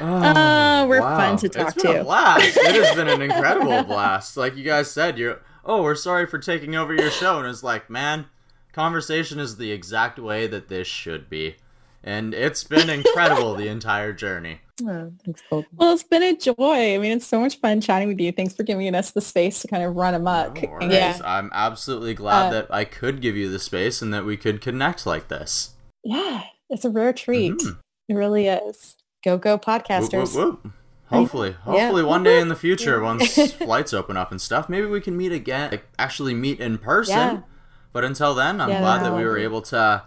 [0.88, 2.00] we're fun to talk it's been to.
[2.00, 2.56] A blast.
[2.56, 4.36] It has been an incredible blast.
[4.36, 7.62] Like you guys said, you're oh, we're sorry for taking over your show, and it's
[7.62, 8.26] like, man,
[8.72, 11.56] conversation is the exact way that this should be,
[12.02, 14.60] and it's been incredible the entire journey.
[14.82, 15.68] oh, thanks, Colton.
[15.76, 16.94] Well, it's been a joy.
[16.94, 18.32] I mean, it's so much fun chatting with you.
[18.32, 20.62] Thanks for giving us the space to kind of run amok.
[20.62, 20.92] No worries.
[20.92, 21.18] yeah.
[21.24, 24.60] I'm absolutely glad Uh, that I could give you the space and that we could
[24.60, 25.74] connect like this.
[26.04, 27.52] Yeah, it's a rare treat.
[27.58, 27.78] Mhm.
[28.08, 28.96] It really is.
[29.22, 30.34] Go go podcasters.
[30.34, 30.72] whoop, whoop.
[31.10, 31.56] Hopefully, Yeah.
[31.64, 35.16] hopefully one day in the future, once flights open up and stuff, maybe we can
[35.16, 37.16] meet again, like actually meet in person.
[37.16, 37.40] Yeah.
[37.92, 39.44] But until then, I'm Yeah, glad that'd we were lovely.
[39.44, 40.02] able to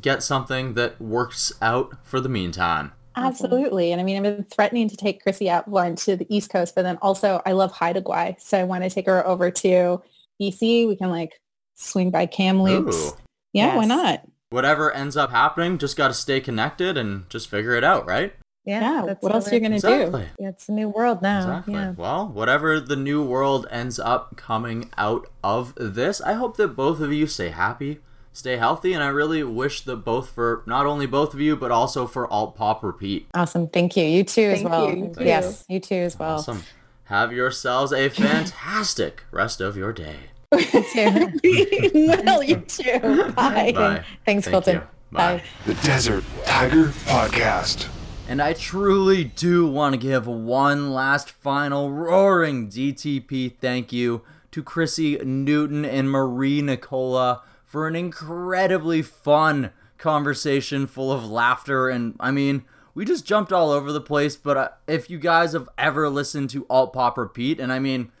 [0.00, 2.92] get something that works out for the meantime.
[3.16, 3.92] Absolutely.
[3.92, 6.74] And I mean, I've been threatening to take Chrissy out one to the East Coast,
[6.74, 8.40] but then also I love Haida Gwaii.
[8.40, 10.00] So I want to take her over to
[10.40, 10.86] BC.
[10.88, 11.32] We can like
[11.74, 13.10] swing by Kamloops.
[13.10, 13.16] Ooh.
[13.52, 14.22] Yeah, why not?
[14.50, 18.32] Whatever ends up happening, just got to stay connected and just figure it out, right?
[18.66, 18.80] Yeah.
[18.80, 19.02] Yeah.
[19.06, 20.22] that's what the else are you going to Exactly.
[20.22, 20.28] do?
[20.38, 21.38] Yeah, it's a new world now.
[21.40, 21.74] Exactly.
[21.74, 21.94] Yeah.
[21.96, 27.00] Well, whatever the new world ends up coming out of this, I hope that both
[27.00, 28.00] of you stay happy,
[28.32, 31.70] stay healthy, and I really wish that both for not only both of you, but
[31.70, 33.28] also for Alt Pop Repeat.
[33.34, 33.66] Awesome.
[33.68, 34.04] Thank you.
[34.04, 34.90] You too as well.
[34.90, 34.96] you.
[35.18, 35.26] You.
[35.26, 36.34] Yes, you too as well.
[36.36, 36.62] Awesome.
[37.04, 40.16] Have yourselves a fantastic rest of your day.
[40.58, 42.20] You too.
[42.26, 43.32] well, you too.
[43.34, 43.72] Bye.
[43.72, 44.04] Bye.
[44.26, 44.74] Thanks, Thank Colton.
[44.76, 44.80] you.
[45.12, 45.36] Bye.
[45.38, 45.42] Bye.
[45.66, 47.88] The Desert Tiger Podcast.
[48.30, 54.62] And I truly do want to give one last final roaring DTP thank you to
[54.62, 61.88] Chrissy Newton and Marie Nicola for an incredibly fun conversation full of laughter.
[61.88, 62.62] And I mean,
[62.94, 64.36] we just jumped all over the place.
[64.36, 68.12] But uh, if you guys have ever listened to Alt Pop Repeat, and I mean,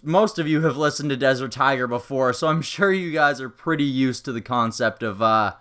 [0.00, 3.50] most of you have listened to Desert Tiger before, so I'm sure you guys are
[3.50, 5.54] pretty used to the concept of uh,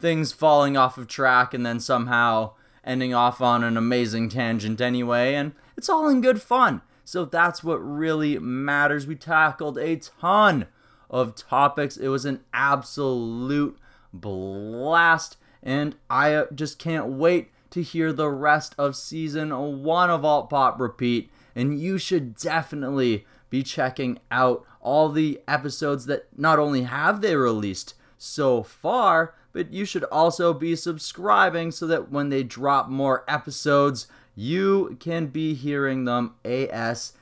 [0.00, 2.54] things falling off of track and then somehow
[2.84, 6.82] ending off on an amazing tangent anyway, and it's all in good fun.
[7.04, 9.06] So that's what really matters.
[9.06, 10.66] We tackled a ton
[11.08, 11.96] of topics.
[11.96, 13.78] It was an absolute
[14.12, 20.24] blast, and I uh, just can't wait to hear the rest of season one of
[20.24, 21.30] Alt Pop Repeat.
[21.54, 27.36] And you should definitely be checking out all the episodes that not only have they
[27.36, 33.24] released so far, but you should also be subscribing so that when they drop more
[33.26, 37.14] episodes, you can be hearing them ASAP.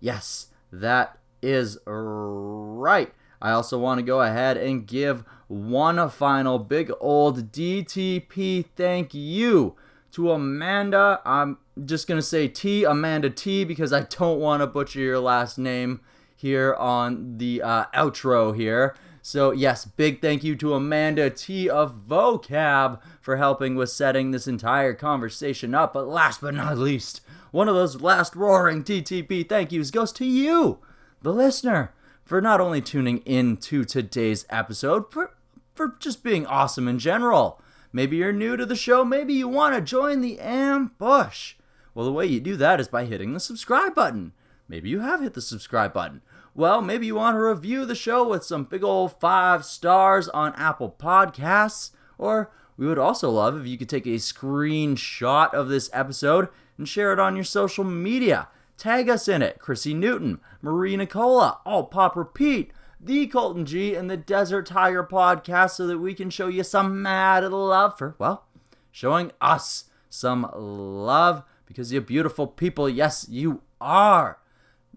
[0.00, 3.12] Yes, that is right.
[3.40, 9.76] I also want to go ahead and give one final big old DTP thank you
[10.12, 11.20] to Amanda.
[11.24, 15.20] I'm just going to say T, Amanda T, because I don't want to butcher your
[15.20, 16.00] last name
[16.34, 18.94] here on the uh, outro here.
[19.30, 24.48] So, yes, big thank you to Amanda T of Vocab for helping with setting this
[24.48, 25.92] entire conversation up.
[25.92, 30.24] But last but not least, one of those last roaring DTP thank yous goes to
[30.24, 30.78] you,
[31.20, 31.92] the listener,
[32.24, 35.34] for not only tuning in to today's episode, for,
[35.74, 37.60] for just being awesome in general.
[37.92, 41.56] Maybe you're new to the show, maybe you want to join the ambush.
[41.94, 44.32] Well, the way you do that is by hitting the subscribe button.
[44.68, 46.22] Maybe you have hit the subscribe button.
[46.58, 50.56] Well, maybe you want to review the show with some big old five stars on
[50.56, 51.92] Apple Podcasts.
[52.18, 56.88] Or we would also love if you could take a screenshot of this episode and
[56.88, 58.48] share it on your social media.
[58.76, 64.10] Tag us in it Chrissy Newton, Marie Nicola, Alt Pop Repeat, The Colton G, and
[64.10, 68.46] the Desert Tiger Podcast so that we can show you some mad love for, well,
[68.90, 72.88] showing us some love because you're beautiful people.
[72.88, 74.38] Yes, you are.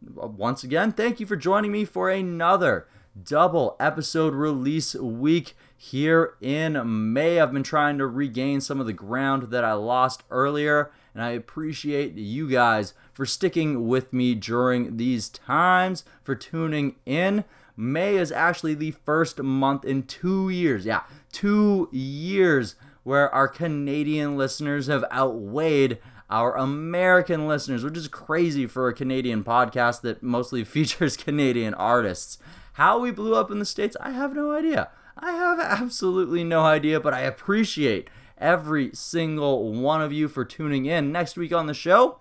[0.04, 2.88] Once again, thank you for joining me for another
[3.24, 7.40] double episode release week here in May.
[7.40, 11.32] I've been trying to regain some of the ground that I lost earlier, and I
[11.32, 17.44] appreciate you guys for sticking with me during these times, for tuning in.
[17.78, 20.84] May is actually the first month in two years.
[20.84, 21.02] Yeah,
[21.32, 26.00] two years where our Canadian listeners have outweighed
[26.32, 32.38] our American listeners, which is crazy for a Canadian podcast that mostly features Canadian artists.
[32.74, 34.90] How we blew up in the States, I have no idea.
[35.18, 40.86] I have absolutely no idea, but I appreciate every single one of you for tuning
[40.86, 41.12] in.
[41.12, 42.20] Next week on the show,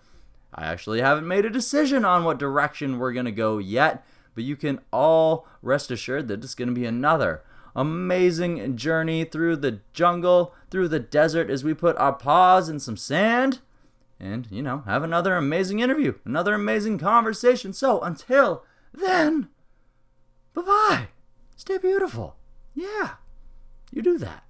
[0.53, 4.05] I actually haven't made a decision on what direction we're going to go yet,
[4.35, 7.43] but you can all rest assured that it's going to be another
[7.77, 12.97] amazing journey through the jungle, through the desert as we put our paws in some
[12.97, 13.61] sand
[14.21, 17.73] and, you know, have another amazing interview, another amazing conversation.
[17.73, 19.49] So until then,
[20.55, 21.09] bye bye.
[21.57, 22.37] Stay beautiful.
[22.75, 23.15] Yeah,
[23.91, 24.45] you do that.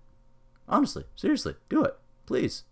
[0.68, 1.97] Honestly, seriously, do it.
[2.26, 2.64] Please.